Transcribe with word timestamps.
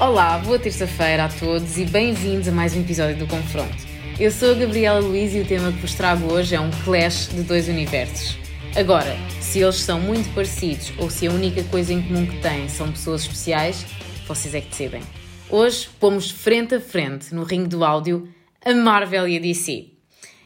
Olá, 0.00 0.38
boa 0.38 0.58
terça-feira 0.58 1.26
a 1.26 1.28
todos 1.28 1.78
e 1.78 1.84
bem-vindos 1.84 2.48
a 2.48 2.52
mais 2.52 2.74
um 2.74 2.80
episódio 2.80 3.16
do 3.16 3.28
Confronto. 3.28 3.76
Eu 4.18 4.32
sou 4.32 4.50
a 4.50 4.54
Gabriela 4.54 4.98
Luiz 4.98 5.32
e 5.36 5.38
o 5.38 5.44
tema 5.44 5.70
que 5.70 5.78
vos 5.78 5.94
trago 5.94 6.32
hoje 6.32 6.56
é 6.56 6.60
um 6.60 6.70
clash 6.84 7.28
de 7.28 7.42
dois 7.42 7.68
universos. 7.68 8.47
Agora, 8.76 9.16
se 9.40 9.60
eles 9.60 9.76
são 9.76 10.00
muito 10.00 10.32
parecidos 10.34 10.92
ou 10.98 11.10
se 11.10 11.26
a 11.26 11.32
única 11.32 11.64
coisa 11.64 11.92
em 11.92 12.02
comum 12.02 12.26
que 12.26 12.40
têm 12.40 12.68
são 12.68 12.92
pessoas 12.92 13.22
especiais, 13.22 13.84
vocês 14.26 14.54
é 14.54 14.60
que 14.60 14.68
decidem. 14.68 15.02
Hoje 15.50 15.88
pomos 15.98 16.30
frente 16.30 16.74
a 16.74 16.80
frente, 16.80 17.34
no 17.34 17.42
ringue 17.42 17.68
do 17.68 17.84
áudio, 17.84 18.28
a 18.64 18.72
Marvel 18.74 19.26
e 19.26 19.36
a 19.36 19.40
DC. 19.40 19.86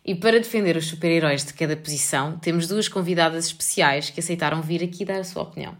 E 0.04 0.14
para 0.14 0.38
defender 0.38 0.76
os 0.76 0.86
super-heróis 0.86 1.44
de 1.44 1.52
cada 1.52 1.76
posição, 1.76 2.38
temos 2.38 2.66
duas 2.66 2.88
convidadas 2.88 3.46
especiais 3.46 4.08
que 4.08 4.20
aceitaram 4.20 4.62
vir 4.62 4.82
aqui 4.82 5.04
dar 5.04 5.18
a 5.18 5.24
sua 5.24 5.42
opinião. 5.42 5.76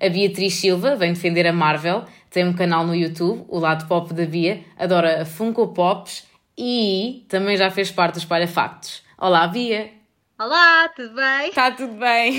A 0.00 0.08
Beatriz 0.08 0.54
Silva 0.54 0.96
vem 0.96 1.12
defender 1.12 1.46
a 1.46 1.52
Marvel, 1.52 2.04
tem 2.30 2.44
um 2.44 2.52
canal 2.52 2.86
no 2.86 2.94
YouTube, 2.94 3.44
o 3.48 3.58
lado 3.58 3.86
pop 3.86 4.12
da 4.12 4.26
Bia, 4.26 4.62
adora 4.76 5.24
Funko 5.24 5.68
Pops 5.68 6.24
e 6.58 7.24
também 7.28 7.56
já 7.56 7.70
fez 7.70 7.90
parte 7.90 8.14
dos 8.14 8.22
Espalha 8.24 8.48
Factos. 8.48 9.02
Olá, 9.16 9.46
Bia! 9.46 10.05
Olá, 10.38 10.86
tudo 10.90 11.14
bem? 11.14 11.48
Está 11.48 11.70
tudo 11.70 11.94
bem! 11.94 12.34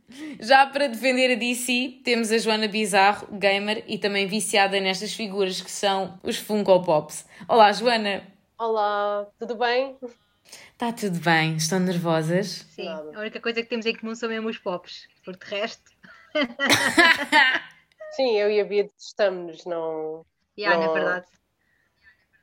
Já 0.40 0.64
para 0.64 0.88
defender 0.88 1.34
a 1.34 1.38
DC, 1.38 2.00
temos 2.02 2.32
a 2.32 2.38
Joana 2.38 2.66
Bizarro, 2.66 3.26
gamer 3.30 3.84
e 3.86 3.98
também 3.98 4.26
viciada 4.26 4.80
nestas 4.80 5.12
figuras 5.12 5.60
que 5.60 5.70
são 5.70 6.18
os 6.22 6.38
Funko 6.38 6.82
Pops. 6.82 7.26
Olá, 7.46 7.70
Joana! 7.72 8.26
Olá, 8.58 9.26
tudo 9.38 9.54
bem? 9.54 9.98
Está 10.72 10.90
tudo 10.94 11.18
bem? 11.20 11.56
Estão 11.56 11.78
nervosas? 11.78 12.64
Sim, 12.70 12.86
Nada. 12.86 13.18
a 13.18 13.20
única 13.20 13.38
coisa 13.38 13.62
que 13.62 13.68
temos 13.68 13.84
em 13.84 13.94
comum 13.94 14.14
são 14.14 14.30
mesmo 14.30 14.48
os 14.48 14.56
pops, 14.56 15.06
porque 15.22 15.44
de 15.44 15.60
resto. 15.60 15.92
Sim, 18.16 18.34
eu 18.38 18.50
e 18.50 18.62
a 18.62 18.64
Bia 18.64 18.88
estamos, 18.96 19.66
não. 19.66 20.24
Yeah, 20.58 20.80
não... 20.80 20.86
Na 20.86 20.92
verdade. 20.98 21.26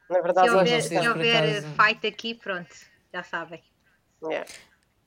Na 0.08 0.22
verdade, 0.22 0.50
se 0.50 0.56
houver, 0.56 0.82
se 0.84 1.10
houver 1.10 1.64
fight 1.64 2.06
aqui, 2.06 2.36
pronto, 2.36 2.76
já 3.12 3.24
sabem. 3.24 3.64
Yeah. 4.24 4.46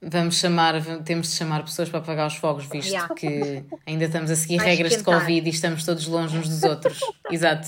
Vamos 0.08 0.38
chamar, 0.38 0.80
temos 1.04 1.30
de 1.30 1.34
chamar 1.34 1.64
pessoas 1.64 1.88
para 1.88 1.98
apagar 1.98 2.28
os 2.28 2.36
fogos, 2.36 2.66
visto 2.66 2.90
yeah. 2.90 3.12
que 3.12 3.64
ainda 3.84 4.04
estamos 4.04 4.30
a 4.30 4.36
seguir 4.36 4.58
regras 4.58 4.92
esquentar. 4.92 5.18
de 5.18 5.20
Covid 5.20 5.48
e 5.48 5.50
estamos 5.50 5.84
todos 5.84 6.06
longe 6.06 6.38
uns 6.38 6.48
dos 6.48 6.62
outros. 6.62 7.00
Exato. 7.28 7.66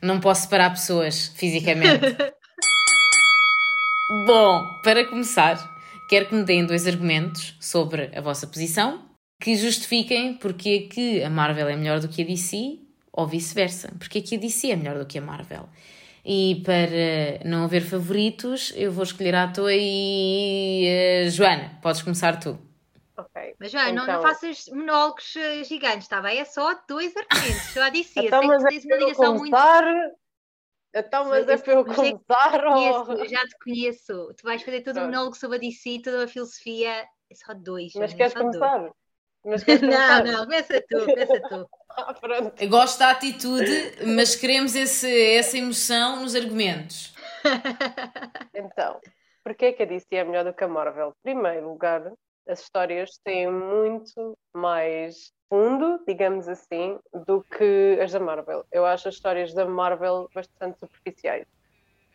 Não 0.00 0.20
posso 0.20 0.42
separar 0.42 0.70
pessoas 0.70 1.30
fisicamente. 1.34 2.00
Bom, 4.26 4.66
para 4.82 5.06
começar, 5.06 5.76
quero 6.08 6.28
que 6.28 6.34
me 6.34 6.44
deem 6.44 6.64
dois 6.64 6.86
argumentos 6.86 7.54
sobre 7.60 8.10
a 8.16 8.22
vossa 8.22 8.46
posição 8.46 9.10
que 9.38 9.54
justifiquem 9.54 10.34
porque 10.34 10.86
é 10.86 10.88
que 10.88 11.22
a 11.22 11.28
Marvel 11.28 11.68
é 11.68 11.76
melhor 11.76 12.00
do 12.00 12.08
que 12.08 12.22
a 12.22 12.24
DC 12.24 12.78
ou 13.12 13.26
vice-versa. 13.26 13.92
Porque 13.98 14.18
é 14.18 14.22
que 14.22 14.36
a 14.36 14.38
DC 14.38 14.70
é 14.70 14.76
melhor 14.76 14.98
do 14.98 15.04
que 15.04 15.18
a 15.18 15.22
Marvel. 15.22 15.68
E 16.24 16.62
para 16.64 17.48
não 17.48 17.64
haver 17.64 17.82
favoritos, 17.82 18.72
eu 18.76 18.92
vou 18.92 19.04
escolher 19.04 19.34
a 19.34 19.48
toa 19.48 19.72
e. 19.72 21.26
Uh, 21.26 21.30
Joana, 21.30 21.78
podes 21.82 22.02
começar 22.02 22.38
tu. 22.38 22.58
Ok. 23.16 23.54
Mas 23.58 23.70
Joana, 23.70 23.90
então... 23.90 24.06
não, 24.06 24.12
não 24.12 24.20
então- 24.20 24.30
faças 24.30 24.66
monólogos 24.68 25.34
eh, 25.36 25.64
gigantes, 25.64 26.02
está 26.02 26.20
bem? 26.20 26.38
É 26.38 26.44
só 26.44 26.74
dois 26.88 27.14
argumentos, 27.16 27.62
só 27.72 27.82
a 27.82 27.90
DC. 27.90 28.20
então, 28.20 28.42
mas 28.42 28.64
é 28.64 28.68
uma 28.68 28.96
ligação 28.96 29.36
começar... 29.36 29.84
muito. 29.84 30.20
Então, 30.92 31.24
mas 31.26 31.48
é 31.48 31.56
para 31.56 31.72
eu 31.72 31.80
é 31.80 31.84
começar? 31.84 32.64
Ou... 32.66 33.12
Eu 33.12 33.28
já 33.28 33.40
te 33.46 33.56
conheço. 33.62 34.34
Tu 34.36 34.42
vais 34.42 34.62
fazer 34.62 34.82
todo 34.82 34.98
um 34.98 35.04
monólogo 35.04 35.36
sobre 35.36 35.56
a 35.56 35.60
DC, 35.60 36.00
toda 36.02 36.24
a 36.24 36.28
filosofia. 36.28 37.06
É 37.30 37.34
só 37.34 37.54
dois. 37.54 37.92
Mas 37.94 38.12
queres 38.12 38.34
começar? 38.34 38.78
Dois. 38.78 38.92
Mas 39.44 39.64
não, 39.80 40.24
não, 40.24 40.44
começa 40.44 40.82
tu, 40.88 41.04
começa 41.06 41.40
tu. 41.48 41.68
ah, 41.90 42.14
pronto. 42.14 42.68
Gosto 42.68 42.98
da 42.98 43.10
atitude, 43.10 44.06
mas 44.06 44.34
queremos 44.34 44.74
esse, 44.74 45.36
essa 45.36 45.56
emoção 45.56 46.20
nos 46.20 46.34
argumentos. 46.34 47.14
Então, 48.54 49.00
porquê 49.42 49.66
é 49.66 49.72
que 49.72 49.82
a 49.82 49.86
DC 49.86 50.06
é 50.14 50.24
melhor 50.24 50.44
do 50.44 50.52
que 50.52 50.62
a 50.62 50.68
Marvel? 50.68 51.08
Em 51.08 51.22
primeiro 51.22 51.70
lugar, 51.70 52.12
as 52.46 52.60
histórias 52.60 53.18
têm 53.24 53.50
muito 53.50 54.36
mais 54.54 55.32
fundo, 55.48 56.02
digamos 56.06 56.46
assim, 56.46 56.98
do 57.26 57.42
que 57.42 57.98
as 58.02 58.12
da 58.12 58.20
Marvel. 58.20 58.66
Eu 58.70 58.84
acho 58.84 59.08
as 59.08 59.14
histórias 59.14 59.54
da 59.54 59.64
Marvel 59.64 60.28
bastante 60.34 60.78
superficiais. 60.78 61.46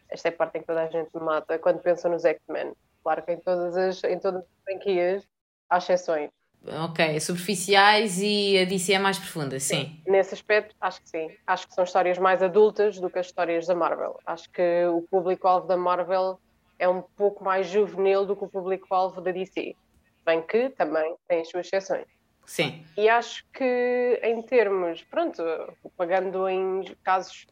Esta 0.10 0.28
é 0.28 0.32
a 0.32 0.36
parte 0.36 0.58
em 0.58 0.62
que 0.62 0.68
toda 0.68 0.84
a 0.84 0.88
gente 0.88 1.10
mata 1.16 1.58
quando 1.58 1.82
pensa 1.82 2.08
nos 2.08 2.24
X-Men. 2.24 2.74
Claro 3.02 3.24
que 3.24 3.32
em 3.32 3.40
todas 3.40 3.76
as, 3.76 4.04
em 4.04 4.20
todas 4.20 4.44
as 4.44 4.64
franquias 4.64 5.28
há 5.70 5.80
exceções 5.80 6.30
Ok, 6.68 7.20
superficiais 7.20 8.20
e 8.20 8.58
a 8.58 8.66
DC 8.66 8.94
é 8.94 9.00
mais 9.00 9.20
profunda, 9.20 9.60
sim. 9.60 10.02
Nesse 10.08 10.34
aspecto, 10.34 10.76
acho 10.82 11.02
que 11.02 11.10
sim. 11.10 11.30
Acho 11.46 11.68
que 11.68 11.74
são 11.74 11.84
histórias 11.84 12.18
mais 12.18 12.42
adultas 12.42 13.00
do 13.00 13.10
que 13.10 13.20
as 13.20 13.28
histórias 13.28 13.68
da 13.68 13.76
Marvel. 13.76 14.20
Acho 14.26 14.50
que 14.50 14.86
o 14.86 15.04
público-alvo 15.04 15.68
da 15.68 15.78
Marvel 15.78 16.40
é 16.80 16.90
um 16.90 17.02
pouco 17.02 17.44
mais 17.44 17.68
juvenil 17.68 18.26
do 18.26 18.36
que 18.36 18.44
o 18.44 18.48
público-alvo 18.48 19.22
da 19.22 19.32
DC. 19.32 19.76
Bem 20.26 20.42
que 20.42 20.70
também 20.70 21.16
tem 21.28 21.42
as 21.42 21.50
suas 21.50 21.68
exceções. 21.68 22.08
Sim. 22.46 22.84
E 22.98 23.08
acho 23.10 23.46
que 23.54 24.20
em 24.24 24.42
termos, 24.42 25.04
pronto, 25.04 25.44
pagando 25.96 26.48
em 26.50 26.84
casos 27.04 27.46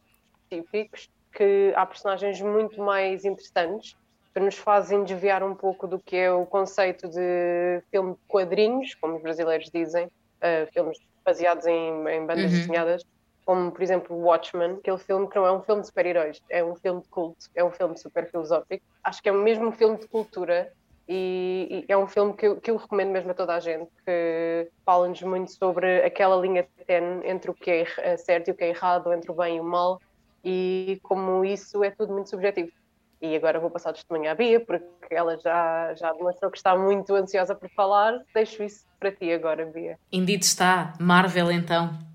específicos, 0.50 1.08
que 1.32 1.72
há 1.74 1.84
personagens 1.84 2.40
muito 2.40 2.80
mais 2.80 3.24
interessantes 3.24 3.96
que 4.34 4.40
nos 4.40 4.58
fazem 4.58 5.04
desviar 5.04 5.44
um 5.44 5.54
pouco 5.54 5.86
do 5.86 5.98
que 5.98 6.16
é 6.16 6.32
o 6.32 6.44
conceito 6.44 7.08
de 7.08 7.80
filme 7.90 8.14
de 8.14 8.18
quadrinhos, 8.26 8.94
como 8.96 9.16
os 9.16 9.22
brasileiros 9.22 9.70
dizem, 9.72 10.06
uh, 10.06 10.72
filmes 10.72 10.98
baseados 11.24 11.64
em, 11.66 12.08
em 12.08 12.26
bandas 12.26 12.50
uhum. 12.52 12.58
desenhadas, 12.58 13.04
como 13.46 13.70
por 13.70 13.82
exemplo 13.82 14.16
Watchmen, 14.16 14.72
aquele 14.72 14.98
filme 14.98 15.28
que 15.28 15.36
não 15.36 15.46
é 15.46 15.52
um 15.52 15.62
filme 15.62 15.82
de 15.82 15.86
super-heróis, 15.86 16.42
é 16.50 16.64
um 16.64 16.74
filme 16.74 17.00
de 17.00 17.08
culto, 17.08 17.46
é 17.54 17.62
um 17.62 17.70
filme 17.70 17.96
super 17.96 18.28
filosófico. 18.28 18.84
Acho 19.04 19.22
que 19.22 19.28
é 19.28 19.32
mesmo 19.32 19.68
um 19.68 19.72
filme 19.72 19.98
de 19.98 20.08
cultura 20.08 20.72
e, 21.08 21.84
e 21.88 21.92
é 21.92 21.96
um 21.96 22.08
filme 22.08 22.34
que 22.34 22.46
eu, 22.46 22.60
que 22.60 22.70
eu, 22.70 22.76
recomendo 22.76 23.10
mesmo 23.10 23.30
a 23.30 23.34
toda 23.34 23.54
a 23.54 23.60
gente, 23.60 23.90
que 24.04 24.68
fala-nos 24.84 25.22
muito 25.22 25.52
sobre 25.52 26.02
aquela 26.02 26.36
linha 26.36 26.66
tenue 26.86 27.28
entre 27.28 27.50
o 27.50 27.54
que 27.54 27.86
é 27.98 28.16
certo 28.16 28.48
e 28.48 28.50
o 28.50 28.54
que 28.54 28.64
é 28.64 28.70
errado, 28.70 29.12
entre 29.12 29.30
o 29.30 29.34
bem 29.34 29.58
e 29.58 29.60
o 29.60 29.64
mal, 29.64 30.00
e 30.42 30.98
como 31.02 31.44
isso 31.44 31.84
é 31.84 31.90
tudo 31.90 32.12
muito 32.12 32.30
subjetivo. 32.30 32.72
E 33.20 33.34
agora 33.36 33.60
vou 33.60 33.70
passar 33.70 33.90
o 33.90 33.92
testemunho 33.94 34.30
à 34.30 34.34
Bia, 34.34 34.60
porque 34.60 35.14
ela 35.14 35.38
já, 35.38 35.94
já 35.94 36.12
demonstrou 36.12 36.50
que 36.50 36.56
está 36.56 36.76
muito 36.76 37.14
ansiosa 37.14 37.54
por 37.54 37.70
falar. 37.70 38.20
Deixo 38.34 38.62
isso 38.62 38.84
para 38.98 39.12
ti 39.12 39.32
agora, 39.32 39.64
Bia. 39.66 39.98
Indeed 40.12 40.42
está. 40.42 40.92
Marvel, 41.00 41.50
então. 41.50 42.13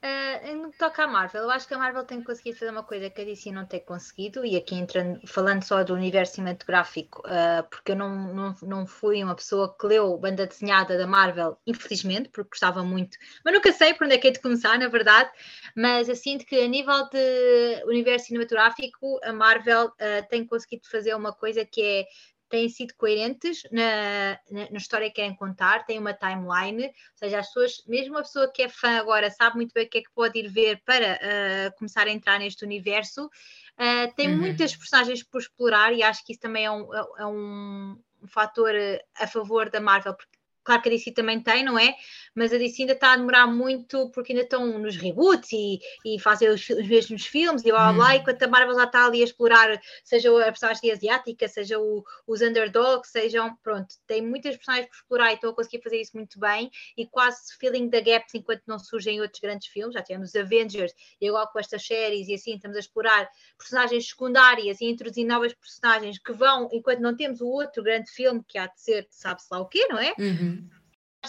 Uh, 0.00 0.56
no 0.56 0.70
que 0.70 0.78
toca 0.78 1.02
à 1.02 1.08
Marvel, 1.08 1.42
eu 1.42 1.50
acho 1.50 1.66
que 1.66 1.74
a 1.74 1.78
Marvel 1.78 2.04
tem 2.04 2.22
conseguido 2.22 2.56
fazer 2.56 2.70
uma 2.70 2.84
coisa 2.84 3.10
que 3.10 3.20
a 3.20 3.24
DC 3.24 3.50
não 3.50 3.66
tem 3.66 3.80
conseguido, 3.80 4.44
e 4.46 4.56
aqui 4.56 4.76
entrando, 4.76 5.20
falando 5.26 5.64
só 5.64 5.82
do 5.82 5.92
universo 5.92 6.36
cinematográfico, 6.36 7.20
uh, 7.26 7.68
porque 7.68 7.90
eu 7.90 7.96
não, 7.96 8.32
não, 8.32 8.54
não 8.62 8.86
fui 8.86 9.24
uma 9.24 9.34
pessoa 9.34 9.76
que 9.76 9.86
leu 9.88 10.16
banda 10.16 10.46
desenhada 10.46 10.96
da 10.96 11.04
Marvel, 11.04 11.58
infelizmente, 11.66 12.28
porque 12.28 12.50
gostava 12.50 12.84
muito, 12.84 13.18
mas 13.44 13.52
nunca 13.52 13.72
sei 13.72 13.92
por 13.92 14.04
onde 14.04 14.14
é 14.14 14.18
que 14.18 14.28
é 14.28 14.30
de 14.30 14.38
começar, 14.38 14.78
na 14.78 14.86
verdade. 14.86 15.30
Mas 15.74 16.08
eu 16.08 16.14
sinto 16.14 16.46
que 16.46 16.56
a 16.60 16.68
nível 16.68 17.08
de 17.10 17.82
universo 17.86 18.26
cinematográfico, 18.26 19.18
a 19.24 19.32
Marvel 19.32 19.86
uh, 19.86 20.28
tem 20.30 20.46
conseguido 20.46 20.88
fazer 20.88 21.12
uma 21.16 21.32
coisa 21.32 21.64
que 21.64 21.82
é 21.82 22.06
têm 22.48 22.68
sido 22.68 22.94
coerentes 22.96 23.62
na, 23.70 24.38
na, 24.50 24.70
na, 24.70 24.76
história 24.76 25.08
que 25.08 25.16
querem 25.16 25.34
contar, 25.34 25.84
têm 25.84 25.98
uma 25.98 26.14
timeline, 26.14 26.86
ou 26.86 26.92
seja, 27.16 27.38
as 27.38 27.46
pessoas, 27.46 27.82
mesmo 27.86 28.16
a 28.16 28.22
pessoa 28.22 28.50
que 28.52 28.62
é 28.62 28.68
fã 28.68 28.98
agora 28.98 29.30
sabe 29.30 29.56
muito 29.56 29.72
bem 29.72 29.86
o 29.86 29.88
que 29.88 29.98
é 29.98 30.02
que 30.02 30.10
pode 30.14 30.38
ir 30.38 30.48
ver 30.48 30.82
para 30.84 31.14
uh, 31.14 31.76
começar 31.76 32.06
a 32.06 32.10
entrar 32.10 32.38
neste 32.38 32.64
universo. 32.64 33.26
Uh, 33.26 34.14
tem 34.16 34.30
uhum. 34.30 34.38
muitas 34.38 34.74
personagens 34.74 35.22
por 35.22 35.40
explorar 35.40 35.92
e 35.92 36.02
acho 36.02 36.24
que 36.24 36.32
isso 36.32 36.40
também 36.40 36.64
é 36.64 36.70
um, 36.70 36.94
é, 36.94 37.06
é 37.18 37.26
um, 37.26 38.00
um 38.22 38.28
fator 38.28 38.72
a 39.16 39.26
favor 39.26 39.70
da 39.70 39.80
Marvel, 39.80 40.14
porque 40.14 40.37
claro 40.68 40.82
que 40.82 40.88
a 40.90 40.92
DC 40.92 41.12
também 41.12 41.40
tem, 41.40 41.64
não 41.64 41.78
é? 41.78 41.94
Mas 42.34 42.52
a 42.52 42.58
DC 42.58 42.82
ainda 42.82 42.92
está 42.92 43.14
a 43.14 43.16
demorar 43.16 43.46
muito 43.46 44.10
porque 44.10 44.32
ainda 44.32 44.44
estão 44.44 44.78
nos 44.78 44.96
reboots 44.96 45.50
e, 45.50 45.80
e 46.04 46.20
fazem 46.20 46.50
os, 46.50 46.68
os 46.68 46.86
mesmos 46.86 47.24
filmes 47.24 47.64
e 47.64 47.70
blá 47.70 47.84
blá 47.84 47.92
blá, 47.94 48.08
hum. 48.10 48.16
enquanto 48.20 48.42
a 48.42 48.48
Marvel 48.48 48.74
já 48.74 48.84
está 48.84 49.06
ali 49.06 49.22
a 49.22 49.24
explorar, 49.24 49.80
seja 50.04 50.30
a 50.40 50.44
personagem 50.44 50.92
asiática, 50.92 51.48
seja 51.48 51.78
o, 51.78 52.04
os 52.26 52.42
underdogs, 52.42 53.10
sejam, 53.10 53.56
pronto, 53.62 53.94
tem 54.06 54.20
muitas 54.20 54.56
personagens 54.58 54.90
por 54.90 54.96
explorar 54.96 55.30
e 55.30 55.34
estão 55.36 55.50
a 55.50 55.54
conseguir 55.54 55.82
fazer 55.82 56.02
isso 56.02 56.14
muito 56.14 56.38
bem 56.38 56.70
e 56.98 57.06
quase 57.06 57.56
feeling 57.58 57.88
the 57.88 58.02
gaps 58.02 58.34
enquanto 58.34 58.62
não 58.66 58.78
surgem 58.78 59.22
outros 59.22 59.40
grandes 59.40 59.68
filmes, 59.68 59.94
já 59.94 60.02
tivemos 60.02 60.36
Avengers 60.36 60.92
e 61.18 61.28
agora 61.28 61.46
com 61.46 61.58
estas 61.58 61.86
séries 61.86 62.28
e 62.28 62.34
assim 62.34 62.56
estamos 62.56 62.76
a 62.76 62.80
explorar 62.80 63.26
personagens 63.56 64.06
secundárias 64.06 64.82
e 64.82 64.84
introduzir 64.84 65.24
novas 65.24 65.54
personagens 65.54 66.18
que 66.18 66.32
vão, 66.32 66.68
enquanto 66.70 67.00
não 67.00 67.16
temos 67.16 67.40
o 67.40 67.48
outro 67.48 67.82
grande 67.82 68.10
filme 68.10 68.44
que 68.46 68.58
há 68.58 68.66
de 68.66 68.78
ser, 68.82 69.06
sabe-se 69.08 69.48
lá 69.50 69.60
o 69.60 69.66
quê, 69.66 69.86
não 69.88 69.98
é? 69.98 70.12
Uhum 70.18 70.57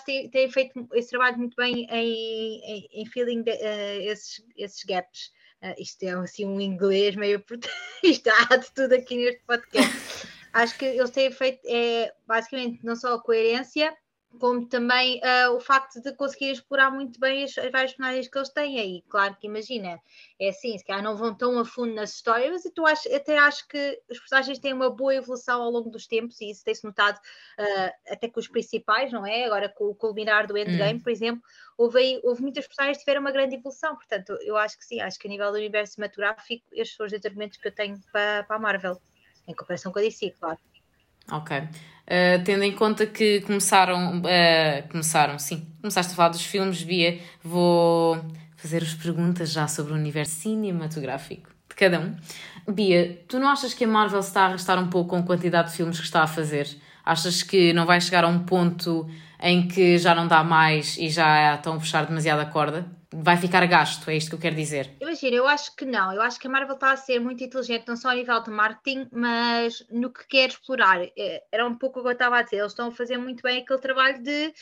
têm, 0.01 0.29
têm 0.29 0.49
feito 0.49 0.87
esse 0.93 1.09
trabalho 1.09 1.37
muito 1.37 1.55
bem 1.55 1.87
em, 1.89 2.61
em, 2.63 2.89
em 2.91 3.05
filling 3.05 3.43
de, 3.43 3.51
uh, 3.51 4.01
esses, 4.01 4.43
esses 4.57 4.83
gaps. 4.83 5.31
Uh, 5.61 5.75
isto 5.77 6.03
é 6.03 6.11
assim 6.11 6.45
um 6.45 6.59
inglês 6.59 7.15
meio. 7.15 7.43
isto 8.03 8.29
de 8.29 8.71
tudo 8.73 8.93
aqui 8.93 9.17
neste 9.17 9.43
podcast. 9.45 10.27
Acho 10.53 10.77
que 10.77 10.85
eles 10.85 11.09
têm 11.11 11.31
feito 11.31 11.61
é, 11.65 12.13
basicamente 12.25 12.83
não 12.83 12.95
só 12.95 13.15
a 13.15 13.21
coerência, 13.21 13.95
como 14.37 14.65
também 14.67 15.19
uh, 15.19 15.55
o 15.55 15.59
facto 15.59 16.01
de 16.01 16.13
conseguir 16.13 16.51
explorar 16.51 16.91
muito 16.91 17.19
bem 17.19 17.43
as, 17.43 17.57
as 17.57 17.71
várias 17.71 17.91
personagens 17.91 18.27
que 18.27 18.37
eles 18.37 18.49
têm 18.49 18.79
aí. 18.79 19.03
Claro 19.09 19.35
que 19.35 19.47
imagina, 19.47 19.99
é 20.39 20.49
assim, 20.49 20.77
se 20.77 20.85
calhar 20.85 21.03
não 21.03 21.17
vão 21.17 21.33
tão 21.33 21.57
a 21.57 21.65
fundo 21.65 21.93
nas 21.93 22.13
histórias, 22.13 22.51
mas 22.51 22.73
tu 22.73 22.85
acho, 22.85 23.13
até 23.13 23.37
acho 23.37 23.67
que 23.67 23.99
os 24.09 24.19
personagens 24.19 24.59
têm 24.59 24.73
uma 24.73 24.89
boa 24.89 25.15
evolução 25.15 25.61
ao 25.61 25.71
longo 25.71 25.89
dos 25.89 26.05
tempos 26.05 26.39
e 26.41 26.51
isso 26.51 26.63
tem-se 26.63 26.83
notado 26.83 27.17
uh, 27.17 28.11
até 28.11 28.29
com 28.29 28.39
os 28.39 28.47
principais, 28.47 29.11
não 29.11 29.25
é? 29.25 29.45
Agora 29.45 29.67
com 29.67 29.85
o 29.85 29.95
culminar 29.95 30.45
do 30.45 30.57
Endgame, 30.57 30.99
hum. 30.99 31.03
por 31.03 31.11
exemplo, 31.11 31.41
houve, 31.77 31.99
aí, 31.99 32.21
houve 32.23 32.41
muitas 32.41 32.67
personagens 32.67 32.97
que 32.97 33.05
tiveram 33.05 33.21
uma 33.21 33.31
grande 33.31 33.55
evolução, 33.55 33.95
portanto, 33.95 34.37
eu 34.41 34.55
acho 34.57 34.77
que 34.77 34.85
sim, 34.85 35.01
acho 35.01 35.17
que 35.17 35.27
a 35.27 35.31
nível 35.31 35.51
do 35.51 35.57
universo 35.57 35.93
cinematográfico, 35.93 36.65
estes 36.71 36.95
são 36.95 37.05
os 37.05 37.13
argumentos 37.13 37.57
que 37.57 37.67
eu 37.67 37.73
tenho 37.73 37.99
para, 38.11 38.43
para 38.43 38.55
a 38.57 38.59
Marvel, 38.59 39.01
em 39.47 39.55
comparação 39.55 39.91
com 39.91 39.97
a 39.97 40.01
DC, 40.03 40.35
claro. 40.39 40.59
Ok. 41.31 41.57
Uh, 41.57 42.43
tendo 42.43 42.63
em 42.63 42.71
conta 42.71 43.05
que 43.05 43.41
começaram, 43.41 44.19
uh, 44.19 44.89
começaram, 44.89 45.37
sim, 45.37 45.67
começaste 45.79 46.13
a 46.13 46.15
falar 46.15 46.29
dos 46.29 46.43
filmes, 46.43 46.81
Bia, 46.81 47.19
vou 47.43 48.19
fazer 48.55 48.81
as 48.81 48.95
perguntas 48.95 49.51
já 49.51 49.67
sobre 49.67 49.93
o 49.93 49.95
universo 49.95 50.41
cinematográfico 50.41 51.49
de 51.69 51.75
cada 51.75 51.99
um. 51.99 52.15
Bia, 52.71 53.23
tu 53.27 53.39
não 53.39 53.47
achas 53.47 53.75
que 53.75 53.83
a 53.83 53.87
Marvel 53.87 54.21
está 54.21 54.41
a 54.41 54.45
arrastar 54.47 54.79
um 54.79 54.87
pouco 54.87 55.11
com 55.11 55.17
a 55.17 55.23
quantidade 55.23 55.69
de 55.69 55.77
filmes 55.77 55.99
que 55.99 56.05
está 56.05 56.23
a 56.23 56.27
fazer? 56.27 56.67
Achas 57.05 57.43
que 57.43 57.73
não 57.73 57.85
vai 57.85 58.01
chegar 58.01 58.23
a 58.23 58.27
um 58.27 58.39
ponto 58.39 59.07
em 59.41 59.67
que 59.67 59.97
já 59.97 60.13
não 60.15 60.27
dá 60.27 60.43
mais 60.43 60.97
e 60.97 61.09
já 61.09 61.55
estão 61.55 61.75
a 61.75 61.77
puxar 61.77 62.05
demasiada 62.05 62.45
corda? 62.45 62.98
Vai 63.13 63.37
ficar 63.37 63.65
gasto, 63.65 64.09
é 64.09 64.15
isto 64.15 64.29
que 64.29 64.35
eu 64.35 64.39
quero 64.39 64.55
dizer. 64.55 64.95
Imagina, 65.01 65.35
eu 65.35 65.47
acho 65.47 65.75
que 65.75 65.85
não. 65.85 66.13
Eu 66.13 66.21
acho 66.21 66.39
que 66.39 66.47
a 66.47 66.49
Marvel 66.49 66.75
está 66.75 66.91
a 66.91 66.97
ser 66.97 67.19
muito 67.19 67.43
inteligente, 67.43 67.87
não 67.87 67.97
só 67.97 68.09
a 68.09 68.15
nível 68.15 68.41
de 68.41 68.51
marketing, 68.51 69.07
mas 69.11 69.85
no 69.89 70.11
que 70.11 70.27
quer 70.27 70.49
explorar. 70.49 71.01
É, 71.17 71.43
era 71.51 71.65
um 71.65 71.75
pouco 71.75 71.99
o 71.99 72.03
que 72.03 72.09
eu 72.09 72.13
estava 72.13 72.37
a 72.37 72.41
dizer. 72.43 72.57
Eles 72.57 72.71
estão 72.71 72.89
a 72.89 72.91
fazer 72.91 73.17
muito 73.17 73.41
bem 73.41 73.61
aquele 73.61 73.79
trabalho 73.79 74.21
de 74.21 74.53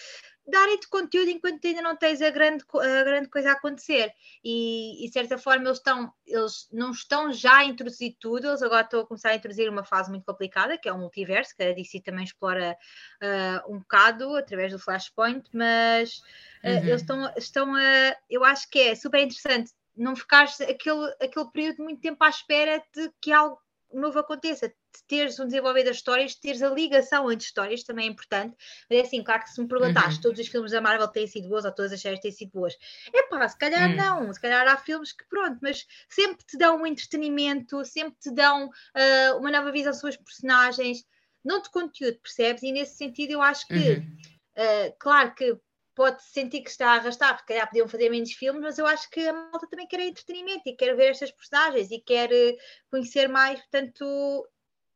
darem-te 0.48 0.88
conteúdo 0.88 1.30
enquanto 1.30 1.66
ainda 1.66 1.82
não 1.82 1.96
tens 1.96 2.22
a 2.22 2.30
grande, 2.30 2.64
a 2.74 3.04
grande 3.04 3.30
coisa 3.30 3.50
a 3.50 3.54
acontecer. 3.54 4.12
E, 4.44 5.06
de 5.06 5.12
certa 5.12 5.38
forma, 5.38 5.66
eles, 5.66 5.78
estão, 5.78 6.12
eles 6.26 6.68
não 6.72 6.92
estão 6.92 7.34
já 7.34 7.58
a 7.58 7.66
introduzir 7.66 8.16
tudo, 8.20 8.48
eles 8.48 8.62
agora 8.62 8.84
estão 8.84 9.02
a 9.02 9.06
começar 9.06 9.30
a 9.30 9.36
introduzir 9.36 9.70
uma 9.70 9.84
fase 9.84 10.10
muito 10.10 10.26
complicada, 10.26 10.78
que 10.78 10.88
é 10.88 10.94
o 10.94 10.98
multiverso, 10.98 11.56
que 11.56 11.64
a 11.64 11.74
DC 11.74 12.02
também 12.02 12.24
explora 12.24 12.78
uh, 13.22 13.74
um 13.74 13.80
bocado 13.80 14.36
através 14.36 14.72
do 14.72 14.80
Flashpoint, 14.80 15.50
mas 15.54 16.20
uh, 16.64 16.68
uhum. 16.68 16.78
eles 16.78 17.02
estão, 17.02 17.34
estão 17.36 17.76
a. 17.76 18.16
Eu 18.30 18.44
acho 18.46 18.70
que 18.70 18.80
é 18.80 18.96
super 18.96 19.22
interessante 19.22 19.72
não 19.98 20.16
ficares 20.16 20.62
aquele, 20.62 21.08
aquele 21.20 21.52
período 21.52 21.78
de 21.78 21.82
muito 21.82 22.02
tempo 22.02 22.24
à 22.24 22.30
espera 22.30 22.82
de 22.94 23.12
que 23.20 23.32
algo 23.32 23.60
novo 23.94 24.20
aconteça, 24.20 24.68
de 24.68 24.76
teres 25.08 25.40
um 25.40 25.46
desenvolver 25.46 25.84
das 25.84 25.98
histórias, 25.98 26.32
de 26.32 26.40
teres 26.42 26.62
a 26.62 26.70
ligação 26.70 27.32
entre 27.32 27.46
histórias 27.46 27.84
também 27.84 28.08
é 28.08 28.12
importante. 28.12 28.56
Mas 28.90 29.00
é 29.00 29.02
assim, 29.02 29.24
claro 29.24 29.44
que 29.44 29.50
se 29.50 29.62
me 29.62 29.68
perguntaste, 29.68 30.16
uhum. 30.16 30.22
todos 30.22 30.40
os 30.40 30.48
filmes 30.48 30.72
da 30.72 30.82
Marvel 30.82 31.08
têm 31.08 31.28
sido 31.28 31.50
bons 31.50 31.66
ou 31.66 31.72
todas 31.72 31.94
as 31.94 32.02
séries 32.02 32.20
têm 32.20 32.32
sido 32.32 32.52
boas, 32.52 32.76
é 33.14 33.24
pá, 33.24 33.48
se 33.48 33.58
calhar 33.58 33.90
uhum. 33.90 33.96
não, 33.96 34.34
se 34.34 34.42
calhar 34.42 34.68
há 34.68 34.78
filmes 34.78 35.12
que 35.14 35.26
pronto, 35.30 35.58
mas 35.62 35.86
sempre 36.10 36.46
te 36.46 36.58
dão 36.58 36.82
um 36.82 36.86
entretenimento, 36.86 37.84
sempre 37.86 38.16
te 38.20 38.32
dão 38.32 38.68
uh, 38.68 39.38
uma 39.38 39.52
nova 39.52 39.72
visão 39.72 39.94
sobre 39.94 40.12
os 40.12 40.18
personagens, 40.18 41.04
não 41.44 41.62
de 41.62 41.70
conteúdo, 41.70 42.20
percebes? 42.22 42.64
E 42.64 42.72
nesse 42.72 42.98
sentido 42.98 43.32
eu 43.32 43.42
acho 43.42 43.66
que, 43.68 43.74
uhum. 43.74 44.18
uh, 44.58 44.96
claro 45.00 45.34
que 45.34 45.58
pode 45.98 46.22
sentir 46.22 46.62
que 46.62 46.70
está 46.70 46.92
a 46.92 46.94
arrastar, 46.98 47.36
porque 47.36 47.52
calhar 47.52 47.68
podiam 47.68 47.88
fazer 47.88 48.08
menos 48.12 48.32
filmes, 48.32 48.62
mas 48.62 48.78
eu 48.78 48.86
acho 48.86 49.10
que 49.10 49.28
a 49.28 49.34
malta 49.34 49.68
também 49.68 49.88
quer 49.88 50.00
entretenimento 50.00 50.62
e 50.68 50.76
quer 50.76 50.96
ver 50.96 51.10
estas 51.10 51.32
personagens 51.32 51.90
e 51.90 52.00
quer 52.00 52.32
eh, 52.32 52.56
conhecer 52.92 53.28
mais, 53.28 53.60
portanto, 53.62 54.48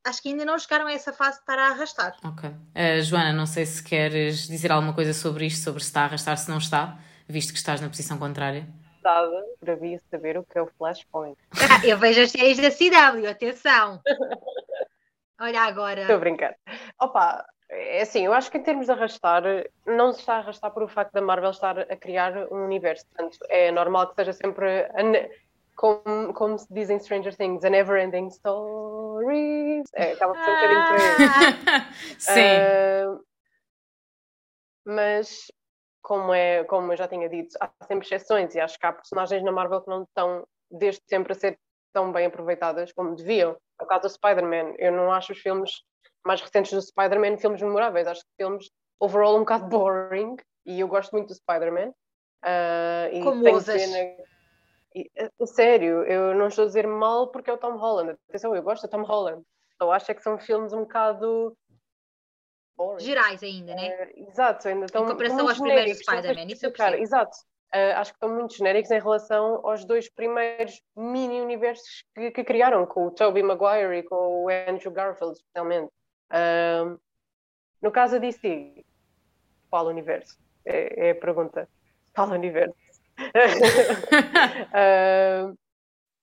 acho 0.06 0.22
que 0.22 0.30
ainda 0.30 0.46
não 0.46 0.60
chegaram 0.60 0.86
a 0.86 0.94
essa 0.94 1.12
fase 1.12 1.38
de 1.38 1.42
estar 1.42 1.58
a 1.58 1.70
arrastar. 1.70 2.16
Ok. 2.24 2.48
Uh, 2.50 3.02
Joana, 3.02 3.34
não 3.34 3.48
sei 3.48 3.66
se 3.66 3.84
queres 3.84 4.48
dizer 4.48 4.72
alguma 4.72 4.94
coisa 4.94 5.12
sobre 5.12 5.48
isto, 5.48 5.64
sobre 5.64 5.82
se 5.82 5.88
está 5.88 6.02
a 6.02 6.06
arrastar, 6.06 6.38
se 6.38 6.52
não 6.52 6.60
está, 6.60 7.00
visto 7.28 7.52
que 7.52 7.58
estás 7.58 7.82
na 7.82 7.90
posição 7.90 8.20
contrária. 8.20 8.68
Dada 9.02 9.44
para 9.60 9.76
mim 9.78 9.98
saber 10.12 10.38
o 10.38 10.44
que 10.44 10.56
é 10.56 10.62
o 10.62 10.68
Flashpoint. 10.78 11.36
Ah, 11.54 11.84
eu 11.84 11.98
vejo 11.98 12.22
as 12.22 12.30
séries 12.30 12.58
da 12.58 12.70
CW, 12.70 13.28
atenção! 13.28 14.00
Olha 15.42 15.62
agora. 15.62 16.02
Estou 16.02 16.18
a 16.18 16.20
brincar. 16.20 16.56
Opa, 17.00 17.44
é 17.72 18.02
assim, 18.02 18.26
eu 18.26 18.34
acho 18.34 18.52
que 18.52 18.58
em 18.58 18.64
termos 18.64 18.88
de 18.88 18.92
arrastar, 18.92 19.44
não 19.86 20.12
se 20.12 20.20
está 20.20 20.36
a 20.36 20.38
arrastar 20.40 20.72
por 20.72 20.84
o 20.84 20.90
facto 20.90 21.14
da 21.14 21.22
Marvel 21.22 21.52
estar 21.52 21.80
a 21.80 21.96
criar 21.96 22.52
um 22.52 22.66
universo. 22.66 23.06
Portanto, 23.08 23.38
é 23.50 23.72
normal 23.72 24.10
que 24.10 24.16
seja 24.16 24.34
sempre, 24.34 24.90
como, 25.76 26.34
como 26.34 26.60
se 26.60 26.72
diz 26.74 26.90
em 26.90 27.00
Stranger 27.00 27.36
Things, 27.36 27.64
a 27.64 27.70
never 27.70 27.98
ending 27.98 28.28
story. 28.28 29.84
É, 29.96 30.12
acaba 30.12 30.34
por 30.34 30.44
ser 30.44 30.52
um 30.52 30.56
bocadinho 30.56 30.88
por 30.88 30.96
aí. 30.96 31.94
Sim. 32.20 32.42
Uh, 33.08 33.24
mas, 34.86 35.52
como, 36.02 36.34
é, 36.34 36.66
como 36.66 36.92
eu 36.92 36.98
já 36.98 37.08
tinha 37.08 37.30
dito, 37.30 37.56
há 37.62 37.72
sempre 37.86 38.06
exceções 38.06 38.54
e 38.54 38.60
acho 38.60 38.78
que 38.78 38.86
há 38.86 38.92
personagens 38.92 39.44
na 39.44 39.52
Marvel 39.52 39.82
que 39.82 39.90
não 39.90 40.04
estão 40.04 40.46
desde 40.70 41.02
sempre 41.08 41.32
a 41.32 41.36
ser 41.36 41.58
tão 41.94 42.12
bem 42.12 42.26
aproveitadas 42.26 42.92
como 42.92 43.16
deviam. 43.16 43.56
No 43.80 43.88
caso 43.88 44.04
do 44.04 44.10
Spider-Man, 44.10 44.76
eu 44.78 44.92
não 44.92 45.12
acho 45.12 45.32
os 45.32 45.40
filmes 45.40 45.72
mais 46.26 46.42
recentes 46.42 46.72
do 46.72 46.82
Spider-Man 46.82 47.38
filmes 47.38 47.62
memoráveis. 47.62 48.08
Acho 48.08 48.22
que 48.22 48.44
filmes 48.44 48.70
overall 49.00 49.36
um 49.36 49.40
bocado 49.40 49.68
boring 49.68 50.36
e 50.66 50.80
eu 50.80 50.88
gosto 50.88 51.12
muito 51.12 51.30
do 51.30 51.36
Spider-Man. 51.36 51.94
Uh, 52.44 53.24
Como 53.24 53.56
usas? 53.56 53.82
Pena... 53.82 54.16
E, 54.94 55.10
a, 55.18 55.46
sério, 55.46 56.04
eu 56.04 56.36
não 56.36 56.48
estou 56.48 56.64
a 56.64 56.68
dizer 56.68 56.86
mal 56.86 57.28
porque 57.32 57.50
é 57.50 57.54
o 57.54 57.58
Tom 57.58 57.78
Holland. 57.78 58.18
Atenção, 58.30 58.56
eu 58.56 58.62
gosto 58.62 58.84
do 58.84 58.90
Tom 58.90 59.04
Holland. 59.04 59.44
Só 59.82 59.92
acho 59.92 60.12
é 60.12 60.14
que 60.14 60.22
são 60.22 60.38
filmes 60.38 60.74
um 60.74 60.82
bocado. 60.82 61.58
Boring. 62.78 63.04
Gerais 63.04 63.44
ainda, 63.44 63.76
né? 63.76 64.12
Uh, 64.16 64.30
exato, 64.30 64.68
ainda 64.68 64.86
estão. 64.86 65.06
Em 65.06 65.10
comparação 65.10 65.48
aos 65.48 65.60
primeiros 65.60 65.98
Spider-Man, 66.00 66.52
isso 66.52 66.66
eu 66.66 66.72
percebo. 66.72 67.02
Exato. 67.02 67.38
Uh, 67.74 67.96
acho 67.96 68.12
que 68.12 68.18
estão 68.18 68.36
muito 68.36 68.54
genéricos 68.54 68.92
em 68.92 69.00
relação 69.00 69.66
aos 69.66 69.86
dois 69.86 70.10
primeiros 70.10 70.82
mini-universos 70.96 72.04
que, 72.14 72.32
que, 72.32 72.44
criaram, 72.44 72.86
com 72.86 73.08
o 73.08 73.12
Tobey 73.12 73.42
Maguire 73.42 74.00
e 74.00 74.04
com 74.04 74.44
o 74.44 74.50
Andrew 74.50 74.92
Garfield, 74.92 75.38
especialmente 75.38 75.90
no 77.82 77.92
caso 77.92 78.14
da 78.14 78.20
DC, 78.20 78.84
qual 79.70 79.88
universo? 79.88 80.38
É, 80.66 81.08
é 81.08 81.12
a 81.12 81.16
pergunta. 81.16 81.68
Qual 82.14 82.30
universo? 82.30 82.76
uh, 84.68 85.58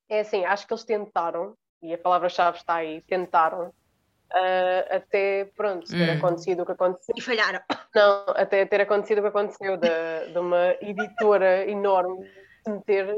é 0.08 0.20
assim, 0.20 0.44
acho 0.44 0.66
que 0.66 0.72
eles 0.72 0.84
tentaram, 0.84 1.56
e 1.82 1.92
a 1.92 1.98
palavra-chave 1.98 2.58
está 2.58 2.76
aí, 2.76 3.02
tentaram, 3.02 3.68
uh, 3.68 4.94
até, 4.94 5.46
pronto, 5.56 5.88
ter 5.88 6.10
hum. 6.10 6.18
acontecido 6.18 6.62
o 6.62 6.66
que 6.66 6.72
aconteceu. 6.72 7.14
E 7.16 7.20
falharam. 7.20 7.60
Não, 7.94 8.24
até 8.28 8.64
ter 8.66 8.80
acontecido 8.80 9.18
o 9.18 9.22
que 9.22 9.28
aconteceu 9.28 9.76
de, 9.76 10.32
de 10.32 10.38
uma 10.38 10.74
editora 10.80 11.68
enorme 11.68 12.28
meter 12.66 13.14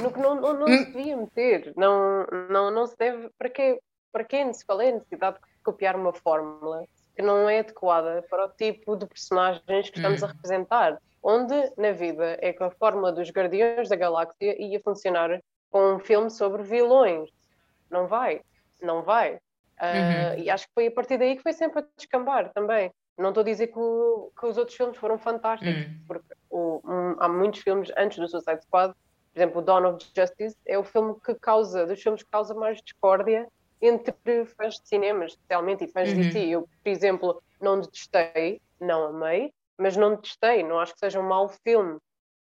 no 0.00 0.12
que 0.12 0.18
não, 0.18 0.34
não, 0.34 0.54
não 0.54 0.66
se 0.66 0.84
devia 0.86 1.16
meter. 1.16 1.72
Não, 1.76 2.26
não, 2.50 2.70
não 2.70 2.86
se 2.86 2.96
deve. 2.96 3.30
Para 3.38 3.48
quê? 3.48 3.80
Para 4.12 4.24
quê? 4.24 4.50
Qual 4.66 4.80
é 4.80 4.90
a 4.90 4.92
necessidade 4.92 5.36
de 5.36 5.42
copiar 5.62 5.96
uma 5.96 6.12
fórmula 6.12 6.84
que 7.14 7.22
não 7.22 7.48
é 7.48 7.60
adequada 7.60 8.24
para 8.28 8.46
o 8.46 8.48
tipo 8.48 8.96
de 8.96 9.06
personagens 9.06 9.90
que 9.90 9.98
estamos 9.98 10.22
a 10.22 10.26
hum. 10.26 10.30
representar. 10.30 10.98
Onde 11.22 11.54
na 11.76 11.92
vida 11.92 12.36
é 12.40 12.52
que 12.52 12.62
a 12.62 12.70
fórmula 12.70 13.12
dos 13.12 13.30
Guardiões 13.30 13.88
da 13.88 13.96
Galáxia 13.96 14.60
ia 14.60 14.80
funcionar 14.80 15.40
com 15.70 15.94
um 15.94 15.98
filme 15.98 16.30
sobre 16.30 16.62
vilões? 16.62 17.30
Não 17.88 18.06
vai, 18.08 18.40
não 18.82 19.02
vai. 19.02 19.36
Uh, 19.78 20.38
E 20.38 20.50
acho 20.50 20.66
que 20.66 20.74
foi 20.74 20.86
a 20.88 20.90
partir 20.90 21.18
daí 21.18 21.36
que 21.36 21.42
foi 21.42 21.52
sempre 21.52 21.80
a 21.80 21.84
descambar 21.96 22.52
também. 22.52 22.90
Não 23.16 23.28
estou 23.28 23.42
a 23.42 23.44
dizer 23.44 23.68
que, 23.68 23.78
o, 23.78 24.32
que, 24.38 24.46
os 24.46 24.56
outros 24.56 24.76
filmes 24.76 24.96
foram 24.96 25.18
fantásticos, 25.18 25.86
uhum. 25.86 26.00
porque 26.06 26.34
o, 26.50 26.80
um, 26.84 27.16
há 27.18 27.28
muitos 27.28 27.60
filmes 27.60 27.92
antes 27.96 28.18
do 28.18 28.26
Suicide 28.26 28.62
Squad, 28.62 28.94
por 29.32 29.38
exemplo, 29.38 29.60
o 29.60 29.64
Dawn 29.64 29.94
of 29.94 30.06
Justice 30.14 30.56
é 30.66 30.78
o 30.78 30.84
filme 30.84 31.14
que 31.24 31.34
causa, 31.34 31.86
dos 31.86 32.02
filmes 32.02 32.22
que 32.22 32.30
causa 32.30 32.54
mais 32.54 32.80
discórdia 32.82 33.46
entre 33.82 34.44
fãs 34.56 34.74
de 34.80 34.88
cinema, 34.88 35.24
especialmente, 35.24 35.84
e 35.84 35.88
fãs 35.88 36.08
uhum. 36.08 36.14
de 36.14 36.22
DC. 36.28 36.38
Eu, 36.48 36.62
por 36.62 36.88
exemplo, 36.88 37.42
não 37.60 37.80
detestei, 37.80 38.60
não 38.80 39.04
amei, 39.04 39.52
mas 39.76 39.96
não 39.96 40.14
detestei, 40.14 40.62
não 40.62 40.78
acho 40.78 40.94
que 40.94 41.00
seja 41.00 41.18
um 41.18 41.26
mau 41.26 41.48
filme, 41.48 41.98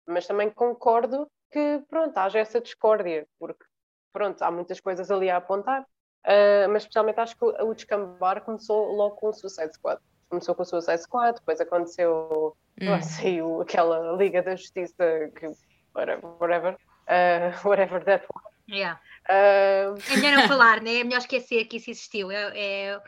mas 0.06 0.28
também 0.28 0.50
concordo 0.50 1.28
que, 1.52 1.82
pronto, 1.90 2.18
haja 2.18 2.40
essa 2.40 2.60
discórdia, 2.60 3.26
porque, 3.40 3.64
pronto, 4.12 4.42
há 4.42 4.52
muitas 4.52 4.80
coisas 4.80 5.10
ali 5.10 5.30
a 5.30 5.38
apontar, 5.38 5.82
uh, 5.82 6.70
mas 6.70 6.84
especialmente 6.84 7.20
acho 7.20 7.38
que 7.38 7.46
o 7.46 7.74
descambar 7.74 8.42
começou 8.42 8.92
logo 8.94 9.16
com 9.16 9.30
o 9.30 9.34
Suicide 9.34 9.74
Squad. 9.74 10.02
Começou 10.30 10.54
com 10.54 10.62
o 10.62 10.66
Suicide 10.66 11.02
Squad, 11.02 11.40
depois 11.40 11.60
aconteceu, 11.62 12.56
uhum. 12.82 13.02
saiu 13.02 13.62
aquela 13.62 14.16
Liga 14.18 14.44
da 14.44 14.56
Justiça, 14.56 15.32
que, 15.36 15.48
whatever, 15.96 16.30
whatever, 16.40 16.78
uh, 17.08 17.52
whatever 17.68 18.04
that 18.04 18.26
was. 18.34 18.49
Yeah. 18.70 19.00
Uh... 19.28 19.98
É 20.12 20.18
melhor 20.18 20.38
não 20.38 20.48
falar, 20.48 20.82
né? 20.82 21.00
é 21.00 21.04
melhor 21.04 21.20
esquecer 21.20 21.66
que 21.66 21.78
isso 21.78 21.90
existiu. 21.90 22.32
É, 22.32 22.52
é 22.56 23.02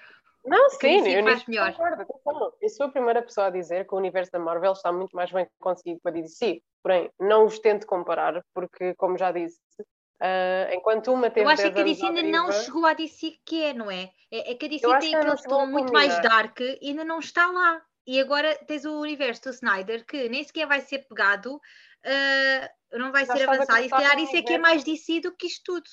Não, 0.45 0.69
sim, 0.71 1.07
eu 1.07 1.23
faz 1.23 1.45
melhor. 1.45 1.73
Concordo. 1.73 2.53
Eu 2.61 2.69
sou 2.69 2.87
a 2.87 2.89
primeira 2.89 3.21
pessoa 3.21 3.47
a 3.47 3.51
dizer 3.51 3.87
que 3.87 3.93
o 3.93 3.97
universo 3.97 4.31
da 4.31 4.39
Marvel 4.39 4.73
está 4.73 4.91
muito 4.91 5.15
mais 5.15 5.31
bem 5.31 5.47
conseguido 5.59 5.99
para 6.01 6.11
DC. 6.11 6.61
Porém, 6.81 7.09
não 7.19 7.45
os 7.45 7.59
tento 7.59 7.85
comparar, 7.85 8.43
porque, 8.53 8.95
como 8.95 9.17
já 9.17 9.31
disse, 9.31 9.59
uh, 9.79 10.73
enquanto 10.73 11.13
uma 11.13 11.29
teve 11.29 11.45
Eu 11.45 11.49
acho 11.49 11.71
que 11.71 11.79
a 11.79 11.83
DC 11.83 12.05
ainda 12.05 12.23
não 12.23 12.51
chegou 12.51 12.85
à 12.85 12.93
DC 12.93 13.35
que 13.45 13.63
é, 13.63 13.73
não 13.73 13.91
é? 13.91 14.09
É, 14.31 14.51
é 14.51 14.55
que 14.55 14.65
a 14.65 14.69
DC 14.69 14.99
tem 14.99 15.15
aquele 15.15 15.37
tom 15.43 15.67
muito 15.67 15.93
mais 15.93 16.19
dark 16.21 16.59
e 16.59 16.89
ainda 16.89 17.03
não 17.03 17.19
está 17.19 17.45
lá. 17.47 17.81
E 18.07 18.19
agora 18.19 18.55
tens 18.65 18.83
o 18.83 18.99
universo 18.99 19.43
do 19.43 19.49
Snyder 19.51 20.03
que 20.05 20.27
nem 20.27 20.43
sequer 20.43 20.65
vai 20.65 20.81
ser 20.81 21.07
pegado, 21.07 21.61
uh, 22.05 22.97
não 22.97 23.11
vai 23.11 23.25
já 23.25 23.35
ser 23.35 23.49
avançado. 23.49 23.79
E 23.79 23.83
se 23.83 23.89
calhar 23.89 24.19
isso 24.19 24.35
é 24.35 24.41
que 24.41 24.53
é 24.53 24.57
mais 24.57 24.83
DC 24.83 25.21
do 25.21 25.35
que 25.35 25.47
isto 25.47 25.63
tudo 25.65 25.89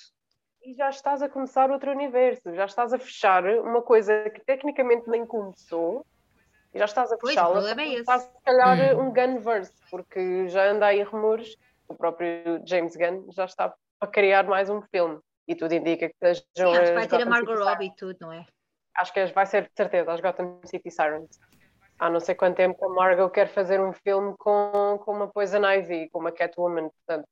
e 0.62 0.74
já 0.74 0.90
estás 0.90 1.22
a 1.22 1.28
começar 1.28 1.70
outro 1.70 1.90
universo, 1.90 2.54
já 2.54 2.66
estás 2.66 2.92
a 2.92 2.98
fechar 2.98 3.44
uma 3.60 3.80
coisa 3.80 4.28
que 4.28 4.40
tecnicamente 4.44 5.08
nem 5.08 5.24
começou, 5.24 6.04
e 6.74 6.78
já 6.78 6.84
estás 6.84 7.12
a 7.12 7.18
fechá-la. 7.18 7.70
É 7.70 7.94
estás, 7.94 8.22
se 8.22 8.42
calhar, 8.44 8.96
hum. 8.96 9.06
um 9.06 9.12
Gunverse, 9.12 9.72
porque 9.90 10.48
já 10.48 10.70
anda 10.70 10.86
aí 10.86 11.02
rumores, 11.02 11.56
o 11.88 11.94
próprio 11.94 12.62
James 12.66 12.96
Gunn 12.96 13.30
já 13.32 13.46
está 13.46 13.74
a 14.00 14.06
criar 14.06 14.44
mais 14.44 14.68
um 14.68 14.82
filme. 14.82 15.18
E 15.46 15.54
tudo 15.54 15.72
indica 15.72 16.08
que 16.08 16.26
as 16.26 16.38
Sim, 16.38 16.64
acho 16.64 16.82
que 16.82 16.92
vai 16.92 17.08
ter 17.08 17.22
a 17.22 17.26
Margot 17.26 17.54
Robbie 17.54 17.86
e 17.86 17.94
tudo, 17.96 18.18
não 18.20 18.32
é? 18.32 18.44
Acho 18.98 19.14
que 19.14 19.24
vai 19.26 19.46
ser 19.46 19.62
de 19.62 19.70
certeza 19.74 20.12
as 20.12 20.20
Gotham 20.20 20.60
City 20.64 20.90
Sirens. 20.90 21.40
Há 21.98 22.08
não 22.08 22.20
sei 22.20 22.34
quanto 22.34 22.56
tempo 22.56 22.84
a 22.84 22.88
Margot 22.88 23.30
quer 23.30 23.48
fazer 23.48 23.80
um 23.80 23.92
filme 23.92 24.34
com, 24.38 25.00
com 25.04 25.12
uma 25.12 25.28
Poison 25.28 25.64
Ivy, 25.64 26.08
com 26.10 26.20
uma 26.20 26.32
Catwoman, 26.32 26.90
portanto 26.90 27.26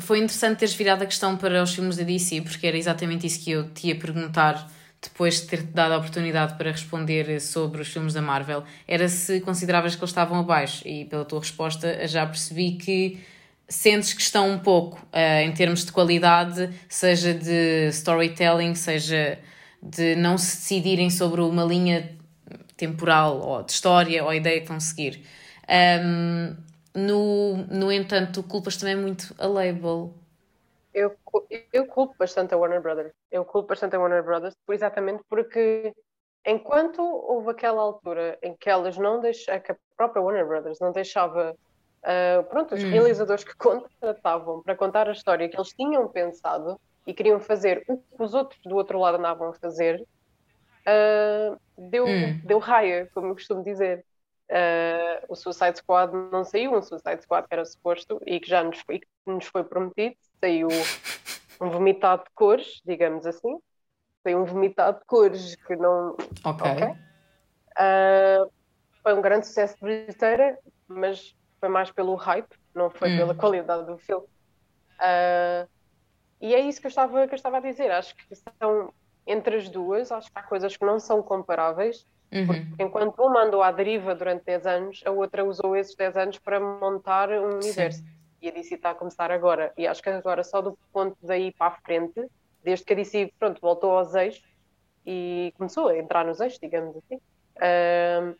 foi 0.00 0.18
interessante 0.18 0.58
teres 0.58 0.74
virado 0.74 1.02
a 1.02 1.06
questão 1.06 1.36
para 1.36 1.62
os 1.62 1.74
filmes 1.74 1.96
da 1.96 2.04
DC, 2.04 2.42
porque 2.42 2.66
era 2.66 2.76
exatamente 2.76 3.26
isso 3.26 3.44
que 3.44 3.50
eu 3.50 3.68
te 3.70 3.88
ia 3.88 3.98
perguntar 3.98 4.70
depois 5.00 5.40
de 5.40 5.46
ter-te 5.46 5.72
dado 5.72 5.92
a 5.92 5.98
oportunidade 5.98 6.56
para 6.56 6.70
responder 6.70 7.40
sobre 7.40 7.80
os 7.80 7.88
filmes 7.88 8.12
da 8.12 8.20
Marvel. 8.20 8.64
Era 8.86 9.08
se 9.08 9.40
consideravas 9.40 9.94
que 9.94 10.00
eles 10.00 10.10
estavam 10.10 10.38
abaixo, 10.38 10.86
e 10.86 11.06
pela 11.06 11.24
tua 11.24 11.40
resposta 11.40 12.06
já 12.06 12.26
percebi 12.26 12.72
que 12.72 13.20
sentes 13.68 14.12
que 14.12 14.20
estão 14.20 14.50
um 14.50 14.58
pouco 14.58 14.98
uh, 15.12 15.40
em 15.42 15.52
termos 15.52 15.84
de 15.84 15.92
qualidade, 15.92 16.70
seja 16.88 17.32
de 17.32 17.88
storytelling, 17.88 18.74
seja 18.74 19.38
de 19.82 20.14
não 20.16 20.36
se 20.36 20.56
decidirem 20.56 21.08
sobre 21.08 21.40
uma 21.40 21.64
linha 21.64 22.10
temporal 22.80 23.40
ou 23.40 23.62
de 23.62 23.72
história 23.72 24.24
ou 24.24 24.30
a 24.30 24.36
ideia 24.36 24.60
que 24.60 24.68
vão 24.68 24.80
seguir. 24.80 25.24
Um, 25.68 26.56
no, 26.94 27.56
no 27.68 27.92
entanto, 27.92 28.42
culpas 28.42 28.76
também 28.76 28.96
muito 28.96 29.34
a 29.38 29.46
label. 29.46 30.12
Eu, 30.92 31.14
eu 31.72 31.86
culpo 31.86 32.14
bastante 32.18 32.52
a 32.52 32.56
Warner 32.56 32.80
Brothers. 32.80 33.12
Eu 33.30 33.44
culpo 33.44 33.68
bastante 33.68 33.94
a 33.94 34.00
Warner 34.00 34.24
Brothers, 34.24 34.54
exatamente 34.68 35.22
porque 35.28 35.94
enquanto 36.44 37.00
houve 37.00 37.50
aquela 37.50 37.80
altura 37.80 38.38
em 38.42 38.56
que 38.56 38.68
elas 38.68 38.96
não 38.96 39.20
deixavam, 39.20 39.60
que 39.60 39.72
a 39.72 39.76
própria 39.96 40.22
Warner 40.22 40.46
Brothers 40.46 40.80
não 40.80 40.90
deixava 40.90 41.54
uh, 42.02 42.42
pronto, 42.44 42.74
os 42.74 42.82
hum. 42.82 42.90
realizadores 42.90 43.44
que 43.44 43.54
contratavam 43.56 44.62
para 44.62 44.74
contar 44.74 45.08
a 45.08 45.12
história 45.12 45.48
que 45.48 45.56
eles 45.56 45.68
tinham 45.68 46.08
pensado 46.08 46.80
e 47.06 47.14
queriam 47.14 47.38
fazer 47.38 47.84
o 47.88 47.98
que 47.98 48.22
os 48.22 48.34
outros 48.34 48.60
do 48.64 48.76
outro 48.76 48.98
lado 48.98 49.16
andavam 49.16 49.48
a 49.50 49.54
fazer, 49.54 50.04
uh, 50.86 51.60
deu, 51.76 52.06
hum. 52.06 52.40
deu 52.44 52.58
raia, 52.58 53.10
como 53.14 53.28
eu 53.28 53.34
costumo 53.34 53.62
dizer. 53.62 54.04
Uh, 54.50 55.24
o 55.28 55.36
Suicide 55.36 55.78
Squad 55.78 56.12
não 56.32 56.44
saiu, 56.44 56.74
um 56.74 56.82
Suicide 56.82 57.22
Squad 57.22 57.46
que 57.46 57.54
era 57.54 57.64
suposto 57.64 58.20
e 58.26 58.40
que 58.40 58.48
já 58.48 58.64
nos 58.64 58.80
foi, 58.80 59.00
nos 59.24 59.46
foi 59.46 59.62
prometido, 59.62 60.16
saiu 60.40 60.66
um 61.60 61.70
vomitado 61.70 62.24
de 62.24 62.30
cores, 62.34 62.80
digamos 62.84 63.26
assim. 63.26 63.58
Saiu 64.22 64.40
um 64.40 64.44
vomitado 64.44 64.98
de 64.98 65.04
cores 65.06 65.54
que 65.54 65.76
não. 65.76 66.16
Ok. 66.44 66.72
okay. 66.72 66.88
Uh, 66.88 68.50
foi 69.02 69.14
um 69.14 69.22
grande 69.22 69.46
sucesso 69.46 69.76
de 69.76 69.82
bilheteira, 69.82 70.58
mas 70.88 71.34
foi 71.60 71.68
mais 71.68 71.90
pelo 71.90 72.14
hype, 72.16 72.54
não 72.74 72.90
foi 72.90 73.12
hum. 73.12 73.16
pela 73.18 73.34
qualidade 73.34 73.86
do 73.86 73.98
filme. 73.98 74.26
Uh, 74.98 75.68
e 76.40 76.54
é 76.54 76.60
isso 76.60 76.80
que 76.80 76.86
eu, 76.86 76.90
estava, 76.90 77.26
que 77.28 77.34
eu 77.34 77.36
estava 77.36 77.58
a 77.58 77.60
dizer. 77.60 77.90
Acho 77.90 78.14
que 78.16 78.34
são 78.34 78.92
entre 79.30 79.56
as 79.56 79.68
duas, 79.68 80.12
acho 80.12 80.30
que 80.30 80.38
há 80.38 80.42
coisas 80.42 80.76
que 80.76 80.84
não 80.84 80.98
são 80.98 81.22
comparáveis 81.22 82.04
Uhum. 82.32 82.46
Porque 82.46 82.82
enquanto 82.82 83.18
uma 83.18 83.42
andou 83.42 83.62
à 83.62 83.72
deriva 83.72 84.14
durante 84.14 84.44
10 84.44 84.66
anos, 84.66 85.02
a 85.04 85.10
outra 85.10 85.44
usou 85.44 85.76
esses 85.76 85.94
10 85.96 86.16
anos 86.16 86.38
para 86.38 86.60
montar 86.60 87.28
um 87.30 87.56
universo. 87.56 87.98
Sim. 87.98 88.08
E 88.40 88.48
a 88.48 88.52
DC 88.52 88.76
está 88.76 88.90
a 88.90 88.94
começar 88.94 89.30
agora. 89.30 89.72
E 89.76 89.86
acho 89.86 90.02
que 90.02 90.08
agora, 90.08 90.44
só 90.44 90.62
do 90.62 90.78
ponto 90.92 91.16
daí 91.22 91.52
para 91.52 91.74
a 91.74 91.76
frente, 91.80 92.24
desde 92.62 92.84
que 92.84 92.92
a 92.92 92.96
DC 92.96 93.32
pronto, 93.38 93.60
voltou 93.60 93.98
aos 93.98 94.14
eixos 94.14 94.48
e 95.04 95.52
começou 95.56 95.88
a 95.88 95.98
entrar 95.98 96.24
nos 96.24 96.40
eixos, 96.40 96.58
digamos 96.60 96.96
assim, 96.96 97.16
uh, 97.16 98.36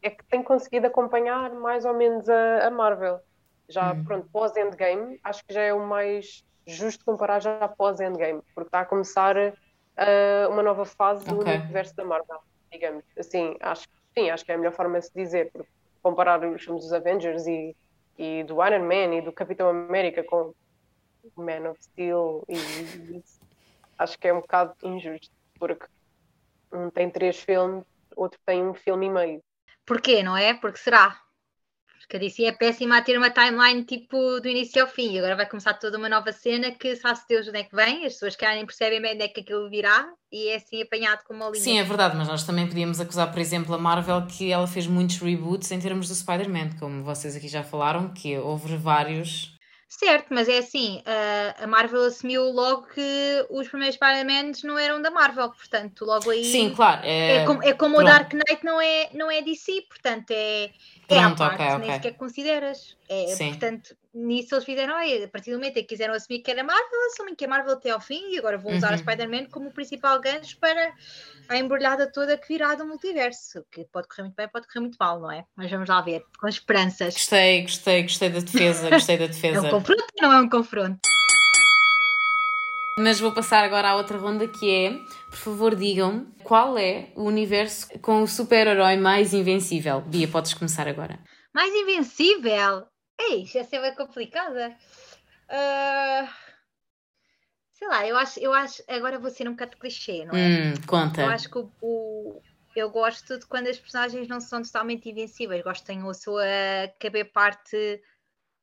é 0.00 0.10
que 0.10 0.24
tem 0.26 0.42
conseguido 0.42 0.86
acompanhar 0.86 1.52
mais 1.54 1.84
ou 1.84 1.94
menos 1.94 2.28
a, 2.28 2.66
a 2.66 2.70
Marvel. 2.70 3.20
Já, 3.68 3.92
uhum. 3.92 4.04
pronto, 4.04 4.28
pós-endgame, 4.32 5.18
acho 5.24 5.44
que 5.44 5.52
já 5.52 5.62
é 5.62 5.72
o 5.72 5.86
mais 5.86 6.44
justo 6.66 7.04
comparar 7.04 7.40
já 7.40 7.68
pós-endgame, 7.68 8.42
porque 8.54 8.68
está 8.68 8.80
a 8.80 8.84
começar 8.84 9.36
uh, 9.36 10.50
uma 10.50 10.62
nova 10.62 10.84
fase 10.84 11.22
okay. 11.22 11.34
do 11.34 11.40
universo 11.40 11.94
da 11.96 12.04
Marvel 12.04 12.40
digamos. 12.72 13.04
Assim, 13.16 13.56
acho, 13.60 13.86
sim, 14.16 14.30
acho 14.30 14.44
que 14.44 14.50
é 14.50 14.54
a 14.54 14.58
melhor 14.58 14.72
forma 14.72 14.98
de 14.98 15.06
se 15.06 15.12
dizer, 15.14 15.50
porque 15.52 15.68
comparar 16.02 16.44
os 16.44 16.64
filmes 16.64 16.82
dos 16.82 16.92
Avengers 16.92 17.46
e, 17.46 17.76
e 18.18 18.42
do 18.44 18.64
Iron 18.64 18.84
Man 18.84 19.14
e 19.14 19.20
do 19.20 19.32
Capitão 19.32 19.68
América 19.68 20.24
com 20.24 20.52
Man 21.36 21.70
of 21.70 21.82
Steel 21.84 22.42
e, 22.48 22.56
e 22.56 23.22
acho 23.98 24.18
que 24.18 24.26
é 24.26 24.32
um 24.32 24.40
bocado 24.40 24.74
injusto, 24.82 25.32
porque 25.58 25.86
um 26.72 26.90
tem 26.90 27.08
três 27.10 27.38
filmes, 27.40 27.84
outro 28.16 28.40
tem 28.44 28.66
um 28.66 28.74
filme 28.74 29.06
e 29.06 29.10
meio. 29.10 29.44
Porquê, 29.86 30.22
não 30.22 30.36
é? 30.36 30.54
Porque 30.54 30.78
será? 30.78 31.20
Porque 32.02 32.16
a 32.16 32.20
DC 32.20 32.44
é 32.44 32.52
péssima 32.52 32.98
a 32.98 33.02
ter 33.02 33.16
uma 33.16 33.30
timeline 33.30 33.84
tipo 33.84 34.40
do 34.40 34.48
início 34.48 34.82
ao 34.82 34.88
fim. 34.88 35.16
Agora 35.18 35.36
vai 35.36 35.48
começar 35.48 35.74
toda 35.74 35.96
uma 35.96 36.08
nova 36.08 36.32
cena 36.32 36.70
que 36.70 36.96
sabe-se 36.96 37.26
Deus 37.28 37.48
onde 37.48 37.58
é 37.58 37.64
que 37.64 37.74
vem, 37.74 38.04
as 38.04 38.14
pessoas 38.14 38.36
que 38.36 38.46
nem 38.46 38.66
percebem 38.66 39.00
bem 39.00 39.14
onde 39.14 39.22
é 39.22 39.28
que 39.28 39.40
aquilo 39.40 39.70
virá 39.70 40.06
e 40.30 40.48
é 40.48 40.56
assim 40.56 40.82
apanhado 40.82 41.22
como 41.24 41.42
uma 41.42 41.50
linha. 41.50 41.62
Sim, 41.62 41.78
é 41.78 41.84
verdade, 41.84 42.16
mas 42.16 42.26
nós 42.26 42.44
também 42.44 42.66
podíamos 42.66 43.00
acusar, 43.00 43.30
por 43.30 43.40
exemplo, 43.40 43.74
a 43.74 43.78
Marvel 43.78 44.26
que 44.26 44.50
ela 44.50 44.66
fez 44.66 44.86
muitos 44.86 45.18
reboots 45.18 45.70
em 45.70 45.78
termos 45.78 46.08
do 46.08 46.14
Spider-Man, 46.14 46.70
como 46.80 47.04
vocês 47.04 47.36
aqui 47.36 47.48
já 47.48 47.62
falaram, 47.62 48.12
que 48.12 48.36
houve 48.38 48.76
vários 48.76 49.51
Certo, 49.98 50.28
mas 50.30 50.48
é 50.48 50.56
assim, 50.56 51.02
a 51.62 51.66
Marvel 51.66 52.06
assumiu 52.06 52.44
logo 52.44 52.86
que 52.94 53.46
os 53.50 53.68
primeiros 53.68 53.94
Spider-Man 53.94 54.52
não 54.64 54.78
eram 54.78 55.02
da 55.02 55.10
Marvel, 55.10 55.50
portanto, 55.50 56.06
logo 56.06 56.30
aí. 56.30 56.44
Sim, 56.46 56.70
claro. 56.74 57.02
É, 57.04 57.36
é 57.36 57.44
como, 57.44 57.62
é 57.62 57.72
como 57.74 57.98
o 57.98 58.02
Dark 58.02 58.32
Knight 58.32 58.64
não 58.64 58.80
é, 58.80 59.10
não 59.12 59.30
é 59.30 59.42
DC, 59.42 59.84
portanto, 59.88 60.30
é, 60.30 60.70
Pronto, 61.06 61.42
é 61.42 61.46
à 61.46 61.48
parte, 61.48 61.62
okay, 61.62 61.78
nem 61.78 61.92
sequer 61.92 62.14
consideras. 62.14 62.96
É, 63.12 63.36
portanto, 63.36 63.94
nisso 64.14 64.54
eles 64.54 64.64
fizeram, 64.64 64.94
a 64.94 65.28
partir 65.28 65.50
do 65.50 65.58
momento 65.58 65.76
em 65.76 65.82
que 65.82 65.88
quiseram 65.88 66.14
assumir 66.14 66.40
que 66.40 66.50
era 66.50 66.64
Marvel, 66.64 67.06
assumem 67.12 67.34
que 67.34 67.44
é 67.44 67.46
Marvel 67.46 67.74
até 67.74 67.90
ao 67.90 68.00
fim 68.00 68.30
e 68.30 68.38
agora 68.38 68.56
vão 68.56 68.74
usar 68.74 68.88
uhum. 68.88 68.94
a 68.94 68.98
Spider-Man 68.98 69.46
como 69.50 69.68
o 69.68 69.72
principal 69.72 70.18
gancho 70.20 70.58
para 70.58 70.94
a 71.48 71.56
embrulhada 71.58 72.10
toda 72.10 72.38
que 72.38 72.48
virá 72.48 72.74
do 72.74 72.86
multiverso, 72.86 73.64
que 73.70 73.84
pode 73.92 74.08
correr 74.08 74.22
muito 74.22 74.36
bem, 74.36 74.48
pode 74.48 74.66
correr 74.66 74.80
muito 74.80 74.96
mal, 74.98 75.20
não 75.20 75.30
é? 75.30 75.44
Mas 75.54 75.70
vamos 75.70 75.88
lá 75.88 76.00
ver, 76.00 76.24
com 76.40 76.48
esperanças. 76.48 77.14
Gostei, 77.14 77.62
gostei, 77.62 78.02
gostei 78.02 78.30
da 78.30 78.40
defesa, 78.40 78.88
gostei 78.88 79.18
da 79.18 79.26
defesa. 79.26 79.58
é 79.58 79.60
um 79.60 79.70
confronto 79.70 80.02
ou 80.02 80.22
não 80.22 80.32
é 80.32 80.40
um 80.40 80.48
confronto? 80.48 81.00
Mas 82.98 83.18
vou 83.18 83.32
passar 83.32 83.64
agora 83.64 83.88
à 83.88 83.96
outra 83.96 84.18
ronda 84.18 84.46
que 84.46 84.70
é, 84.70 84.90
por 85.30 85.38
favor, 85.38 85.74
digam 85.74 86.26
qual 86.44 86.76
é 86.76 87.10
o 87.16 87.24
universo 87.24 87.88
com 88.00 88.22
o 88.22 88.28
super-herói 88.28 88.96
mais 88.96 89.32
invencível. 89.32 90.02
Bia, 90.02 90.28
podes 90.28 90.52
começar 90.52 90.86
agora. 90.86 91.18
Mais 91.54 91.72
invencível? 91.74 92.86
Ei, 93.30 93.46
já 93.46 93.60
é 93.60 93.80
bem 93.80 93.94
complicada. 93.94 94.76
Uh, 95.48 96.28
sei 97.72 97.88
lá, 97.88 98.06
eu 98.06 98.16
acho, 98.16 98.40
eu 98.40 98.52
acho. 98.52 98.82
Agora 98.88 99.18
vou 99.18 99.30
ser 99.30 99.48
um 99.48 99.52
bocado 99.52 99.76
clichê, 99.76 100.24
não 100.24 100.36
é? 100.36 100.48
Hum, 100.48 100.74
conta. 100.86 101.22
Eu 101.22 101.28
acho 101.28 101.48
que 101.48 101.58
o, 101.58 101.70
o, 101.80 102.42
eu 102.74 102.90
gosto 102.90 103.38
de 103.38 103.46
quando 103.46 103.68
as 103.68 103.78
personagens 103.78 104.26
não 104.28 104.40
são 104.40 104.62
totalmente 104.62 105.08
invencíveis. 105.08 105.62
Gosto 105.62 105.86
de 105.86 105.94
ter 105.94 106.08
a 106.08 106.14
sua 106.14 106.44
caber 106.98 107.30
parte 107.32 108.02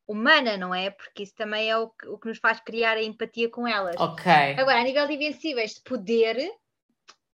humana, 0.06 0.56
não 0.56 0.74
é? 0.74 0.90
Porque 0.90 1.22
isso 1.22 1.34
também 1.34 1.70
é 1.70 1.76
o 1.76 1.88
que, 1.88 2.06
o 2.08 2.18
que 2.18 2.28
nos 2.28 2.38
faz 2.38 2.60
criar 2.60 2.96
a 2.96 3.02
empatia 3.02 3.48
com 3.48 3.66
elas. 3.66 3.96
Ok. 3.98 4.32
Agora, 4.58 4.80
a 4.80 4.84
nível 4.84 5.06
de 5.06 5.14
invencíveis, 5.14 5.74
de 5.74 5.80
poder, 5.82 6.36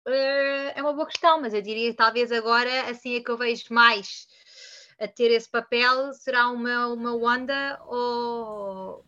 uh, 0.06 0.72
é 0.74 0.82
uma 0.82 0.92
boa 0.92 1.06
questão, 1.06 1.40
mas 1.40 1.54
eu 1.54 1.62
diria 1.62 1.94
talvez 1.94 2.30
agora, 2.30 2.90
assim 2.90 3.16
é 3.16 3.20
que 3.20 3.30
eu 3.30 3.38
vejo 3.38 3.64
mais 3.70 4.28
a 4.98 5.06
ter 5.06 5.30
esse 5.30 5.48
papel, 5.48 6.12
será 6.14 6.48
uma, 6.48 6.88
uma 6.88 7.14
Wanda 7.14 7.80
ou 7.86 9.04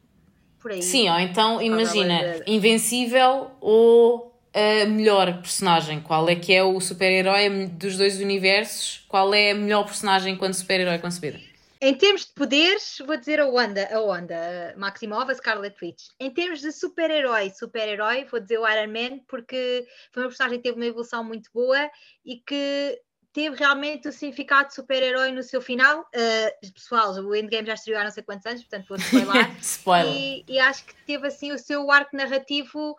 por 0.61 0.73
aí. 0.73 0.83
Sim, 0.83 1.09
ou 1.09 1.19
então, 1.19 1.63
imagina, 1.63 2.43
invencível 2.47 3.51
ou 3.61 4.35
a 4.53 4.87
melhor 4.87 5.41
personagem? 5.41 6.01
Qual 6.01 6.29
é 6.29 6.35
que 6.35 6.53
é 6.53 6.63
o 6.63 6.81
super-herói 6.81 7.67
dos 7.67 7.97
dois 7.97 8.21
universos? 8.21 9.05
Qual 9.09 9.33
é 9.33 9.53
a 9.53 9.55
melhor 9.55 9.85
personagem 9.85 10.37
quando 10.37 10.55
super-herói 10.55 10.99
concebida? 10.99 11.39
Em 11.81 11.95
termos 11.95 12.27
de 12.27 12.33
poderes, 12.33 12.99
vou 13.07 13.17
dizer 13.17 13.39
a 13.39 13.47
Wanda, 13.47 13.89
a 13.93 14.01
Wanda 14.01 14.75
Maximova, 14.77 15.33
Scarlet 15.33 15.77
Witch. 15.81 16.09
Em 16.19 16.29
termos 16.29 16.61
de 16.61 16.73
super-herói, 16.73 17.51
super-herói, 17.51 18.25
vou 18.25 18.41
dizer 18.41 18.59
o 18.59 18.69
Iron 18.69 18.93
Man, 18.93 19.21
porque 19.29 19.87
foi 20.11 20.25
uma 20.25 20.29
personagem 20.29 20.59
que 20.59 20.65
teve 20.65 20.77
uma 20.77 20.87
evolução 20.87 21.23
muito 21.23 21.49
boa 21.55 21.89
e 22.25 22.39
que 22.45 23.01
teve 23.39 23.55
realmente 23.55 24.09
o 24.09 24.13
significado 24.13 24.67
de 24.67 24.75
super-herói 24.75 25.31
no 25.31 25.45
seu 25.45 25.63
final. 25.63 26.01
Uh, 26.01 26.73
pessoal, 26.75 27.13
o 27.13 27.37
Endgame 27.37 27.69
já 27.69 27.75
estreou 27.75 28.01
há 28.01 28.03
não 28.03 28.11
sei 28.11 28.25
quantos 28.25 28.45
anos, 28.45 28.63
portanto 28.63 28.89
vou 28.89 28.99
spoiler. 28.99 29.57
Spoiler. 29.63 30.13
E, 30.13 30.45
e, 30.49 30.59
acho 30.59 30.85
que 30.85 30.93
teve 31.05 31.29
assim 31.29 31.53
o 31.53 31.59
seu 31.59 31.89
arco 31.89 32.17
narrativo 32.17 32.97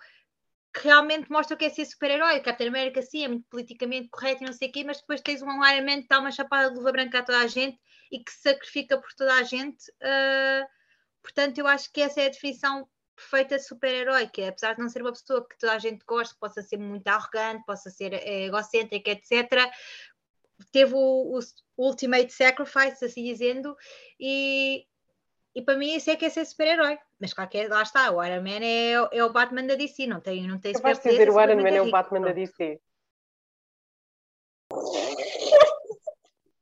que 0.74 0.88
realmente 0.88 1.30
mostra 1.30 1.56
o 1.56 1.58
que 1.58 1.66
é 1.66 1.70
ser 1.70 1.84
super-herói. 1.84 2.40
Capitão 2.40 2.70
América, 2.70 3.02
sim, 3.02 3.26
é 3.26 3.28
muito 3.28 3.50
politicamente 3.50 4.08
correto 4.08 4.42
e 4.42 4.46
não 4.46 4.54
sei 4.54 4.70
o 4.70 4.72
quê, 4.72 4.86
mas 4.86 5.02
depois 5.02 5.20
tens 5.20 5.42
um 5.42 5.66
Iron 5.66 5.86
Man 5.86 6.04
que 6.04 6.08
dá 6.08 6.20
uma 6.20 6.32
chapada 6.32 6.70
de 6.70 6.78
luva 6.78 6.94
branca 6.94 7.20
a 7.20 7.24
toda 7.24 7.40
a 7.40 7.48
gente 7.48 7.78
e 8.10 8.24
que 8.24 8.32
se 8.32 8.40
sacrifica 8.44 8.98
por 8.98 9.12
toda 9.14 9.34
a 9.34 9.44
gente. 9.44 9.92
Uh, 10.02 10.66
portanto, 11.22 11.58
eu 11.58 11.68
acho 11.68 11.92
que 11.92 12.00
essa 12.00 12.22
é 12.22 12.28
a 12.28 12.30
definição 12.30 12.88
perfeita 13.20 13.58
de 13.58 13.64
super-herói, 13.64 14.28
que 14.28 14.42
é, 14.42 14.48
apesar 14.48 14.74
de 14.74 14.82
não 14.82 14.88
ser 14.88 15.02
uma 15.02 15.12
pessoa 15.12 15.46
que 15.46 15.58
toda 15.58 15.74
a 15.74 15.80
gente 15.80 16.04
gosta, 16.06 16.36
possa 16.40 16.62
ser 16.62 16.78
muito 16.78 17.06
arrogante, 17.08 17.66
possa 17.66 17.90
ser 17.90 18.14
é, 18.14 18.46
egocêntrica, 18.46 19.12
etc., 19.12 19.70
teve 20.72 20.94
o, 20.94 21.38
o, 21.38 21.40
Ultimate 21.78 22.32
Sacrifice, 22.32 23.06
assim 23.06 23.24
dizendo, 23.24 23.76
e, 24.20 24.86
e 25.56 25.62
para 25.62 25.78
mim 25.78 25.96
isso 25.96 26.10
é 26.10 26.16
que 26.16 26.26
é 26.26 26.30
ser 26.30 26.46
super-herói. 26.46 26.98
Mas 27.20 27.34
claro 27.34 27.50
que 27.50 27.58
é, 27.58 27.68
lá 27.68 27.82
está, 27.82 28.12
o 28.12 28.24
Iron 28.24 28.42
Man 28.42 28.64
é, 28.64 29.18
é 29.18 29.24
o 29.24 29.32
Batman 29.32 29.66
da 29.66 29.76
DC, 29.76 30.08
não 30.08 30.20
tem, 30.20 30.48
não 30.48 30.60
tem 30.60 30.76
super 30.76 30.96
dizer 30.96 31.30
o 31.30 31.42
Iron 31.42 31.62
Man 31.62 31.70
é 31.70 31.82
o 31.82 31.92
Batman 31.92 32.22
da 32.22 32.32
DC. 32.32 32.80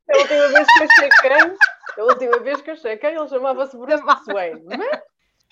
A 0.10 0.18
última 0.18 0.48
vez 0.48 0.68
que 0.68 0.84
eu 0.84 0.88
chequei, 0.89 1.58
a 1.98 2.04
última 2.04 2.39
vez 2.39 2.62
que 2.62 2.72
eu 2.72 2.77
chequei, 2.77 3.10
ele 3.10 3.27
chamava-se 3.27 3.77
Bruce 3.77 4.04
Wayne. 4.27 4.63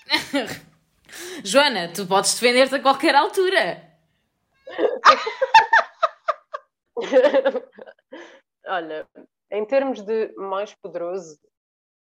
Joana, 1.44 1.92
tu 1.94 2.06
podes 2.06 2.34
defender-te 2.34 2.76
a 2.76 2.82
qualquer 2.82 3.16
altura. 3.16 3.82
Olha, 8.68 9.08
em 9.52 9.66
termos 9.66 10.02
de 10.02 10.34
mais 10.36 10.74
poderoso, 10.76 11.40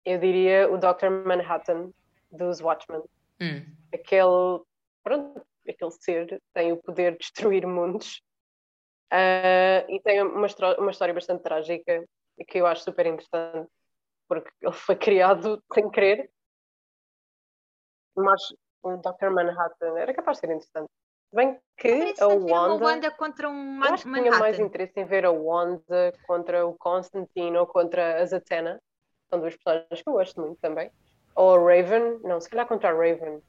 eu 0.03 0.19
diria 0.19 0.69
o 0.71 0.77
Dr. 0.77 1.09
Manhattan 1.09 1.91
dos 2.31 2.61
Watchmen. 2.61 3.03
Hum. 3.41 3.75
Aquele, 3.93 4.63
pronto, 5.03 5.45
aquele 5.67 5.91
ser 5.91 6.41
tem 6.53 6.71
o 6.71 6.77
poder 6.77 7.13
de 7.13 7.19
destruir 7.19 7.65
mundos 7.65 8.21
uh, 9.11 9.89
e 9.89 9.99
tem 10.03 10.21
uma, 10.21 10.47
uma 10.77 10.91
história 10.91 11.13
bastante 11.13 11.43
trágica 11.43 12.05
que 12.47 12.59
eu 12.59 12.65
acho 12.65 12.83
super 12.83 13.05
interessante 13.05 13.69
porque 14.27 14.49
ele 14.61 14.73
foi 14.73 14.95
criado 14.95 15.63
sem 15.73 15.89
querer 15.89 16.29
mas 18.15 18.41
o 18.83 18.97
Dr. 18.97 19.29
Manhattan 19.29 19.97
era 19.97 20.13
capaz 20.13 20.37
de 20.37 20.41
ser 20.41 20.53
interessante 20.53 20.89
bem 21.35 21.59
que 21.77 22.13
a 22.19 22.27
Wanda, 22.27 22.85
Wanda 22.85 23.11
contra 23.11 23.49
um 23.49 23.83
eu 23.83 23.93
acho 23.93 24.05
que 24.05 24.13
tinha 24.13 24.31
mais 24.31 24.59
interesse 24.59 24.99
em 24.99 25.05
ver 25.05 25.25
a 25.25 25.31
Wanda 25.31 26.13
contra 26.25 26.65
o 26.65 26.73
Constantine 26.73 27.57
ou 27.57 27.67
contra 27.67 28.21
a 28.21 28.25
Zatanna. 28.25 28.81
São 29.29 29.39
duas 29.39 29.55
personagens 29.55 30.01
que 30.01 30.09
eu 30.09 30.13
gosto 30.13 30.41
muito 30.41 30.59
também. 30.59 30.89
Ou 31.35 31.55
a 31.55 31.59
Raven, 31.59 32.19
não, 32.23 32.39
se 32.39 32.49
calhar 32.49 32.65
contra 32.65 32.89
a 32.89 32.93
Raven. 32.93 33.41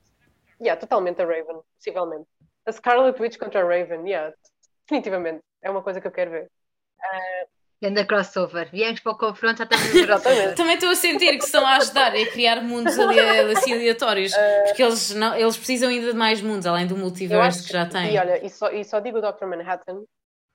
Yeah, 0.61 0.79
totalmente 0.81 1.23
a 1.23 1.25
Raven, 1.25 1.61
possivelmente. 1.77 2.29
A 2.67 2.73
Scarlet 2.73 3.21
Witch 3.21 3.39
contra 3.39 3.61
a 3.61 3.65
Raven, 3.65 4.09
yeah, 4.09 4.35
definitivamente. 4.83 5.43
É 5.63 5.71
uma 5.71 5.83
coisa 5.83 6.01
que 6.01 6.07
eu 6.07 6.13
quero 6.13 6.33
ver. 6.33 6.51
Uh, 6.99 7.56
Ganda 7.81 8.07
crossover. 8.07 8.71
Viemos 8.71 9.01
para 9.01 9.13
o 9.13 9.19
confronto, 9.19 9.59
já 9.59 9.65
estamos 9.65 9.93
no 9.93 10.55
Também 10.57 10.75
estou 10.75 10.91
a 10.91 10.95
sentir 10.95 11.39
que 11.39 11.45
estão 11.45 11.67
a 11.67 11.77
ajudar 11.77 12.15
a 12.15 12.27
criar 12.31 12.63
mundos 12.63 12.99
ali, 12.99 13.21
assim 13.53 13.75
aleatórios. 13.75 14.33
Uh, 14.33 14.37
porque 14.67 14.83
eles, 14.83 15.15
não, 15.15 15.35
eles 15.35 15.57
precisam 15.57 15.91
ainda 15.91 16.13
de 16.13 16.17
mais 16.17 16.41
mundos, 16.41 16.67
além 16.67 16.87
do 16.87 16.97
multiverso 16.97 17.67
que 17.67 17.73
já 17.73 17.87
têm. 17.87 18.15
E 18.15 18.19
olha, 18.19 18.45
e 18.45 18.49
só, 18.49 18.71
e 18.71 18.83
só 18.83 18.99
digo 18.99 19.19
o 19.19 19.21
Dr. 19.21 19.45
Manhattan, 19.45 20.05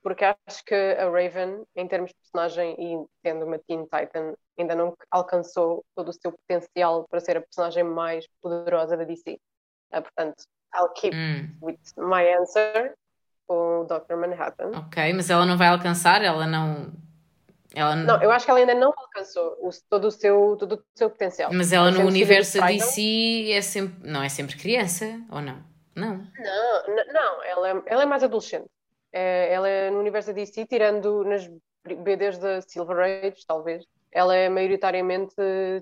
porque 0.02 0.24
acho 0.24 0.64
que 0.64 0.74
a 0.74 1.08
Raven, 1.08 1.62
em 1.76 1.86
termos 1.86 2.10
de 2.10 2.16
personagem 2.16 2.74
e 2.76 3.06
tendo 3.22 3.46
uma 3.46 3.58
Teen 3.58 3.84
Titan, 3.84 4.34
ainda 4.58 4.74
não 4.74 4.92
alcançou 5.08 5.84
todo 5.94 6.08
o 6.08 6.12
seu 6.12 6.32
potencial 6.32 7.06
para 7.08 7.20
ser 7.20 7.36
a 7.36 7.40
personagem 7.40 7.84
mais 7.84 8.26
poderosa 8.42 8.96
da 8.96 9.04
DC. 9.04 9.34
Uh, 9.34 9.38
ah, 9.92 10.02
portanto, 10.02 10.42
I'll 10.74 10.92
keep 10.92 11.14
hum. 11.14 11.56
with 11.62 11.78
my 11.96 12.26
answer 12.34 12.94
com 13.46 13.82
o 13.82 13.84
Dr. 13.84 14.16
Manhattan. 14.16 14.72
Ok, 14.76 15.12
mas 15.12 15.30
ela 15.30 15.46
não 15.46 15.56
vai 15.56 15.68
alcançar, 15.68 16.22
ela 16.22 16.46
não 16.48 16.92
ela 17.74 17.96
não... 17.96 18.16
não, 18.16 18.22
eu 18.22 18.30
acho 18.30 18.44
que 18.44 18.50
ela 18.50 18.60
ainda 18.60 18.74
não 18.74 18.92
alcançou 18.96 19.56
o, 19.60 19.70
todo, 19.88 20.06
o 20.06 20.10
seu, 20.10 20.56
todo 20.58 20.74
o 20.76 20.84
seu 20.94 21.10
potencial. 21.10 21.50
Mas 21.52 21.72
ela 21.72 21.90
no 21.90 22.06
universo 22.06 22.58
da 22.58 22.66
DC 22.66 23.50
é 23.52 23.60
sempre, 23.62 24.08
não 24.08 24.22
é 24.22 24.28
sempre 24.28 24.56
criança, 24.56 25.20
ou 25.30 25.40
não? 25.40 25.62
Não. 25.94 26.16
Não, 26.16 27.12
não 27.12 27.44
ela, 27.44 27.68
é, 27.70 27.82
ela 27.86 28.02
é 28.02 28.06
mais 28.06 28.22
adolescente. 28.22 28.66
É, 29.12 29.52
ela 29.52 29.68
é 29.68 29.90
no 29.90 29.98
universo 30.00 30.28
da 30.28 30.34
DC, 30.34 30.66
tirando 30.66 31.24
nas 31.24 31.48
BDs 31.84 32.38
da 32.38 32.60
Silver 32.62 32.98
Age, 32.98 33.44
talvez. 33.46 33.84
Ela 34.10 34.36
é 34.36 34.48
maioritariamente 34.48 35.34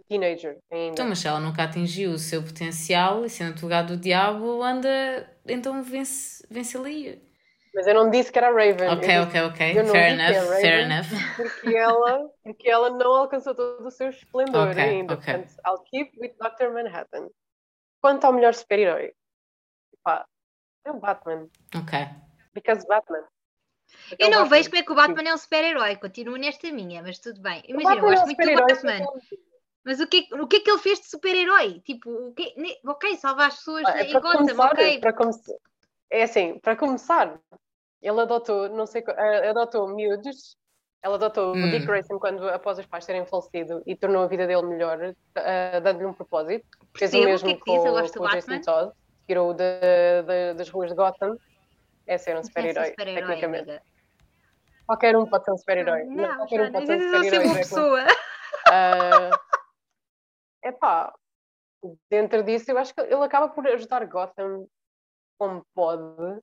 teenager 0.09 0.57
ainda. 0.71 0.93
Então, 0.93 1.09
mas 1.09 1.19
se 1.19 1.27
ela 1.27 1.41
nunca 1.41 1.65
atingiu 1.65 2.13
o 2.13 2.19
seu 2.19 2.43
potencial, 2.43 3.25
e 3.25 3.31
sendo 3.31 3.51
advogado 3.51 3.97
do 3.97 4.01
diabo, 4.01 4.63
anda, 4.63 5.29
então 5.47 5.83
vence, 5.83 6.47
vence 6.49 6.77
ali. 6.77 7.30
Mas 7.75 7.87
eu 7.87 7.95
não 7.95 8.11
disse 8.11 8.33
que 8.33 8.39
era 8.39 8.49
a 8.49 8.53
Raven. 8.53 8.89
Ok, 8.91 9.19
ok, 9.21 9.41
ok. 9.43 9.75
Fair 9.87 10.13
enough, 10.13 10.61
fair 10.61 10.81
enough. 10.81 11.07
Porque 11.37 11.77
ela, 11.77 12.31
porque 12.43 12.69
ela 12.69 12.91
não 12.91 13.15
alcançou 13.15 13.55
todo 13.55 13.87
o 13.87 13.91
seu 13.91 14.09
esplendor 14.09 14.71
okay, 14.71 14.83
ainda. 14.83 15.15
Okay. 15.15 15.35
Portanto, 15.35 15.61
I'll 15.65 15.85
keep 15.85 16.13
with 16.21 16.35
Dr. 16.41 16.71
Manhattan. 16.73 17.29
Quanto 18.01 18.25
ao 18.25 18.33
melhor 18.33 18.55
super-herói, 18.55 19.13
pá, 20.03 20.27
é 20.85 20.91
o 20.91 20.99
Batman. 20.99 21.49
Ok. 21.77 21.99
Because 22.55 22.85
Batman. 22.89 23.25
eu 24.19 24.31
não 24.31 24.39
Batman. 24.39 24.57
vejo 24.57 24.71
como 24.71 24.81
é 24.81 24.85
que 24.85 24.93
o 24.93 24.95
Batman 24.95 25.29
é 25.29 25.35
um 25.35 25.39
super-herói. 25.39 25.97
Continuo 25.97 26.37
nesta 26.37 26.73
minha, 26.73 27.03
mas 27.03 27.19
tudo 27.19 27.41
bem. 27.41 27.63
Imagina, 27.69 27.97
eu 27.97 28.01
gosto 28.01 28.21
é 28.21 28.23
um 28.23 28.27
muito 28.27 28.45
do 28.45 28.67
Batman. 28.67 29.07
Mas 29.85 30.01
o 30.01 30.07
que, 30.07 30.29
o 30.33 30.47
que 30.47 30.57
é 30.57 30.61
que 30.61 30.71
ele 30.71 30.79
fez 30.79 31.01
de 31.01 31.07
super-herói? 31.07 31.81
Tipo, 31.81 32.11
o 32.11 32.35
que, 32.35 32.55
ok, 32.85 33.17
salvar 33.17 33.49
as 33.49 33.57
pessoas 33.57 33.85
ah, 33.87 34.03
em 34.03 34.13
Gotham, 34.13 34.59
ok. 34.59 35.01
Para 35.01 35.13
começar, 35.13 35.55
é 36.11 36.23
assim, 36.25 36.59
para 36.59 36.77
começar, 36.77 37.39
ele 38.03 38.21
adotou, 38.21 38.69
não 38.69 38.87
sei, 38.87 39.03
uh, 39.03 39.51
adotou 39.51 39.89
miúdos, 39.89 40.57
ela 41.03 41.15
adotou 41.15 41.55
hum. 41.55 41.65
o 41.65 41.71
Dick 41.71 41.87
Grayson 41.87 42.19
quando, 42.19 42.49
após 42.49 42.79
os 42.79 42.87
pais 42.87 43.07
terem 43.07 43.25
falecido 43.25 43.83
e 43.87 43.97
tornou 43.97 44.23
a 44.23 44.27
vida 44.27 44.47
dele 44.47 44.63
melhor, 44.63 44.99
uh, 44.99 45.81
dando-lhe 45.83 46.07
um 46.07 46.13
propósito. 46.13 46.67
Fez 46.97 47.15
o 47.15 47.25
mesmo 47.25 47.49
que 47.49 47.55
é 47.55 47.57
que 47.57 47.63
com, 47.63 47.79
com 48.19 48.25
o 48.25 48.29
Jason 48.29 48.61
Todd, 48.61 48.93
tirou 49.27 49.55
de, 49.55 49.81
de, 50.27 50.55
das 50.55 50.69
ruas 50.69 50.91
de 50.91 50.97
Gotham. 50.97 51.37
É 52.07 52.19
ser 52.19 52.37
um 52.37 52.43
super-herói, 52.43 52.89
super 52.89 53.05
tecnicamente. 53.05 53.71
Amiga. 53.71 53.83
Qualquer 54.85 55.17
um 55.17 55.25
pode 55.25 55.45
ser 55.45 55.53
um 55.53 55.59
super-herói. 55.59 56.05
Não, 56.05 56.15
não, 56.17 56.37
qualquer 56.39 56.61
um 56.63 56.73
pode 56.73 56.87
ser 56.87 56.99
um 56.99 57.03
super-herói. 57.03 57.47
uma 57.47 57.55
pessoa. 57.55 58.07
É 60.63 60.71
uh, 60.71 60.79
pá, 60.79 61.15
dentro 62.11 62.43
disso, 62.43 62.71
eu 62.71 62.79
acho 62.79 62.93
que 62.93 63.01
ele 63.01 63.15
acaba 63.15 63.49
por 63.49 63.67
ajudar 63.69 64.05
Gotham 64.07 64.67
como 65.41 65.65
pode. 65.75 66.39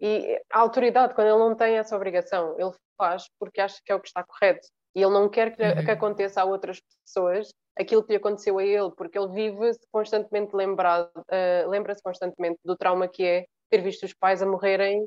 E 0.00 0.40
a 0.50 0.60
autoridade, 0.60 1.14
quando 1.14 1.28
ele 1.28 1.38
não 1.38 1.54
tem 1.54 1.76
essa 1.76 1.94
obrigação, 1.94 2.58
ele 2.58 2.72
faz 2.96 3.28
porque 3.38 3.60
acha 3.60 3.78
que 3.84 3.92
é 3.92 3.94
o 3.94 4.00
que 4.00 4.08
está 4.08 4.24
correto. 4.24 4.66
E 4.94 5.02
ele 5.02 5.12
não 5.12 5.28
quer 5.28 5.54
que, 5.54 5.62
uhum. 5.62 5.84
que 5.84 5.90
aconteça 5.90 6.40
a 6.40 6.44
outras 6.44 6.80
pessoas 7.04 7.50
aquilo 7.78 8.02
que 8.02 8.12
lhe 8.12 8.16
aconteceu 8.16 8.58
a 8.58 8.64
ele, 8.64 8.90
porque 8.96 9.16
ele 9.16 9.28
vive-se 9.28 9.80
constantemente 9.92 10.56
lembrado, 10.56 11.10
uh, 11.16 11.68
lembra-se 11.68 12.02
constantemente 12.02 12.58
do 12.64 12.76
trauma 12.76 13.06
que 13.06 13.24
é 13.24 13.46
ter 13.70 13.82
visto 13.82 14.04
os 14.04 14.14
pais 14.14 14.42
a 14.42 14.46
morrerem 14.46 15.06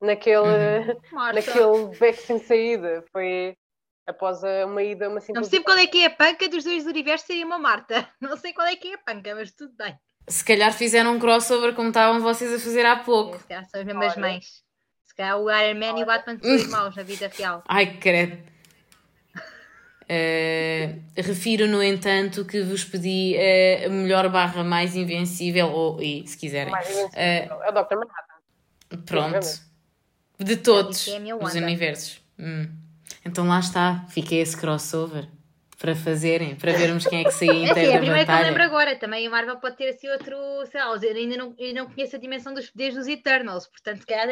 naquele, 0.00 0.46
uhum. 0.46 1.00
naquele 1.34 1.98
beco 1.98 2.20
sem 2.20 2.38
saída. 2.38 3.02
Foi 3.10 3.56
após 4.06 4.42
uma 4.42 4.82
ida, 4.82 5.08
uma 5.08 5.20
simples... 5.20 5.46
Não 5.46 5.50
sei 5.50 5.60
qual 5.64 5.78
é 5.78 5.86
que 5.86 6.02
é 6.02 6.06
a 6.06 6.10
panca 6.10 6.48
dos 6.48 6.62
dois 6.62 6.86
universos 6.86 7.26
seria 7.26 7.46
uma 7.46 7.58
Marta. 7.58 8.08
Não 8.20 8.36
sei 8.36 8.52
qual 8.52 8.66
é 8.66 8.76
que 8.76 8.88
é 8.88 8.94
a 8.94 8.98
panca, 8.98 9.34
mas 9.34 9.52
tudo 9.52 9.74
bem. 9.74 9.98
Se 10.26 10.44
calhar 10.44 10.72
fizeram 10.72 11.14
um 11.14 11.18
crossover 11.18 11.74
como 11.74 11.88
estavam 11.88 12.20
vocês 12.20 12.52
a 12.52 12.58
fazer 12.58 12.86
há 12.86 12.96
pouco. 12.96 13.38
Se 13.38 13.44
calhar 13.44 13.68
são 13.68 13.80
as 13.80 13.86
mesmas 13.86 14.16
mães. 14.16 14.64
Se 15.04 15.14
calhar 15.14 15.38
o 15.38 15.50
Iron 15.50 15.78
Man 15.78 15.98
e 15.98 16.02
o 16.02 16.06
Batman 16.06 16.38
são 16.38 16.54
irmãos 16.54 16.96
na 16.96 17.02
vida 17.02 17.30
real. 17.36 17.62
Ai, 17.68 17.98
credo. 17.98 18.38
Uh, 20.04 21.00
refiro, 21.16 21.66
no 21.66 21.82
entanto, 21.82 22.44
que 22.44 22.60
vos 22.62 22.84
pedi 22.84 23.36
uh, 23.36 23.86
a 23.86 23.88
melhor 23.88 24.28
barra 24.28 24.62
mais 24.62 24.94
invencível, 24.94 25.68
ou, 25.68 26.02
e, 26.02 26.26
se 26.26 26.36
quiserem. 26.36 26.70
Mais 26.70 26.88
invencível. 26.90 27.56
Uh, 27.56 27.62
é 27.62 27.68
o 27.68 27.72
Dr. 27.72 27.94
Manhattan. 27.94 29.02
Pronto. 29.06 29.74
De 30.38 30.56
todos 30.56 31.08
é 31.08 31.34
os 31.34 31.54
universos. 31.54 32.20
Hum. 32.38 32.68
Então 33.24 33.46
lá 33.46 33.60
está, 33.60 34.04
fiquei 34.10 34.40
esse 34.40 34.56
crossover. 34.56 35.28
Para 35.78 35.94
fazerem, 35.94 36.54
para 36.54 36.72
vermos 36.72 37.06
quem 37.06 37.20
é 37.20 37.24
que 37.24 37.30
saía 37.34 37.50
É 37.50 37.70
assim, 37.70 37.70
inteiro 37.70 37.90
é 37.92 37.94
a 37.96 37.98
primeira 37.98 38.24
que 38.24 38.30
eu 38.30 38.34
batalha. 38.34 38.46
lembro 38.48 38.62
agora. 38.62 38.96
Também 38.96 39.26
a 39.26 39.30
Marvel 39.30 39.56
pode 39.58 39.76
ter 39.76 39.88
assim 39.88 40.08
outro, 40.08 40.36
sei 40.70 40.80
lá, 40.80 40.86
eu 40.96 41.16
ainda 41.16 41.36
não, 41.36 41.54
eu 41.58 41.74
não 41.74 41.86
conheço 41.90 42.16
a 42.16 42.18
dimensão 42.18 42.54
dos 42.54 42.70
poderes 42.70 42.94
dos 42.94 43.06
Eternals, 43.08 43.66
portanto, 43.68 44.00
se 44.00 44.06
calhar 44.06 44.28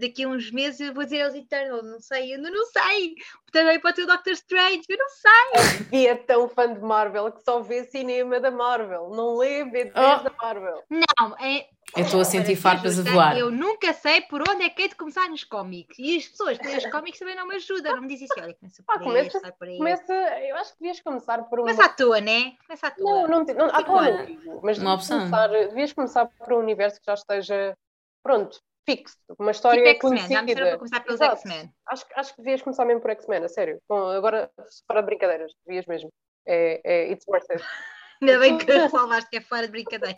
daqui, 0.00 0.24
a 0.24 0.28
uns 0.28 0.50
meses 0.50 0.80
eu 0.80 0.94
vou 0.94 1.04
dizer 1.04 1.22
aos 1.22 1.34
Eternals, 1.34 1.84
não 1.86 2.00
sei, 2.00 2.32
eu 2.32 2.36
ainda 2.36 2.50
não 2.50 2.64
sei. 2.66 3.14
Também 3.52 3.80
pode 3.80 3.96
ter 3.96 4.02
o 4.04 4.06
Doctor 4.06 4.32
Strange, 4.32 4.82
eu 4.88 4.96
não 4.96 5.08
sei. 5.08 5.90
E 6.00 6.06
é 6.06 6.14
tão 6.14 6.48
fã 6.48 6.72
de 6.72 6.80
Marvel 6.80 7.32
que 7.32 7.42
só 7.42 7.60
vê 7.60 7.84
cinema 7.84 8.38
da 8.38 8.50
Marvel, 8.50 9.10
não 9.10 9.36
lê 9.38 9.64
BDs 9.64 9.92
Oh. 9.96 10.22
da 10.22 10.32
Marvel. 10.40 10.82
Não, 10.88 11.36
é. 11.40 11.66
Eu 11.96 12.04
estou 12.04 12.20
a 12.20 12.24
sentir 12.24 12.54
farpas 12.56 12.98
a 12.98 13.02
voar. 13.10 13.36
Eu 13.36 13.50
nunca 13.50 13.92
sei 13.92 14.20
por 14.22 14.42
onde 14.48 14.62
é 14.64 14.70
que 14.70 14.82
é 14.82 14.88
de 14.88 14.94
começar 14.94 15.28
nos 15.28 15.42
cómics. 15.44 15.98
E 15.98 16.16
as 16.16 16.28
pessoas 16.28 16.56
que 16.58 16.68
os 16.68 16.86
cómics 16.86 17.18
também 17.18 17.34
não 17.34 17.46
me 17.48 17.56
ajudam. 17.56 17.94
Não 17.96 18.02
me 18.02 18.08
dizem 18.08 18.28
assim, 18.30 18.40
olha, 18.42 18.54
começa 18.54 18.82
Pá, 18.84 18.92
por 18.94 19.02
começa- 19.04 19.36
aí, 19.38 19.40
sai 19.42 19.52
por 19.52 19.68
aí. 19.68 19.76
Começa, 19.78 20.12
eu 20.14 20.56
acho 20.56 20.72
que 20.74 20.80
devias 20.80 21.00
começar 21.00 21.42
por 21.44 21.58
uma. 21.60 21.68
Começa 21.68 21.84
à 21.84 21.88
toa, 21.88 22.20
né? 22.20 22.52
Começa 22.66 22.86
à 22.86 22.90
toa. 22.90 23.28
Não, 23.28 23.44
não, 23.44 23.54
não, 23.54 23.66
à 23.66 23.82
toa 23.82 24.10
não 24.10 24.24
digo, 24.24 24.60
mas 24.62 24.78
Uma 24.78 24.90
devias 24.90 24.94
opção. 24.94 25.18
começar, 25.18 25.46
devias 25.48 25.92
começar 25.92 26.26
por 26.26 26.52
um 26.52 26.58
universo 26.58 27.00
que 27.00 27.06
já 27.06 27.14
esteja 27.14 27.76
pronto, 28.22 28.60
fixo, 28.88 29.16
uma 29.30 29.36
tipo 29.36 29.50
história 29.50 29.88
X-Men, 29.90 30.16
já 30.16 30.24
me 30.24 30.28
conhecida. 30.28 30.44
disseram 30.46 30.68
para 30.68 30.78
começar 30.78 31.00
pelos 31.00 31.20
Exato. 31.20 31.36
X-Men. 31.36 31.72
Acho, 31.88 32.06
que- 32.06 32.14
acho 32.20 32.30
que 32.36 32.42
devias 32.42 32.62
começar 32.62 32.84
mesmo 32.84 33.00
por 33.00 33.10
X-Men, 33.10 33.44
a 33.44 33.48
sério. 33.48 33.78
Com- 33.88 34.08
agora, 34.08 34.50
fora 34.86 35.00
de 35.00 35.06
brincadeiras, 35.06 35.52
devias 35.66 35.86
mesmo. 35.86 36.08
É, 36.46 36.80
é, 36.84 37.10
it's 37.12 37.26
worth 37.26 37.50
it. 37.50 37.62
Ainda 38.22 38.38
bem 38.38 38.58
que 38.58 38.88
salvaste 38.90 39.28
que 39.30 39.38
é 39.38 39.40
fora 39.40 39.62
de 39.66 39.72
brincadeira. 39.72 40.14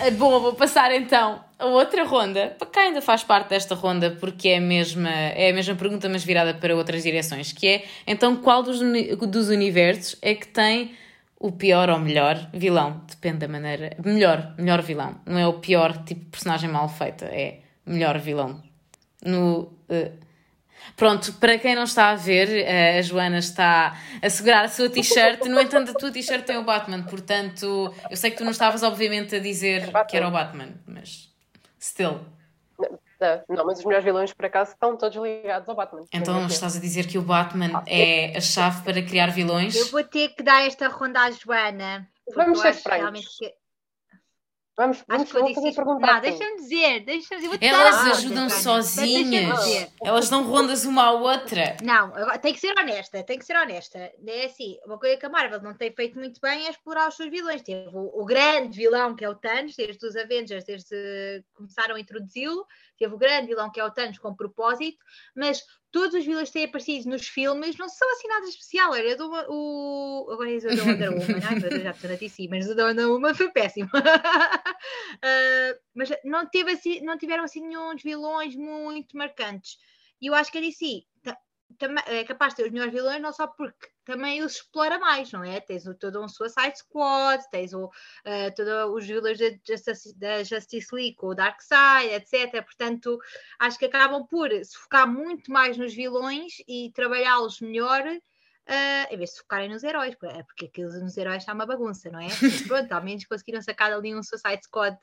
Ah, 0.00 0.10
Bom, 0.10 0.40
vou 0.40 0.54
passar 0.54 0.92
então 0.92 1.44
a 1.58 1.66
outra 1.66 2.04
ronda. 2.04 2.54
Para 2.58 2.66
cá 2.66 2.80
ainda 2.82 3.00
faz 3.00 3.22
parte 3.22 3.50
desta 3.50 3.74
ronda 3.74 4.10
porque 4.20 4.48
é 4.48 4.58
a 4.58 4.60
mesma, 4.60 5.08
é 5.10 5.50
a 5.50 5.54
mesma 5.54 5.74
pergunta, 5.74 6.08
mas 6.08 6.24
virada 6.24 6.54
para 6.54 6.74
outras 6.76 7.02
direções, 7.02 7.52
que 7.52 7.66
é 7.66 7.84
então 8.06 8.36
qual 8.36 8.62
dos, 8.62 8.80
dos 8.80 9.48
universos 9.48 10.16
é 10.20 10.34
que 10.34 10.48
tem 10.48 10.94
o 11.38 11.52
pior 11.52 11.88
ou 11.90 11.98
melhor 11.98 12.48
vilão? 12.52 13.02
Depende 13.08 13.38
da 13.38 13.48
maneira. 13.48 13.96
Melhor, 14.04 14.54
melhor 14.58 14.82
vilão. 14.82 15.16
Não 15.26 15.38
é 15.38 15.46
o 15.46 15.54
pior 15.54 16.04
tipo 16.04 16.24
personagem 16.30 16.68
mal 16.68 16.88
feita, 16.88 17.26
é 17.26 17.60
melhor 17.86 18.18
vilão. 18.18 18.62
No. 19.24 19.72
eh, 19.88 20.12
Pronto, 20.96 21.32
para 21.34 21.58
quem 21.58 21.74
não 21.74 21.84
está 21.84 22.10
a 22.10 22.14
ver, 22.14 22.48
eh, 22.50 22.98
a 22.98 23.02
Joana 23.02 23.38
está 23.38 23.96
a 24.22 24.30
segurar 24.30 24.64
a 24.64 24.68
sua 24.68 24.88
t-shirt. 24.88 25.44
No 25.46 25.60
entanto, 25.60 25.90
a 25.90 25.94
tua 25.94 26.10
t-shirt 26.10 26.44
tem 26.44 26.56
o 26.56 26.62
Batman, 26.64 27.02
portanto, 27.02 27.92
eu 28.10 28.16
sei 28.16 28.30
que 28.30 28.36
tu 28.36 28.44
não 28.44 28.52
estavas, 28.52 28.82
obviamente, 28.82 29.34
a 29.34 29.40
dizer 29.40 29.86
Batman. 29.86 30.04
que 30.04 30.16
era 30.16 30.28
o 30.28 30.30
Batman, 30.30 30.68
mas 30.86 31.30
still. 31.80 32.20
Não, 33.20 33.42
não, 33.48 33.66
mas 33.66 33.78
os 33.78 33.84
melhores 33.84 34.04
vilões, 34.04 34.32
por 34.32 34.44
acaso, 34.44 34.72
estão 34.72 34.96
todos 34.96 35.16
ligados 35.16 35.68
ao 35.68 35.74
Batman. 35.74 36.04
Então 36.12 36.42
é? 36.42 36.46
estás 36.46 36.76
a 36.76 36.80
dizer 36.80 37.06
que 37.06 37.16
o 37.16 37.22
Batman 37.22 37.82
é 37.86 38.36
a 38.36 38.40
chave 38.40 38.82
para 38.82 39.00
criar 39.02 39.28
vilões? 39.28 39.74
Eu 39.74 39.86
vou 39.90 40.04
ter 40.04 40.30
que 40.30 40.42
dar 40.42 40.62
esta 40.66 40.88
ronda 40.88 41.20
à 41.20 41.30
Joana. 41.30 42.08
Vamos 42.34 42.60
ser 42.60 42.74
francos. 42.74 43.00
realmente 43.00 43.28
que- 43.38 43.54
Vamos, 44.76 44.98
Acho 44.98 45.06
vamos 45.08 45.30
que 45.30 45.36
eu 45.36 45.40
vou 45.40 45.48
disse 45.48 45.54
fazer 45.60 45.68
isto. 45.68 45.76
pergunta 45.76 46.06
Não, 46.06 46.20
deixa-me 46.20 46.56
dizer, 46.56 47.00
deixa-me 47.04 47.42
dizer. 47.42 47.58
Elas 47.60 47.94
a 47.94 47.98
ronda, 47.98 48.10
ajudam 48.10 48.50
sozinhas. 48.50 49.88
Elas 50.02 50.28
dão 50.28 50.42
rondas 50.44 50.84
uma 50.84 51.04
à 51.04 51.12
outra. 51.12 51.76
Não, 51.82 52.06
agora 52.06 52.38
tem 52.38 52.52
que 52.52 52.58
ser 52.58 52.76
honesta, 52.76 53.22
tem 53.22 53.38
que 53.38 53.44
ser 53.44 53.56
honesta. 53.56 54.12
É 54.26 54.46
assim, 54.46 54.76
uma 54.84 54.98
coisa 54.98 55.16
que 55.16 55.26
a 55.26 55.28
Marvel 55.28 55.62
não 55.62 55.74
tem 55.74 55.92
feito 55.92 56.18
muito 56.18 56.40
bem 56.40 56.66
é 56.66 56.70
explorar 56.70 57.08
os 57.08 57.14
seus 57.14 57.30
vilões. 57.30 57.62
Teve 57.62 57.88
o, 57.92 58.20
o 58.20 58.24
grande 58.24 58.76
vilão 58.76 59.14
que 59.14 59.24
é 59.24 59.28
o 59.28 59.36
Thanos, 59.36 59.76
desde 59.76 60.04
os 60.04 60.16
Avengers, 60.16 60.64
desde 60.64 60.88
que 60.88 61.44
começaram 61.54 61.94
a 61.94 62.00
introduzi-lo. 62.00 62.66
Teve 62.98 63.14
o 63.14 63.18
grande 63.18 63.48
vilão 63.48 63.70
que 63.70 63.80
é 63.80 63.84
o 63.84 63.90
Thanos 63.90 64.18
com 64.18 64.34
propósito, 64.34 64.98
mas 65.34 65.62
todos 65.90 66.14
os 66.14 66.24
vilões 66.24 66.48
que 66.48 66.54
têm 66.54 66.64
aparecido 66.64 67.08
nos 67.08 67.28
filmes 67.28 67.76
não 67.76 67.88
são 67.88 68.10
assim 68.12 68.28
nada 68.28 68.46
especial. 68.46 68.92
Olha, 68.92 69.02
eu 69.02 69.16
o. 69.48 70.28
Agora 70.32 70.50
é 70.50 70.56
o 70.56 70.76
da 70.76 70.84
Wonder 70.84 71.10
Woman, 71.10 71.60
meu 71.60 71.70
Deus, 71.70 71.82
já 71.82 71.90
estou 71.90 72.48
mas 72.50 72.68
o 72.68 72.74
Wonder 72.76 73.08
Woman 73.08 73.34
foi 73.34 73.50
péssimo. 73.50 73.88
Ah, 75.22 75.78
mas 75.94 76.10
não, 76.22 76.46
teve 76.46 76.72
assim, 76.72 77.00
não 77.00 77.16
tiveram 77.16 77.44
assim 77.44 77.66
nenhum 77.66 77.96
vilões 77.96 78.54
muito 78.54 79.16
marcantes. 79.16 79.78
E 80.20 80.26
eu 80.26 80.34
acho 80.34 80.52
que 80.52 80.58
a 80.58 80.60
DC 80.60 81.04
é 82.06 82.24
capaz 82.24 82.52
de 82.52 82.56
ter 82.58 82.66
os 82.66 82.72
melhores 82.72 82.92
vilões, 82.92 83.20
não 83.20 83.32
só 83.32 83.46
porque 83.46 83.88
também 84.04 84.42
os 84.42 84.56
explora 84.56 84.98
mais, 84.98 85.30
não 85.32 85.42
é? 85.42 85.60
Tens 85.60 85.86
o, 85.86 85.94
todo 85.94 86.22
um 86.22 86.28
Suicide 86.28 86.78
Squad, 86.78 87.42
tens 87.50 87.72
o, 87.72 87.90
ah, 88.24 88.50
todos 88.54 88.94
os 89.02 89.06
vilões 89.06 89.38
da 89.38 89.46
Justice, 89.66 90.18
da 90.18 90.42
Justice 90.42 90.94
League, 90.94 91.16
o 91.22 91.34
Darkseid, 91.34 92.12
etc. 92.14 92.62
Portanto, 92.64 93.18
acho 93.58 93.78
que 93.78 93.86
acabam 93.86 94.26
por 94.26 94.50
se 94.50 94.76
focar 94.78 95.06
muito 95.10 95.50
mais 95.50 95.76
nos 95.76 95.94
vilões 95.94 96.54
e 96.68 96.90
trabalhá-los 96.94 97.60
melhor. 97.60 98.02
ah, 98.66 99.06
em 99.10 99.16
vez 99.18 99.30
de 99.30 99.36
se 99.36 99.42
focarem 99.42 99.68
nos 99.68 99.82
heróis, 99.84 100.14
porque- 100.14 100.44
porque 100.44 100.64
aquilo 100.66 100.90
nos 101.00 101.16
heróis 101.18 101.38
está 101.42 101.52
uma 101.52 101.66
bagunça, 101.66 102.10
não 102.10 102.18
é? 102.18 102.28
Mas 102.28 102.38
pronto, 102.66 102.90
ao 102.92 103.02
menos 103.04 103.26
conseguiram 103.26 103.60
sacar 103.60 103.92
ali 103.92 104.14
um 104.14 104.22
Suicide 104.22 104.62
Squad 104.64 104.96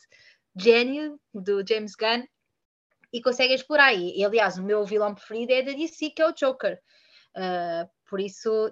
gênio 0.55 1.19
do 1.34 1.63
James 1.67 1.93
Gunn 1.95 2.25
e 3.12 3.21
conseguem 3.21 3.56
explorar. 3.56 3.93
E, 3.93 4.19
e, 4.19 4.26
aliás, 4.26 4.58
o 4.58 4.63
meu 4.63 4.86
vilão 4.86 5.13
preferido 5.13 5.52
é 5.52 5.62
da 5.62 5.71
DC, 5.71 6.12
que 6.12 6.21
é 6.21 6.28
o 6.28 6.34
Joker. 6.34 6.80
Uh, 7.36 7.89
por 8.10 8.19
isso, 8.19 8.71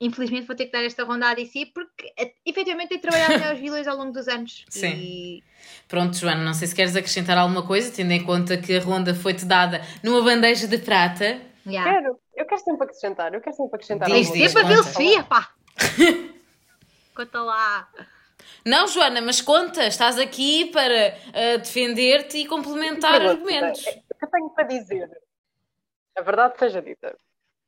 infelizmente, 0.00 0.46
vou 0.46 0.56
ter 0.56 0.66
que 0.66 0.72
dar 0.72 0.84
esta 0.84 1.04
ronda 1.04 1.30
à 1.30 1.34
DC, 1.34 1.66
porque 1.74 2.12
eh, 2.18 2.32
efetivamente 2.44 2.90
tem 2.90 2.98
trabalhado 2.98 3.34
melhor 3.34 3.54
os 3.54 3.60
vilões 3.60 3.86
ao 3.86 3.96
longo 3.96 4.12
dos 4.12 4.28
anos. 4.28 4.64
Sim. 4.68 4.94
E 4.96 5.44
Pronto, 5.88 6.16
Joana, 6.16 6.44
não 6.44 6.54
sei 6.54 6.68
se 6.68 6.74
queres 6.74 6.96
acrescentar 6.96 7.38
alguma 7.38 7.66
coisa, 7.66 7.92
tendo 7.92 8.12
em 8.12 8.24
conta 8.24 8.56
que 8.56 8.76
a 8.76 8.80
ronda 8.80 9.14
foi-te 9.14 9.44
dada 9.44 9.80
numa 10.02 10.22
bandeja 10.22 10.66
de 10.66 10.78
prata. 10.78 11.40
yeah. 11.66 11.92
Quero, 11.92 12.18
eu 12.36 12.46
quero 12.46 12.60
sempre 12.60 12.84
acrescentar, 12.84 13.34
eu 13.34 13.40
quero 13.40 13.56
sempre 13.56 13.76
acrescentar. 13.76 14.08
Diz, 14.08 14.32
diz, 14.32 14.50
sempre 14.50 14.62
a 14.62 14.70
filosofia, 14.70 15.22
pá! 15.22 15.54
Conta 17.14 17.42
lá. 17.42 17.88
Não, 18.64 18.86
Joana, 18.86 19.20
mas 19.20 19.40
conta, 19.40 19.86
estás 19.86 20.18
aqui 20.18 20.70
para 20.70 21.16
ah, 21.34 21.56
defender-te 21.58 22.38
e 22.38 22.46
complementar 22.46 23.20
Pergunta, 23.20 23.32
argumentos. 23.32 23.86
O 23.86 24.14
que 24.18 24.24
eu 24.24 24.30
tenho 24.30 24.50
para 24.50 24.64
dizer? 24.64 25.22
A 26.16 26.22
verdade 26.22 26.58
seja 26.58 26.80
dita. 26.80 27.16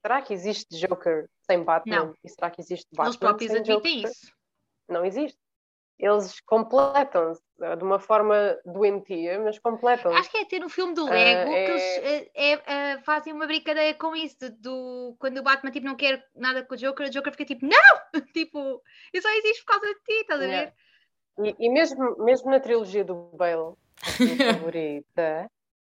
Será 0.02 0.20
que 0.20 0.34
existe 0.34 0.66
Joker 0.78 1.28
sem 1.46 1.62
Batman? 1.62 2.06
Não. 2.06 2.14
E 2.22 2.28
será 2.28 2.50
que 2.50 2.60
existe 2.60 2.87
Batman 2.92 3.06
Eles 3.06 3.16
próprios 3.16 3.50
sem 3.50 3.60
admitem 3.60 4.02
isso. 4.02 4.32
Não 4.88 5.04
existe. 5.04 5.38
Eles 5.98 6.40
completam-se 6.40 7.40
de 7.58 7.84
uma 7.84 7.98
forma 7.98 8.58
doentia, 8.64 9.38
mas 9.40 9.58
completam-se. 9.58 10.18
Acho 10.18 10.30
que 10.30 10.38
é 10.38 10.44
ter 10.44 10.64
um 10.64 10.68
filme 10.68 10.92
do 10.94 11.06
Ah, 11.06 11.10
Lego 11.14 11.52
é- 11.52 11.64
que 11.64 11.70
eles 11.70 11.98
eh, 11.98 12.30
é, 12.34 12.52
eh, 12.92 12.98
fazem 13.02 13.32
uma 13.32 13.46
brincadeira 13.46 13.96
com 13.96 14.14
isso. 14.16 14.36
de- 14.38 14.50
do, 14.50 15.14
quando 15.18 15.38
o 15.38 15.42
Batman 15.42 15.70
tipo, 15.70 15.86
não 15.86 15.94
quer 15.96 16.24
nada 16.34 16.64
com 16.64 16.74
o 16.74 16.76
Joker, 16.76 17.06
o 17.06 17.10
Joker 17.10 17.32
fica 17.32 17.44
tipo, 17.44 17.64
não! 17.64 18.00
tipo, 18.34 18.82
eu 19.12 19.22
só 19.22 19.28
existo 19.30 19.64
por 19.64 19.72
causa 19.72 19.86
de 19.86 20.00
ti, 20.00 20.20
estás 20.20 20.42
a 20.42 20.46
ver? 20.46 20.72
E, 21.38 21.66
e 21.66 21.68
mesmo, 21.68 22.16
mesmo 22.24 22.50
na 22.50 22.60
trilogia 22.60 23.04
do 23.04 23.14
Bale, 23.34 23.74
a 24.02 24.24
minha 24.24 24.36
favorita, 24.58 25.50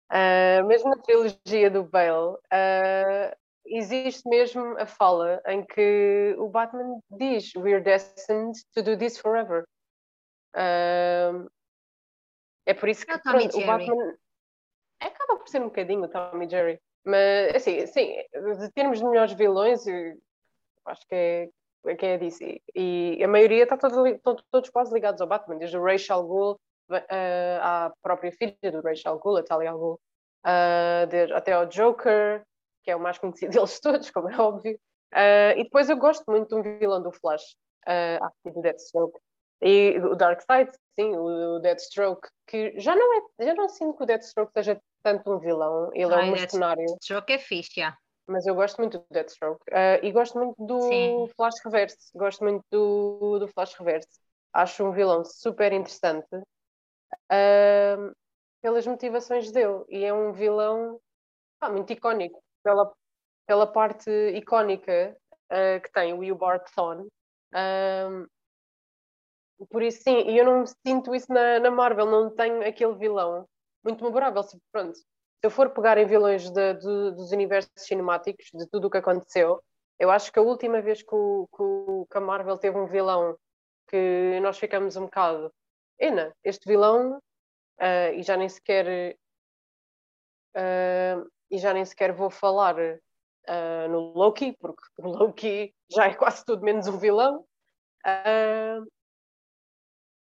ah, 0.10 0.64
mesmo 0.66 0.90
na 0.90 0.98
trilogia 1.02 1.70
do 1.72 1.84
Bale, 1.84 2.38
ah, 2.52 3.36
existe 3.66 4.28
mesmo 4.30 4.78
a 4.78 4.86
fala 4.86 5.42
em 5.48 5.66
que 5.66 6.36
o 6.38 6.48
Batman 6.50 7.00
diz 7.12 7.54
We're 7.56 7.82
destined 7.82 8.54
to 8.74 8.82
do 8.82 8.96
this 8.98 9.18
forever. 9.18 9.66
Ah, 10.54 11.46
é 12.66 12.74
por 12.74 12.90
isso 12.90 13.06
que 13.06 13.12
É 13.12 13.16
o 13.16 13.22
Tom 13.22 13.40
e 13.40 13.50
pronto, 13.50 13.58
o. 13.58 13.66
Batman 13.66 14.16
acaba 15.00 15.38
por 15.38 15.48
ser 15.48 15.62
um 15.62 15.66
bocadinho 15.66 16.04
o 16.04 16.08
Tom 16.10 16.42
e 16.42 16.50
Jerry. 16.50 16.80
Mas 17.06 17.56
assim, 17.56 17.86
sim, 17.88 18.16
de 18.60 18.72
termos 18.74 19.00
de 19.00 19.06
melhores 19.06 19.34
vilões, 19.34 19.86
eu 19.88 20.18
acho 20.86 21.08
que 21.08 21.16
é, 21.16 21.96
que 21.96 22.06
é 22.06 22.14
a 22.16 22.18
DC. 22.18 22.62
E 22.76 23.22
a 23.24 23.28
maioria 23.28 23.64
está 23.64 23.78
todo, 23.78 24.04
li- 24.04 24.16
estão 24.16 24.36
todos 24.52 24.70
quase 24.70 24.94
ligados 24.94 25.22
ao 25.22 25.28
Batman, 25.28 25.58
desde 25.58 25.78
o 25.78 25.84
Rachel 25.84 26.24
Gould 26.24 26.60
eh, 26.92 27.60
à 27.62 27.94
própria 28.02 28.32
filha 28.34 28.58
do 28.72 28.82
Rachel 28.82 29.18
Gould, 29.20 29.40
a 29.40 29.44
Talia 29.44 29.72
al 29.72 29.78
Ghul, 29.78 30.00
eh, 30.46 31.06
de- 31.06 31.34
até 31.34 31.54
ao 31.54 31.66
Joker, 31.68 32.44
que 32.84 32.92
é 32.92 32.96
o 32.96 33.00
mais 33.00 33.18
conhecido 33.18 33.52
deles 33.62 33.80
todos, 33.80 34.12
como 34.12 34.30
é 34.30 34.38
óbvio. 34.38 34.78
Eh, 35.14 35.60
e 35.60 35.64
depois 35.64 35.90
eu 35.90 35.96
gosto 35.98 36.26
muito 36.30 36.50
de 36.50 36.56
um 36.56 36.78
vilão 36.78 37.02
do 37.02 37.12
Flash, 37.14 37.56
uh, 37.88 38.52
do 38.52 38.62
Deathstroke. 38.62 39.18
E 39.62 40.00
o 40.00 40.16
Darkseid, 40.16 40.72
sim, 41.00 41.16
o 41.16 41.60
Deathstroke, 41.60 42.30
que 42.46 42.80
já 42.80 42.96
não 42.96 43.18
é, 43.18 43.46
já 43.46 43.54
não 43.56 43.68
sinto 43.68 43.98
que 43.98 44.04
o 44.04 44.06
Deathstroke 44.06 44.52
seja 44.54 44.80
tanto 45.02 45.32
um 45.32 45.40
vilão, 45.40 45.90
ele 45.94 46.14
é 46.14 46.16
Ai, 46.16 46.30
um 46.30 46.34
Deathstroke. 46.34 46.40
mercenário. 46.42 46.98
Jogo 47.04 47.26
é 47.30 47.38
fixe, 47.40 47.72
já. 47.82 47.98
Mas 48.28 48.46
eu 48.46 48.54
gosto 48.54 48.78
muito 48.78 49.00
do 49.00 49.06
Deathstroke. 49.10 49.64
Ah, 49.72 50.00
e 50.04 50.12
gosto 50.12 50.38
muito 50.38 50.56
do 50.64 50.80
Sim. 50.82 51.28
Flash 51.36 51.56
Reverse. 51.64 51.98
Gosto 52.14 52.44
muito 52.44 52.64
do, 52.70 53.40
do 53.40 53.48
Flash 53.48 53.74
Reverse. 53.76 54.10
Acho 54.54 54.84
um 54.86 54.92
vilão 54.92 55.24
super 55.24 55.72
interessante 55.72 56.28
ah, 57.30 58.12
pelas 58.62 58.86
motivações 58.86 59.52
dele. 59.52 59.84
E 59.90 60.04
é 60.04 60.14
um 60.14 60.34
vilão 60.34 61.00
pá, 61.60 61.70
muito 61.70 61.94
icónico. 61.94 62.44
Pela, 62.62 62.92
pela 63.46 63.66
parte 63.66 64.12
icónica 64.36 65.16
ah, 65.50 65.80
que 65.80 65.92
tem 65.94 66.14
o 66.14 66.22
Eobard 66.24 66.66
Thawne. 66.76 67.08
Ah, 67.54 68.26
por 69.66 69.82
isso, 69.82 70.04
sim. 70.04 70.30
E 70.30 70.38
eu 70.38 70.46
não 70.46 70.66
sinto 70.66 71.14
isso 71.16 71.32
na, 71.32 71.60
na 71.60 71.72
Marvel. 71.72 72.06
Não 72.06 72.30
tenho 72.30 72.66
aquele 72.68 72.96
vilão 72.96 73.48
muito 73.84 74.04
memorável. 74.04 74.44
Se- 74.44 74.60
Pronto. 74.72 74.96
se 74.96 75.06
eu 75.44 75.50
for 75.50 75.70
pegar 75.72 75.98
em 75.98 76.06
vilões 76.06 76.50
de, 76.50 76.74
de, 76.76 77.12
dos 77.12 77.32
universos 77.32 77.72
cinemáticos, 77.78 78.48
de 78.54 78.68
tudo 78.68 78.88
o 78.88 78.90
que 78.90 78.98
aconteceu, 78.98 79.62
eu 80.00 80.12
acho 80.12 80.32
que 80.32 80.40
a 80.40 80.44
última 80.44 80.82
vez 80.82 81.02
que, 81.02 81.16
o, 81.16 81.48
que, 81.56 82.12
que 82.12 82.18
a 82.18 82.22
Marvel 82.22 82.58
teve 82.58 82.78
um 82.78 82.86
vilão 82.86 83.38
que 83.90 84.40
nós 84.42 84.60
ficamos 84.60 84.96
um 84.96 85.06
bocado, 85.06 85.52
Ena, 86.00 86.36
este 86.44 86.68
vilão, 86.68 87.18
uh, 87.18 88.14
e 88.14 88.22
já 88.22 88.38
nem 88.38 88.50
sequer 88.50 89.18
uh, 90.56 91.30
e 91.50 91.58
já 91.58 91.74
nem 91.74 91.86
sequer 91.86 92.12
vou 92.12 92.30
falar 92.30 92.76
uh, 92.78 93.90
no 93.90 94.14
Loki, 94.14 94.56
porque 94.60 94.84
o 95.00 95.08
Loki 95.08 95.74
já 95.90 96.06
é 96.08 96.14
quase 96.14 96.44
tudo 96.46 96.64
menos 96.64 96.88
um 96.88 96.98
vilão. 96.98 97.46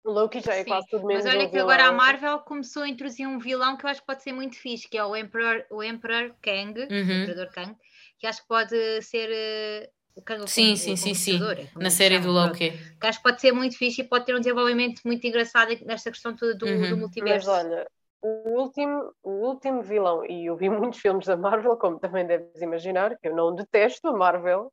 O 0.09 0.13
Loki 0.13 0.41
já 0.41 0.55
é 0.55 0.63
Sim, 0.63 0.69
quase 0.69 0.87
tudo 0.87 1.05
menos 1.05 1.25
um 1.25 1.29
vilão. 1.29 1.37
Mas 1.37 1.45
olha 1.45 1.51
que 1.51 1.59
agora 1.59 1.85
a 1.87 1.91
Marvel 1.91 2.39
começou 2.39 2.83
a 2.83 2.89
introduzir 2.89 3.27
um 3.27 3.39
vilão 3.39 3.77
que 3.77 3.85
eu 3.85 3.89
acho 3.89 4.01
que 4.01 4.07
pode 4.07 4.23
ser 4.23 4.33
muito 4.33 4.55
fixe, 4.57 4.87
que 4.87 4.97
é 4.97 5.05
o 5.05 5.15
Emperor, 5.15 5.63
o 5.69 5.83
Emperor 5.83 6.33
Kang, 6.41 6.79
uhum. 6.79 6.87
o 6.87 7.23
Emperador 7.23 7.49
Kang, 7.53 7.75
que 8.17 8.27
acho 8.27 8.41
que 8.41 8.47
pode 8.47 9.01
ser 9.01 9.91
o 10.15 10.21
Kang 10.21 10.49
sim, 10.49 10.75
sim, 10.75 10.95
sim, 10.95 11.13
sim. 11.13 11.39
Na 11.75 11.89
série 11.89 12.19
do 12.19 12.31
Loki. 12.31 12.71
Que 12.99 13.07
acho 13.07 13.19
que 13.19 13.23
pode 13.23 13.39
ser 13.39 13.53
muito 13.53 13.77
fixe 13.77 14.01
e 14.01 14.03
pode 14.03 14.25
ter 14.25 14.35
um 14.35 14.39
desenvolvimento 14.39 15.01
muito 15.05 15.25
engraçado 15.25 15.75
nesta 15.85 16.11
questão 16.11 16.35
toda 16.35 16.55
do, 16.55 16.65
uhum. 16.65 16.89
do 16.89 16.97
multiverso. 16.97 17.49
Mas 17.49 17.65
olha, 17.65 17.87
o 18.21 18.59
último, 18.59 19.13
o 19.23 19.31
último 19.47 19.81
vilão, 19.81 20.25
e 20.25 20.47
eu 20.47 20.57
vi 20.57 20.69
muitos 20.69 20.99
filmes 20.99 21.25
da 21.25 21.37
Marvel, 21.37 21.77
como 21.77 21.99
também 21.99 22.25
deves 22.25 22.61
imaginar, 22.61 23.17
que 23.17 23.29
eu 23.29 23.35
não 23.35 23.55
detesto 23.55 24.09
a 24.09 24.13
Marvel, 24.13 24.71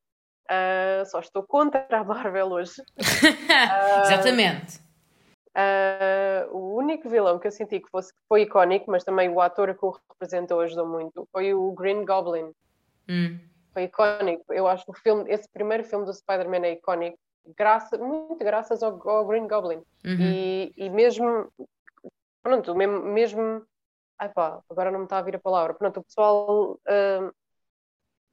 uh, 0.50 1.06
só 1.06 1.20
estou 1.20 1.44
contra 1.44 1.86
a 1.90 2.04
Marvel 2.04 2.48
hoje. 2.48 2.80
uh, 2.80 4.02
Exatamente. 4.06 4.85
Uh, 5.56 6.54
o 6.54 6.76
único 6.76 7.08
vilão 7.08 7.38
que 7.38 7.46
eu 7.46 7.52
senti 7.52 7.80
que 7.80 7.88
fosse, 7.88 8.12
foi 8.28 8.42
icónico, 8.42 8.90
mas 8.90 9.04
também 9.04 9.30
o 9.30 9.40
ator 9.40 9.74
que 9.74 9.86
o 9.86 9.96
representou 10.10 10.60
ajudou 10.60 10.86
muito, 10.86 11.26
foi 11.32 11.54
o 11.54 11.72
Green 11.72 12.04
Goblin. 12.04 12.52
Hum. 13.08 13.38
Foi 13.72 13.84
icónico. 13.84 14.52
Eu 14.52 14.66
acho 14.66 14.84
que 14.84 14.90
o 14.90 14.94
filme, 14.94 15.24
esse 15.32 15.48
primeiro 15.48 15.84
filme 15.84 16.04
do 16.04 16.12
Spider-Man 16.12 16.66
é 16.66 16.72
icónico, 16.72 17.18
graça, 17.56 17.96
muito 17.96 18.38
graças 18.44 18.82
ao, 18.82 19.08
ao 19.08 19.26
Green 19.26 19.48
Goblin. 19.48 19.82
Uhum. 20.04 20.20
E, 20.20 20.72
e 20.76 20.90
mesmo 20.90 21.50
pronto, 22.42 22.74
mesmo, 22.74 23.02
mesmo 23.02 23.66
ai 24.18 24.28
pá, 24.28 24.62
agora 24.68 24.90
não 24.90 25.00
me 25.00 25.04
está 25.06 25.18
a 25.18 25.22
vir 25.22 25.36
a 25.36 25.40
palavra, 25.40 25.74
pronto, 25.74 26.00
o 26.00 26.04
pessoal 26.04 26.72
uh, 26.72 27.34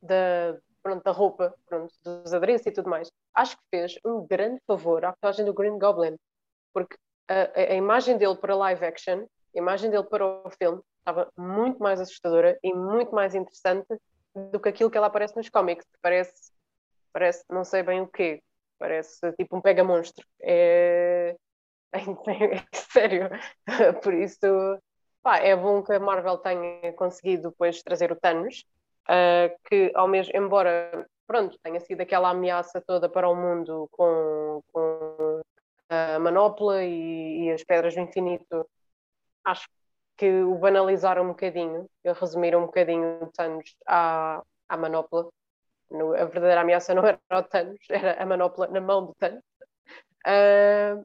da, 0.01 0.57
pronto, 0.81 1.03
da 1.03 1.11
roupa, 1.11 1.55
pronto, 1.65 1.93
dos 2.03 2.33
adereços 2.33 2.67
e 2.67 2.71
tudo 2.71 2.89
mais, 2.89 3.11
acho 3.33 3.57
que 3.57 3.63
fez 3.69 3.97
um 4.05 4.25
grande 4.25 4.61
favor 4.67 5.03
à 5.03 5.13
personagem 5.13 5.45
do 5.45 5.53
Green 5.53 5.79
Goblin, 5.79 6.15
porque 6.73 6.95
a, 7.33 7.73
a, 7.73 7.75
imagem 7.75 8.17
dele 8.17 8.35
para 8.35 8.55
live 8.55 8.85
action, 8.85 9.25
a 9.55 9.57
imagem 9.57 9.89
dele 9.89 10.03
para 10.03 10.25
o 10.25 10.49
filme, 10.51 10.81
estava 10.99 11.31
muito 11.37 11.79
mais 11.79 11.99
assustadora 11.99 12.57
e 12.63 12.73
muito 12.73 13.13
mais 13.13 13.35
interessante 13.35 13.87
do 14.51 14.59
que 14.59 14.69
aquilo 14.69 14.89
que 14.89 14.97
ela 14.97 15.07
aparece 15.07 15.35
nos 15.35 15.49
cómics, 15.49 15.85
parece, 16.01 16.51
parece 17.11 17.43
não 17.49 17.63
sei 17.63 17.83
bem 17.83 18.01
o 18.01 18.07
quê, 18.07 18.41
parece 18.79 19.31
tipo 19.33 19.57
um 19.57 19.61
pega-monstro. 19.61 20.25
É, 21.95 22.63
sério. 22.73 23.29
Por 24.01 24.15
isso, 24.15 24.39
pá, 25.21 25.37
é 25.37 25.55
bom 25.55 25.83
que 25.83 25.93
a 25.93 25.99
Marvel 25.99 26.39
tenha 26.39 26.91
conseguido 26.93 27.49
depois 27.49 27.83
trazer 27.83 28.11
o 28.11 28.15
Thanos, 28.15 28.65
uh, 29.07 29.55
que 29.69 29.91
ao 29.93 30.07
mesmo, 30.07 30.35
embora 30.35 31.05
pronto, 31.27 31.57
tenha 31.63 31.79
sido 31.79 32.01
aquela 32.01 32.31
ameaça 32.31 32.81
toda 32.81 33.07
para 33.07 33.29
o 33.29 33.35
mundo 33.35 33.87
com, 33.91 34.61
com 34.71 35.41
a 36.15 36.19
manopla 36.19 36.83
e, 36.83 37.45
e, 37.45 37.51
as 37.51 37.63
pedras 37.63 37.95
do 37.95 38.01
infinito, 38.01 38.69
acho 39.43 39.67
que 40.17 40.41
o 40.43 40.55
banalizaram 40.55 41.23
um 41.23 41.29
bocadinho, 41.29 41.89
resumiram 42.19 42.63
um 42.63 42.65
bocadinho 42.67 43.23
o 43.23 43.31
Thanos 43.31 43.75
à, 43.87 44.41
à 44.69 44.77
manopla. 44.77 45.29
No, 45.89 46.13
a 46.13 46.25
verdadeira 46.25 46.61
ameaça 46.61 46.93
não 46.95 47.05
era 47.05 47.19
o 47.31 47.43
Thanos, 47.43 47.79
era 47.89 48.21
a 48.21 48.25
manopla 48.25 48.67
na 48.67 48.81
mão 48.81 49.07
do 49.07 49.15
Thanos. 49.15 49.43
Uh, 50.25 51.03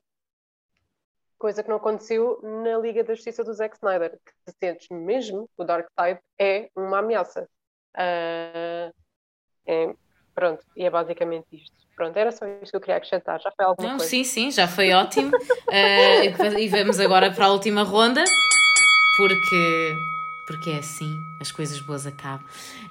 coisa 1.39 1.63
que 1.63 1.69
não 1.69 1.77
aconteceu 1.77 2.41
na 2.43 2.79
Liga 2.79 3.05
da 3.05 3.15
Justiça 3.15 3.45
do 3.45 3.53
Zack 3.53 3.77
Snyder, 3.77 4.19
que 4.25 4.33
se 4.47 4.57
sentes 4.59 4.89
mesmo 4.91 5.49
o 5.57 5.65
Darkseid 5.65 6.21
é 6.39 6.71
uma 6.77 6.99
ameaça. 6.99 7.49
Uh, 7.97 8.93
é, 9.67 9.95
pronto, 10.35 10.65
e 10.77 10.85
é 10.85 10.91
basicamente 10.91 11.47
isto. 11.53 11.88
Pronto, 11.99 12.17
era 12.17 12.31
só 12.31 12.47
isto 12.47 12.71
que 12.71 12.77
eu 12.77 12.81
queria 12.81 12.97
acrescentar. 12.97 13.41
Já 13.41 13.51
foi 13.51 13.65
alguma 13.65 13.89
não, 13.89 13.97
coisa? 13.97 14.09
Sim, 14.09 14.23
sim, 14.23 14.53
já 14.53 14.69
foi 14.69 14.93
ótimo. 14.93 15.33
uh, 15.67 16.59
e 16.59 16.69
vamos 16.69 17.01
agora 17.01 17.33
para 17.33 17.47
a 17.47 17.49
última 17.51 17.83
ronda, 17.83 18.23
porque 19.17 19.97
porque 20.47 20.71
é 20.71 20.79
assim, 20.79 21.21
as 21.41 21.51
coisas 21.51 21.81
boas 21.81 22.07
acabam. 22.07 22.47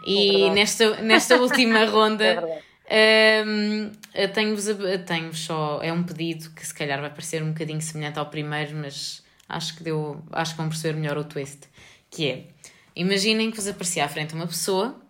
E 0.06 0.44
é 0.44 0.50
nesta, 0.52 1.02
nesta 1.02 1.38
última 1.38 1.86
ronda 1.90 2.62
é 2.86 3.46
um, 3.48 3.92
tenho-vos 4.34 4.66
tenho 5.06 5.34
só. 5.34 5.80
É 5.82 5.94
um 5.94 6.04
pedido 6.04 6.50
que 6.50 6.68
se 6.68 6.74
calhar 6.74 7.00
vai 7.00 7.10
parecer 7.10 7.42
um 7.42 7.54
bocadinho 7.54 7.82
semelhante 7.82 8.20
ao 8.20 8.26
primeiro, 8.26 8.76
mas 8.76 9.24
acho 9.48 9.78
que 9.78 9.84
deu. 9.84 10.22
Acho 10.34 10.52
que 10.52 10.58
vão 10.58 10.68
perceber 10.68 11.00
melhor 11.00 11.18
o 11.18 11.24
twist. 11.24 11.70
Que 12.12 12.30
é: 12.30 12.44
imaginem 12.94 13.52
que 13.52 13.56
vos 13.56 13.70
aparecia 13.70 14.04
à 14.04 14.10
frente 14.10 14.34
uma 14.34 14.48
pessoa 14.48 15.02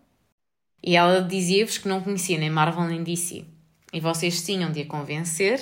e 0.84 0.96
ela 0.96 1.20
dizia-vos 1.20 1.80
que 1.80 1.88
não 1.88 2.00
conhecia 2.00 2.38
nem 2.38 2.52
Marvel 2.52 2.84
nem 2.84 3.02
DC. 3.02 3.57
E 3.94 4.00
vocês 4.00 4.44
tinham 4.44 4.72
de 4.72 4.82
a 4.82 4.86
convencer 4.86 5.62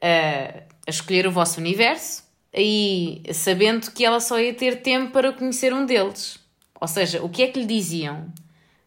a, 0.00 0.62
a 0.86 0.90
escolher 0.90 1.26
o 1.26 1.32
vosso 1.32 1.60
universo 1.60 2.24
e 2.54 3.22
sabendo 3.32 3.90
que 3.90 4.04
ela 4.04 4.20
só 4.20 4.38
ia 4.40 4.54
ter 4.54 4.82
tempo 4.82 5.12
para 5.12 5.32
conhecer 5.32 5.72
um 5.72 5.84
deles. 5.84 6.38
Ou 6.80 6.88
seja, 6.88 7.22
o 7.22 7.28
que 7.28 7.42
é 7.42 7.48
que 7.48 7.60
lhe 7.60 7.66
diziam? 7.66 8.32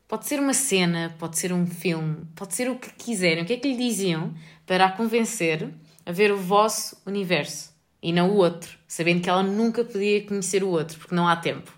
Pode 0.07 0.27
ser 0.27 0.39
uma 0.39 0.53
cena, 0.53 1.15
pode 1.17 1.37
ser 1.37 1.53
um 1.53 1.65
filme, 1.65 2.25
pode 2.35 2.55
ser 2.55 2.69
o 2.69 2.77
que 2.77 2.89
quiserem. 2.91 3.43
O 3.43 3.45
que 3.45 3.53
é 3.53 3.57
que 3.57 3.67
lhe 3.67 3.77
diziam 3.77 4.33
para 4.65 4.85
a 4.85 4.91
convencer 4.91 5.69
a 6.05 6.11
ver 6.11 6.31
o 6.31 6.37
vosso 6.37 7.01
universo 7.05 7.71
e 8.01 8.11
não 8.11 8.31
o 8.31 8.35
outro, 8.35 8.77
sabendo 8.87 9.21
que 9.21 9.29
ela 9.29 9.43
nunca 9.43 9.83
podia 9.83 10.25
conhecer 10.25 10.63
o 10.63 10.69
outro, 10.69 10.97
porque 10.97 11.13
não 11.13 11.27
há 11.27 11.35
tempo? 11.35 11.71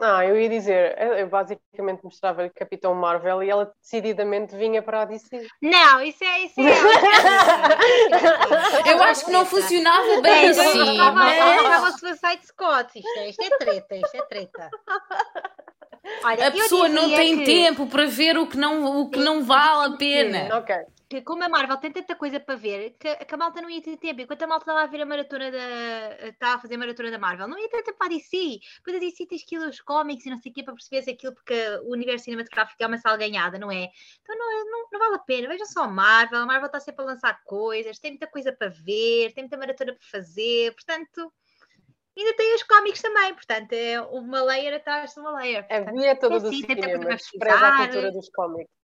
Ah, 0.00 0.24
eu 0.24 0.40
ia 0.40 0.48
dizer, 0.48 0.96
eu 1.18 1.28
basicamente 1.28 2.04
mostrava-lhe 2.04 2.50
Capitão 2.50 2.94
Marvel 2.94 3.42
e 3.42 3.50
ela 3.50 3.72
decididamente 3.82 4.56
vinha 4.56 4.80
para 4.80 5.02
a 5.02 5.04
DC. 5.04 5.44
Não, 5.60 6.00
isso 6.00 6.22
é 6.22 6.44
isso. 6.44 6.60
É. 6.60 6.70
eu 8.94 9.02
acho 9.02 9.24
que 9.24 9.32
não 9.32 9.44
funcionava 9.44 10.20
bem 10.20 10.46
é, 10.46 10.50
assim. 10.50 10.92
Estava 10.92 11.90
Suicide 11.98 12.46
Scott, 12.46 12.96
isto 12.96 13.18
é, 13.18 13.28
isto 13.28 13.42
é 13.42 13.50
treta, 13.58 13.96
isto 13.96 14.16
é 14.16 14.22
treta. 14.22 14.70
Olha, 16.22 16.46
a 16.46 16.50
pessoa 16.52 16.88
não 16.88 17.08
tem 17.08 17.38
que... 17.38 17.44
tempo 17.44 17.88
para 17.88 18.06
ver 18.06 18.38
o 18.38 18.46
que 18.46 18.56
não, 18.56 19.00
o 19.00 19.10
que 19.10 19.18
não 19.18 19.42
vale 19.42 19.94
a 19.94 19.96
pena. 19.96 20.58
Ok. 20.58 20.76
Que 21.08 21.22
como 21.22 21.42
a 21.42 21.48
Marvel 21.48 21.78
tem 21.78 21.90
tanta 21.90 22.14
coisa 22.14 22.38
para 22.38 22.54
ver, 22.54 22.90
que, 22.98 23.16
que 23.16 23.34
a 23.34 23.38
malta 23.38 23.62
não 23.62 23.70
ia 23.70 23.80
ter 23.80 23.96
tempo. 23.96 24.20
Enquanto 24.20 24.42
a 24.42 24.46
malta 24.46 24.64
estava 24.64 24.82
a 24.82 24.86
ver 24.86 25.00
a 25.00 25.06
maratona 25.06 25.50
da. 25.50 26.28
estava 26.28 26.56
a 26.56 26.58
fazer 26.58 26.74
a 26.74 26.78
maratona 26.78 27.10
da 27.10 27.18
Marvel, 27.18 27.48
não 27.48 27.58
ia 27.58 27.68
ter 27.70 27.82
tempo 27.82 27.96
para 27.96 28.08
a 28.08 28.10
DC. 28.10 28.60
Depois 28.76 28.96
a 28.96 29.00
DC 29.00 29.26
tens 29.26 29.42
que 29.42 29.56
ir 29.56 29.64
aos 29.64 29.80
cómics 29.80 30.26
e 30.26 30.30
não 30.30 30.36
sei 30.36 30.52
o 30.52 30.54
quê 30.54 30.62
para 30.62 30.74
perceber 30.74 31.02
se 31.02 31.10
aquilo, 31.10 31.34
porque 31.34 31.54
o 31.84 31.92
universo 31.92 32.26
cinematográfico 32.26 32.82
é 32.82 32.86
uma 32.86 32.98
sala 32.98 33.16
ganhada, 33.16 33.58
não 33.58 33.72
é? 33.72 33.88
Então 34.20 34.36
não, 34.36 34.64
não, 34.70 34.88
não 34.92 34.98
vale 34.98 35.14
a 35.14 35.20
pena. 35.20 35.48
Vejam 35.48 35.66
só 35.66 35.84
a 35.84 35.88
Marvel. 35.88 36.40
A 36.40 36.46
Marvel 36.46 36.66
está 36.66 36.78
sempre 36.78 37.02
a 37.02 37.06
lançar 37.06 37.42
coisas, 37.42 37.98
tem 37.98 38.10
muita 38.10 38.26
coisa 38.26 38.52
para 38.52 38.68
ver, 38.68 39.32
tem 39.32 39.44
muita 39.44 39.56
maratona 39.56 39.94
para 39.94 40.08
fazer. 40.10 40.74
Portanto 40.74 41.32
ainda 42.20 42.34
tem 42.34 42.54
os 42.54 42.62
cómics 42.64 43.00
também, 43.00 43.32
portanto, 43.32 43.72
é 43.72 44.00
uma 44.00 44.42
layer 44.42 44.74
atrás 44.74 45.14
de 45.14 45.20
uma 45.20 45.30
layer. 45.38 45.66
Portanto, 45.66 45.88
Havia 45.88 46.16
todo 46.16 46.34
é 46.34 46.40
do 46.40 46.48
assim, 46.48 46.62
cinema, 46.62 47.14
despreza 47.14 47.68
a 47.68 47.76
cultura 47.78 48.12
dos 48.12 48.28
cómics. 48.30 48.77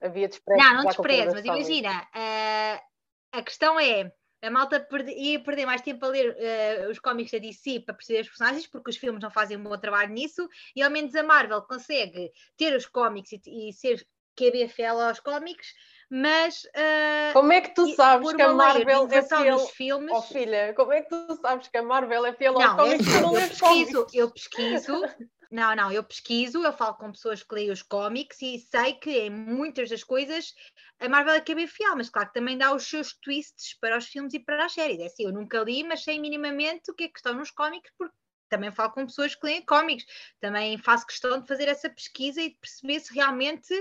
Havia 0.00 0.28
desprezo. 0.28 0.62
Não, 0.62 0.74
não 0.76 0.84
desprezo, 0.84 1.34
mas 1.34 1.44
imagina, 1.44 2.02
uh, 2.02 2.80
a 3.32 3.42
questão 3.42 3.78
é. 3.78 4.12
A 4.42 4.50
malta 4.50 4.78
perde, 4.78 5.12
ia 5.12 5.42
perder 5.42 5.64
mais 5.64 5.80
tempo 5.80 6.04
a 6.04 6.08
ler 6.08 6.30
uh, 6.30 6.90
os 6.90 6.98
cómics 6.98 7.32
da 7.32 7.38
DC 7.38 7.80
para 7.80 7.94
perceber 7.94 8.20
os 8.20 8.28
personagens, 8.28 8.66
porque 8.66 8.90
os 8.90 8.96
filmes 8.96 9.22
não 9.22 9.30
fazem 9.30 9.56
um 9.56 9.62
bom 9.62 9.76
trabalho 9.78 10.12
nisso, 10.12 10.46
e 10.76 10.82
ao 10.82 10.90
menos 10.90 11.14
a 11.16 11.22
Marvel 11.22 11.62
consegue 11.62 12.30
ter 12.56 12.76
os 12.76 12.84
cómics 12.86 13.32
e, 13.32 13.68
e 13.68 13.72
ser 13.72 14.06
QB 14.36 14.70
aos 14.84 15.20
cómics, 15.20 15.68
mas 16.10 16.64
uh, 16.64 17.32
como 17.32 17.52
é 17.52 17.62
que 17.62 17.74
tu 17.74 17.88
sabes 17.94 18.32
que 18.34 18.42
a 18.42 18.52
Marvel 18.52 19.08
é 19.10 19.22
fiel 19.22 19.56
dos 19.56 19.70
filmes... 19.70 20.12
Oh, 20.12 20.22
filha, 20.22 20.74
como 20.74 20.92
é 20.92 21.00
que 21.00 21.08
tu 21.08 21.36
sabes 21.40 21.68
que 21.68 21.78
a 21.78 21.82
Marvel 21.82 22.26
é 22.26 22.32
fiel 22.34 22.60
aos 22.60 22.76
cómics? 22.76 23.06
Eu, 23.06 23.20
eu, 23.22 23.38
eu 23.38 23.48
pesquiso, 23.48 24.06
eu 24.12 24.30
pesquiso, 24.30 25.02
não, 25.50 25.74
não, 25.76 25.92
eu 25.92 26.02
pesquiso, 26.02 26.64
eu 26.64 26.72
falo 26.72 26.94
com 26.94 27.12
pessoas 27.12 27.42
que 27.42 27.54
leem 27.54 27.70
os 27.70 27.82
cómics 27.82 28.40
e 28.42 28.58
sei 28.58 28.94
que 28.94 29.10
em 29.10 29.30
muitas 29.30 29.88
das 29.88 30.02
coisas 30.02 30.54
a 30.98 31.08
Marvel 31.08 31.34
é 31.34 31.40
que 31.40 31.52
é 31.52 31.54
bem 31.54 31.66
fiel, 31.66 31.94
mas 31.96 32.08
claro 32.08 32.28
que 32.28 32.34
também 32.34 32.56
dá 32.56 32.74
os 32.74 32.84
seus 32.88 33.12
twists 33.14 33.74
para 33.78 33.98
os 33.98 34.06
filmes 34.06 34.34
e 34.34 34.40
para 34.40 34.64
as 34.64 34.72
séries. 34.72 34.98
É 34.98 35.06
assim, 35.06 35.24
eu 35.24 35.32
nunca 35.32 35.60
li, 35.60 35.84
mas 35.84 36.02
sei 36.02 36.18
minimamente 36.18 36.90
o 36.90 36.94
que 36.94 37.04
é 37.04 37.08
que 37.08 37.18
estão 37.18 37.34
nos 37.34 37.50
cómics, 37.50 37.90
porque 37.98 38.14
também 38.48 38.70
falo 38.70 38.92
com 38.92 39.06
pessoas 39.06 39.34
que 39.34 39.46
leem 39.46 39.64
cómics, 39.64 40.04
também 40.40 40.78
faço 40.78 41.06
questão 41.06 41.40
de 41.40 41.46
fazer 41.46 41.68
essa 41.68 41.90
pesquisa 41.90 42.40
e 42.40 42.50
de 42.50 42.56
perceber 42.56 43.00
se 43.00 43.12
realmente 43.12 43.74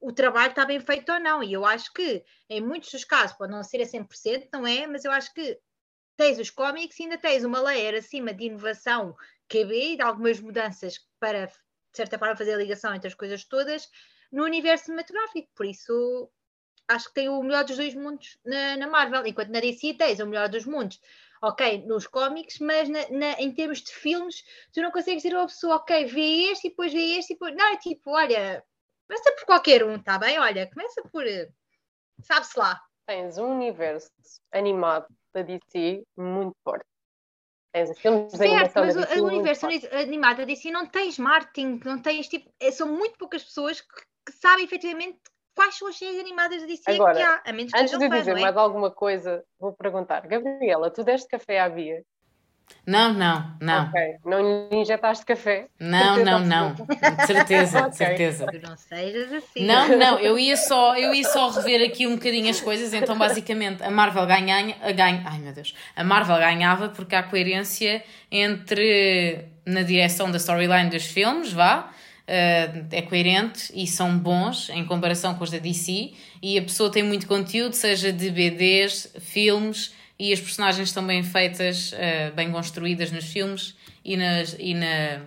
o 0.00 0.12
trabalho 0.12 0.50
está 0.50 0.64
bem 0.64 0.80
feito 0.80 1.12
ou 1.12 1.20
não. 1.20 1.42
E 1.42 1.52
eu 1.52 1.64
acho 1.64 1.92
que, 1.92 2.24
em 2.48 2.60
muitos 2.60 2.90
dos 2.90 3.04
casos, 3.04 3.36
pode 3.36 3.52
não 3.52 3.62
ser 3.62 3.82
a 3.82 3.86
100%, 3.86 4.48
não 4.52 4.66
é? 4.66 4.86
Mas 4.86 5.04
eu 5.04 5.12
acho 5.12 5.32
que 5.34 5.58
tens 6.16 6.38
os 6.38 6.50
cómics 6.50 6.98
e 6.98 7.04
ainda 7.04 7.18
tens 7.18 7.44
uma 7.44 7.60
layer 7.60 7.94
acima 7.94 8.32
de 8.32 8.44
inovação 8.44 9.14
QB 9.48 9.92
e 9.92 9.96
de 9.96 10.02
algumas 10.02 10.40
mudanças 10.40 10.98
para, 11.18 11.46
de 11.46 11.52
certa 11.92 12.18
forma, 12.18 12.36
fazer 12.36 12.54
a 12.54 12.58
ligação 12.58 12.94
entre 12.94 13.08
as 13.08 13.14
coisas 13.14 13.44
todas 13.44 13.88
no 14.30 14.44
universo 14.44 14.86
cinematográfico. 14.86 15.48
Por 15.54 15.66
isso, 15.66 16.30
acho 16.88 17.08
que 17.08 17.14
tem 17.14 17.28
o 17.28 17.42
melhor 17.42 17.64
dos 17.64 17.76
dois 17.76 17.94
mundos 17.94 18.38
na, 18.44 18.76
na 18.76 18.86
Marvel, 18.86 19.26
enquanto 19.26 19.50
na 19.50 19.60
DC 19.60 19.94
tens 19.94 20.20
o 20.20 20.26
melhor 20.26 20.48
dos 20.48 20.64
mundos. 20.64 21.00
Ok, 21.42 21.84
nos 21.86 22.06
cómics, 22.06 22.58
mas 22.60 22.88
na, 22.88 23.08
na, 23.10 23.32
em 23.34 23.52
termos 23.52 23.82
de 23.82 23.92
filmes, 23.92 24.42
tu 24.72 24.80
não 24.80 24.90
consegues 24.90 25.22
dizer 25.22 25.34
a 25.34 25.40
uma 25.40 25.46
pessoa, 25.46 25.76
ok, 25.76 26.06
vê 26.06 26.50
este 26.50 26.68
e 26.68 26.70
depois 26.70 26.92
vê 26.92 27.18
este 27.18 27.32
e 27.32 27.34
depois. 27.34 27.54
Não, 27.54 27.66
é 27.66 27.76
tipo, 27.76 28.10
olha, 28.10 28.64
começa 29.06 29.32
por 29.32 29.44
qualquer 29.44 29.84
um, 29.84 30.02
tá 30.02 30.18
bem? 30.18 30.38
Olha, 30.38 30.68
começa 30.70 31.02
por. 31.12 31.24
Sabe-se 32.22 32.58
lá. 32.58 32.80
Tens 33.06 33.38
um 33.38 33.54
universo 33.54 34.10
animado 34.50 35.06
da 35.32 35.42
DC 35.42 36.02
muito 36.16 36.56
forte. 36.64 36.95
Tens 37.76 37.98
filmes 37.98 38.32
de 38.32 38.38
Certo, 38.38 38.72
mas 38.74 38.96
o, 38.96 39.26
universo 39.26 39.60
forte. 39.62 39.86
animado 39.94 40.38
da 40.38 40.44
DC 40.44 40.70
não 40.70 40.86
tens 40.86 41.18
marketing, 41.18 41.78
não 41.84 42.00
tens 42.00 42.26
tipo. 42.26 42.50
é- 42.58 42.70
São 42.70 42.88
muito 42.88 43.18
poucas 43.18 43.44
pessoas 43.44 43.82
que, 43.82 43.88
que 44.26 44.32
sabem 44.32 44.64
efetivamente 44.64 45.18
quais 45.54 45.76
são 45.76 45.88
as 45.88 45.98
séries 45.98 46.18
animadas 46.18 46.62
da 46.62 46.66
DC 46.66 46.90
Agora, 46.90 47.14
que 47.14 47.22
há, 47.22 47.42
a 47.44 47.52
menos 47.52 47.72
que 47.72 47.78
Antes 47.78 47.98
de 47.98 48.08
dizer 48.08 48.34
é? 48.34 48.40
mais 48.40 48.56
alguma 48.56 48.90
coisa, 48.90 49.44
vou 49.60 49.74
perguntar. 49.74 50.26
Gabriela, 50.26 50.90
tu 50.90 51.04
deste 51.04 51.28
café 51.28 51.60
à 51.60 51.68
Bia? 51.68 52.02
Não, 52.86 53.12
não, 53.12 53.50
não. 53.60 53.86
Ok. 53.86 54.16
Não 54.24 54.68
lhe 54.70 54.76
injetaste 54.76 55.24
café? 55.26 55.66
Não, 55.80 56.24
não, 56.24 56.38
não. 56.38 56.72
De 56.74 57.26
certeza, 57.26 57.88
de 57.88 57.96
certeza. 57.96 58.46
Não 58.62 58.76
sejas 58.76 59.32
assim. 59.32 59.66
Não, 59.66 59.88
não, 59.98 60.18
eu 60.20 60.38
ia 60.38 60.56
só, 60.56 60.96
eu 60.96 61.12
ia 61.12 61.24
só 61.24 61.50
rever 61.50 61.84
aqui 61.84 62.06
um 62.06 62.14
bocadinho 62.14 62.48
as 62.48 62.60
coisas, 62.60 62.94
então 62.94 63.18
basicamente 63.18 63.82
a 63.82 63.90
Marvel 63.90 64.24
ganha, 64.26 64.76
a 64.80 64.92
ganha, 64.92 65.22
ai 65.26 65.38
meu 65.38 65.52
Deus, 65.52 65.74
a 65.96 66.04
Marvel 66.04 66.36
ganhava 66.36 66.88
porque 66.88 67.16
há 67.16 67.24
coerência 67.24 68.04
entre 68.30 69.46
na 69.64 69.82
direção 69.82 70.30
da 70.30 70.36
storyline 70.36 70.88
dos 70.88 71.06
filmes, 71.06 71.52
vá, 71.52 71.90
eh, 72.28 72.70
é 72.92 73.02
coerente 73.02 73.72
e 73.74 73.84
são 73.84 74.16
bons 74.16 74.70
em 74.70 74.84
comparação 74.84 75.34
com 75.34 75.42
os 75.42 75.50
da 75.50 75.58
DC 75.58 76.12
e 76.40 76.56
a 76.56 76.62
pessoa 76.62 76.88
tem 76.88 77.02
muito 77.02 77.26
conteúdo, 77.26 77.74
seja 77.74 78.12
de 78.12 78.30
BDs, 78.30 79.12
filmes 79.18 79.95
e 80.18 80.32
as 80.32 80.40
personagens 80.40 80.88
estão 80.88 81.06
bem 81.06 81.22
feitas, 81.22 81.92
eh, 81.94 82.30
bem 82.30 82.50
construídas 82.50 83.10
nos 83.12 83.24
filmes 83.24 83.76
e, 84.04 84.16
nas, 84.16 84.56
e 84.58 84.74
na 84.74 85.22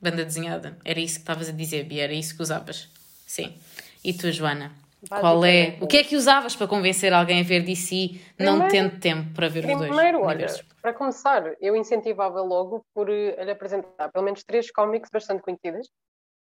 banda 0.00 0.24
desenhada. 0.24 0.76
Era 0.84 0.98
isso 1.00 1.16
que 1.16 1.20
estavas 1.20 1.48
a 1.48 1.52
dizer, 1.52 1.84
Bia, 1.84 2.04
era 2.04 2.12
isso 2.12 2.34
que 2.36 2.42
usavas. 2.42 2.88
Sim. 3.26 3.54
E 4.02 4.12
tu, 4.12 4.30
Joana? 4.32 4.72
Qual 5.08 5.44
é? 5.44 5.78
O 5.80 5.86
que 5.86 5.96
é 5.98 6.04
que 6.04 6.14
usavas 6.14 6.54
para 6.54 6.66
convencer 6.66 7.12
alguém 7.12 7.40
a 7.40 7.42
ver 7.42 7.62
DC, 7.62 8.20
não 8.38 8.58
Primeiro- 8.58 8.70
tendo 8.70 9.00
tempo 9.00 9.34
para 9.34 9.48
ver 9.48 9.64
os 9.64 9.72
dois? 9.72 9.88
Primeiro, 9.90 10.22
olha, 10.22 10.46
para 10.82 10.92
começar, 10.92 11.54
eu 11.60 11.74
incentivava 11.74 12.40
logo 12.42 12.84
por 12.94 13.08
eh, 13.08 13.42
lhe 13.42 13.50
apresentar 13.50 14.10
pelo 14.10 14.24
menos 14.24 14.42
três 14.44 14.70
cómics 14.70 15.08
bastante 15.10 15.42
conhecidas. 15.42 15.86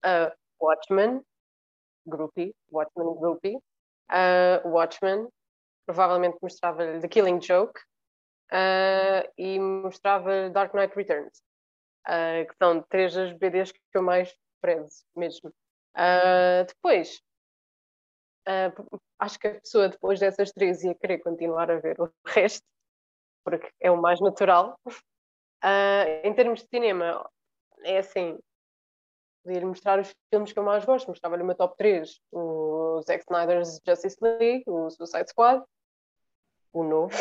Uh, 0.06 0.32
Watchmen, 0.62 1.22
Groupie, 2.08 2.54
Watchmen 2.72 3.16
Groupie, 3.20 3.56
uh, 3.56 4.68
Watchmen, 4.70 5.28
provavelmente 5.86 6.38
mostrava-lhe 6.42 7.00
The 7.00 7.08
Killing 7.08 7.42
Joke 7.42 7.80
uh, 8.52 9.32
e 9.38 9.60
mostrava 9.60 10.50
Dark 10.50 10.74
Knight 10.74 10.96
Returns, 10.96 11.42
uh, 12.08 12.48
que 12.48 12.56
são 12.58 12.82
três 12.90 13.14
das 13.14 13.34
BDs 13.34 13.72
que 13.72 13.80
eu 13.94 14.02
mais 14.02 14.36
prezo 14.62 15.04
mesmo. 15.16 15.50
Uh, 15.96 16.66
depois, 16.68 17.22
acho 19.20 19.40
que 19.40 19.48
a 19.48 19.60
pessoa 19.60 19.90
depois 19.90 20.20
dessas 20.20 20.52
três 20.52 20.84
ia 20.84 20.94
querer 20.94 21.20
continuar 21.20 21.72
a 21.72 21.80
ver 21.80 22.00
o 22.00 22.12
resto, 22.26 22.66
porque 23.44 23.72
é 23.80 23.90
o 23.90 24.02
mais 24.02 24.20
natural. 24.20 24.80
Em 26.24 26.34
termos 26.34 26.62
de 26.62 26.68
cinema, 26.68 27.28
é 27.84 27.98
assim, 27.98 28.38
podia 29.44 29.66
mostrar 29.66 30.00
os 30.00 30.14
filmes 30.30 30.52
que 30.52 30.60
eu 30.60 30.64
mais 30.64 30.84
gosto, 30.86 31.08
mostrava-lhe 31.08 31.44
meu 31.44 31.56
top 31.56 31.76
3, 31.78 32.20
o 32.32 33.02
Zack 33.02 33.24
Snyder's 33.24 33.80
Justice 33.86 34.18
League, 34.22 34.64
o 34.68 34.90
Suicide 34.90 35.30
Squad, 35.30 35.64
o 36.80 36.84
novo. 36.84 37.16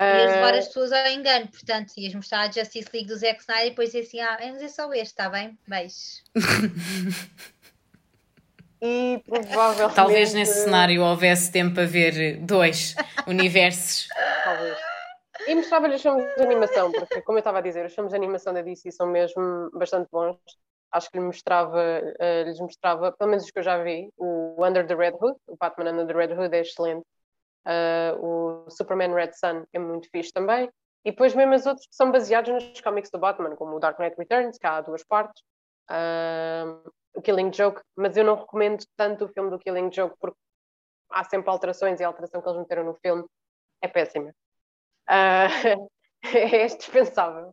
Ias 0.00 0.32
levar 0.32 0.54
Uh, 0.54 0.58
as 0.58 0.66
pessoas 0.68 0.92
ao 0.92 1.06
engano, 1.08 1.48
portanto, 1.48 1.92
ias 1.98 2.14
mostrar 2.14 2.42
a 2.42 2.50
Justice 2.50 2.88
League 2.92 3.08
do 3.08 3.16
Zack 3.16 3.40
Snyder 3.40 3.66
e 3.66 3.70
depois 3.70 3.90
dizer 3.90 4.06
assim: 4.06 4.20
ah, 4.20 4.36
vamos 4.40 4.60
ver 4.60 4.68
só 4.68 4.92
este, 4.92 5.06
está 5.06 5.28
bem? 5.28 5.58
Beijos. 5.66 6.22
e 8.80 9.22
provavelmente. 9.26 9.94
Talvez 9.94 10.32
nesse 10.32 10.64
cenário 10.64 11.02
houvesse 11.02 11.50
tempo 11.50 11.80
a 11.80 11.84
ver 11.84 12.38
dois 12.38 12.94
universos. 13.26 14.08
Talvez. 14.44 14.78
E 15.46 15.54
mostrava-lhe 15.54 15.96
os 15.96 16.02
filmes 16.02 16.24
de 16.36 16.42
animação, 16.42 16.90
porque, 16.90 17.20
como 17.20 17.36
eu 17.36 17.40
estava 17.40 17.58
a 17.58 17.60
dizer, 17.60 17.84
os 17.84 17.94
filmes 17.94 18.12
de 18.12 18.16
animação 18.16 18.54
da 18.54 18.62
DC 18.62 18.90
são 18.92 19.06
mesmo 19.06 19.70
bastante 19.74 20.08
bons. 20.10 20.38
Acho 20.90 21.10
que 21.10 21.18
lhe 21.18 21.24
mostrava, 21.24 21.82
eh, 22.20 22.44
lhes 22.44 22.60
mostrava, 22.60 23.12
pelo 23.12 23.30
menos 23.30 23.44
os 23.44 23.50
que 23.50 23.58
eu 23.58 23.62
já 23.62 23.82
vi, 23.82 24.10
o 24.16 24.64
Under 24.64 24.86
the 24.86 24.94
Red 24.94 25.16
Hood, 25.20 25.36
o 25.48 25.56
Batman 25.56 25.90
Under 25.90 26.06
the 26.06 26.12
Red 26.14 26.32
Hood 26.32 26.54
é 26.54 26.60
excelente. 26.60 27.04
Eh, 27.66 28.14
o 28.18 28.66
Superman 28.68 29.14
Red 29.14 29.32
Sun 29.32 29.64
é 29.72 29.78
muito 29.78 30.08
fixe 30.10 30.32
também. 30.32 30.70
E 31.04 31.10
depois 31.10 31.34
mesmo 31.34 31.54
os 31.54 31.66
outros 31.66 31.86
que 31.86 31.94
são 31.94 32.10
baseados 32.10 32.50
nos 32.52 32.80
cómics 32.80 33.10
do 33.10 33.18
Batman, 33.18 33.56
como 33.56 33.76
o 33.76 33.80
Dark 33.80 33.98
Knight 33.98 34.16
Returns, 34.18 34.58
que 34.58 34.66
há 34.66 34.80
duas 34.80 35.04
partes, 35.04 35.42
eh, 35.90 36.64
o 37.14 37.22
Killing 37.22 37.52
Joke, 37.52 37.80
mas 37.96 38.16
eu 38.16 38.24
não 38.24 38.36
recomendo 38.36 38.84
tanto 38.96 39.24
o 39.26 39.28
filme 39.28 39.50
do 39.50 39.58
Killing 39.58 39.90
Joke 39.92 40.16
porque 40.18 40.38
há 41.10 41.24
sempre 41.24 41.50
alterações 41.50 42.00
e 42.00 42.04
a 42.04 42.06
alteração 42.06 42.40
que 42.40 42.48
eles 42.48 42.58
meteram 42.58 42.84
no 42.84 42.94
filme 42.94 43.24
é 43.82 43.88
péssima. 43.88 44.34
Ah, 45.06 45.46
é 46.22 46.66
dispensável. 46.66 47.52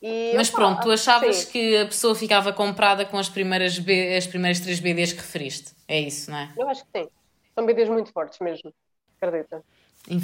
E, 0.00 0.34
Mas 0.36 0.50
pronto, 0.50 0.82
tu 0.82 0.90
achavas 0.90 1.36
sim. 1.36 1.50
que 1.50 1.76
a 1.78 1.86
pessoa 1.86 2.14
ficava 2.14 2.52
comprada 2.52 3.04
com 3.04 3.18
as 3.18 3.28
primeiras, 3.28 3.78
B, 3.78 4.14
as 4.14 4.26
primeiras 4.26 4.60
três 4.60 4.78
BDs 4.78 5.12
que 5.12 5.20
referiste. 5.20 5.74
É 5.88 5.98
isso, 5.98 6.30
não 6.30 6.38
é? 6.38 6.52
Eu 6.56 6.68
acho 6.68 6.84
que 6.84 7.00
sim. 7.00 7.08
São 7.56 7.64
BDs 7.64 7.88
muito 7.88 8.12
fortes 8.12 8.38
mesmo. 8.40 8.70
Acredita. 9.20 9.64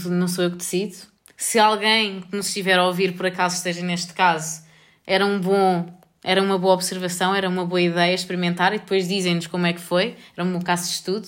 Não 0.06 0.28
sou 0.28 0.44
eu 0.44 0.50
que 0.50 0.58
decido. 0.58 0.96
Se 1.34 1.58
alguém 1.58 2.20
que 2.20 2.36
nos 2.36 2.48
estiver 2.48 2.78
a 2.78 2.86
ouvir, 2.86 3.16
por 3.16 3.24
acaso 3.24 3.56
esteja 3.56 3.82
neste 3.82 4.12
caso, 4.12 4.62
era 5.06 5.24
um 5.24 5.40
bom, 5.40 5.86
era 6.22 6.42
uma 6.42 6.58
boa 6.58 6.74
observação, 6.74 7.34
era 7.34 7.48
uma 7.48 7.64
boa 7.64 7.80
ideia 7.80 8.14
experimentar 8.14 8.74
e 8.74 8.78
depois 8.78 9.08
dizem-nos 9.08 9.46
como 9.46 9.66
é 9.66 9.72
que 9.72 9.80
foi, 9.80 10.14
era 10.36 10.46
um 10.46 10.52
bom 10.52 10.60
caso 10.60 10.84
de 10.84 10.90
estudo. 10.90 11.26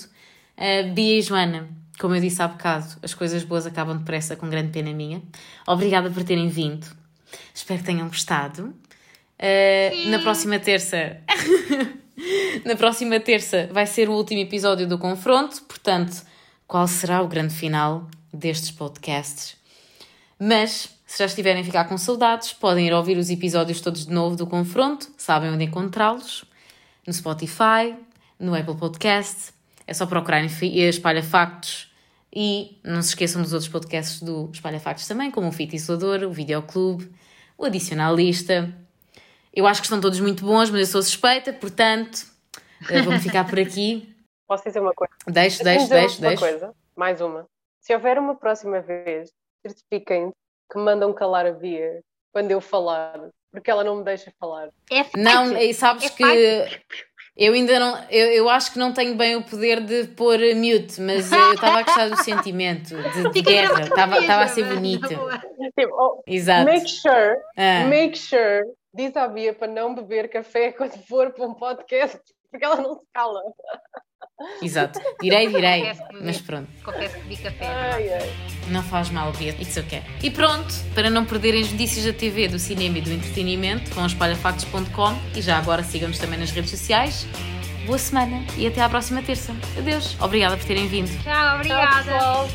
Uh, 0.56 0.92
Bia 0.92 1.18
e 1.18 1.22
Joana, 1.22 1.68
como 1.98 2.14
eu 2.14 2.20
disse 2.20 2.40
há 2.42 2.48
bocado, 2.48 2.86
as 3.02 3.14
coisas 3.14 3.42
boas 3.42 3.66
acabam 3.66 3.96
depressa, 3.96 4.36
com 4.36 4.48
grande 4.48 4.70
pena 4.70 4.92
minha. 4.92 5.22
Obrigada 5.66 6.10
por 6.10 6.22
terem 6.22 6.48
vindo. 6.48 6.86
Espero 7.52 7.80
que 7.80 7.86
tenham 7.86 8.06
gostado. 8.08 8.74
Uh, 9.38 10.08
na 10.08 10.18
próxima 10.20 10.58
terça. 10.58 11.18
na 12.64 12.76
próxima 12.76 13.18
terça 13.20 13.68
vai 13.72 13.86
ser 13.86 14.08
o 14.08 14.12
último 14.12 14.40
episódio 14.40 14.86
do 14.86 14.98
confronto, 14.98 15.62
portanto, 15.62 16.22
qual 16.66 16.86
será 16.86 17.22
o 17.22 17.28
grande 17.28 17.54
final 17.54 18.08
destes 18.32 18.70
podcasts? 18.70 19.56
Mas, 20.38 20.88
se 21.06 21.18
já 21.18 21.26
estiverem 21.26 21.62
a 21.62 21.64
ficar 21.64 21.84
com 21.84 21.96
saudades, 21.98 22.52
podem 22.52 22.86
ir 22.86 22.92
ouvir 22.92 23.16
os 23.18 23.30
episódios 23.30 23.80
todos 23.80 24.06
de 24.06 24.12
novo 24.12 24.36
do 24.36 24.46
confronto, 24.46 25.10
sabem 25.16 25.50
onde 25.50 25.64
encontrá-los, 25.64 26.44
no 27.06 27.12
Spotify, 27.12 27.94
no 28.38 28.54
Apple 28.54 28.76
Podcast, 28.76 29.52
é 29.86 29.92
só 29.92 30.06
procurarem 30.06 30.48
Fi- 30.48 30.78
Espalha 30.80 31.22
Factos 31.22 31.92
e 32.34 32.78
não 32.82 33.02
se 33.02 33.10
esqueçam 33.10 33.42
dos 33.42 33.52
outros 33.52 33.70
podcasts 33.70 34.20
do 34.20 34.50
Espalha 34.52 34.80
Factos 34.80 35.06
também, 35.06 35.30
como 35.30 35.48
o 35.48 35.52
Fita 35.52 35.76
Isolador, 35.76 36.22
o 36.24 36.32
Videoclube, 36.32 37.10
o 37.56 37.64
Adicionalista. 37.64 38.74
Eu 39.54 39.66
acho 39.66 39.80
que 39.80 39.86
estão 39.86 40.00
todos 40.00 40.18
muito 40.20 40.44
bons, 40.44 40.70
mas 40.70 40.80
eu 40.80 40.86
sou 40.86 41.02
suspeita, 41.02 41.52
portanto, 41.52 42.26
eh, 42.90 43.02
vou-me 43.02 43.20
ficar 43.20 43.48
por 43.48 43.58
aqui. 43.58 44.12
Posso 44.48 44.64
dizer 44.64 44.80
uma 44.80 44.92
coisa? 44.92 45.12
Deixo, 45.26 45.62
deixo, 45.64 45.84
dizer 45.84 45.94
deixo, 46.00 46.18
uma 46.20 46.28
deixo. 46.28 46.42
coisa. 46.42 46.72
Mais 46.96 47.20
uma. 47.20 47.46
Se 47.80 47.94
houver 47.94 48.18
uma 48.18 48.34
próxima 48.34 48.80
vez, 48.80 49.30
certifiquem 49.66 50.30
que 50.70 50.78
mandam 50.78 51.12
calar 51.12 51.46
a 51.46 51.52
Bia 51.52 52.00
quando 52.32 52.50
eu 52.50 52.60
falar, 52.60 53.28
porque 53.52 53.70
ela 53.70 53.84
não 53.84 53.96
me 53.96 54.04
deixa 54.04 54.32
falar. 54.40 54.68
É 54.90 55.04
fight. 55.04 55.18
Não, 55.18 55.56
e 55.56 55.72
sabes 55.72 56.04
É 56.04 56.08
que 56.10 56.82
eu 57.36 57.52
ainda 57.52 57.80
não, 57.80 58.04
eu, 58.10 58.26
eu 58.32 58.48
acho 58.48 58.72
que 58.72 58.78
não 58.78 58.92
tenho 58.92 59.16
bem 59.16 59.36
o 59.36 59.42
poder 59.44 59.80
de 59.80 60.04
pôr 60.08 60.38
mute, 60.54 61.00
mas 61.00 61.32
eh, 61.32 61.36
eu 61.36 61.54
estava 61.54 61.78
a 61.78 61.82
gostar 61.82 62.08
do 62.08 62.16
sentimento 62.22 62.94
de, 62.96 63.30
de 63.30 63.42
guerra, 63.42 63.82
estava 63.82 64.42
a 64.44 64.48
ser 64.48 64.64
bonito. 64.72 65.08
Tipo, 65.08 65.94
oh, 65.94 66.22
Exato. 66.26 66.64
make 66.66 66.88
sure, 66.88 67.36
Ah, 67.56 67.86
make 67.88 68.16
sure, 68.18 68.62
diz 68.94 69.16
à 69.16 69.26
Bia 69.28 69.52
para 69.54 69.68
não 69.68 69.94
beber 69.94 70.28
café 70.30 70.72
quando 70.76 70.92
for 71.06 71.30
para 71.32 71.46
um 71.46 71.54
podcast, 71.54 72.18
porque 72.50 72.64
ela 72.64 72.76
não 72.76 72.94
se 72.94 73.02
cala. 73.12 73.40
exato. 74.62 75.00
Direi, 75.20 75.48
direi. 75.48 75.80
Confesso 75.80 76.08
que 76.08 76.24
Mas 76.24 76.40
pronto, 76.40 76.68
Confesso 76.84 77.14
que 77.16 77.22
vi 77.28 77.36
café. 77.36 77.66
Ai, 77.66 78.12
ai. 78.12 78.32
não 78.70 78.82
faz 78.82 79.10
mal, 79.10 79.32
Bia. 79.32 79.50
It's 79.52 79.76
okay. 79.76 80.02
E 80.22 80.30
pronto, 80.30 80.72
para 80.94 81.10
não 81.10 81.24
perderem 81.24 81.62
as 81.62 81.70
notícias 81.72 82.04
da 82.06 82.12
TV, 82.12 82.48
do 82.48 82.58
cinema 82.58 82.98
e 82.98 83.00
do 83.00 83.10
entretenimento, 83.12 83.90
vão 83.92 84.04
a 84.04 84.06
espalhafactos.com 84.06 85.12
e 85.36 85.42
já 85.42 85.58
agora 85.58 85.82
sigam-nos 85.82 86.18
também 86.18 86.38
nas 86.38 86.50
redes 86.50 86.70
sociais. 86.70 87.26
Boa 87.86 87.98
semana 87.98 88.42
e 88.56 88.66
até 88.66 88.80
à 88.80 88.88
próxima 88.88 89.22
terça. 89.22 89.52
Adeus. 89.78 90.16
Obrigada 90.20 90.56
por 90.56 90.64
terem 90.66 90.86
vindo. 90.88 91.10
Tchau, 91.22 91.32
Tchau, 91.32 91.54
obrigada. 91.56 92.12
pessoal. 92.12 92.48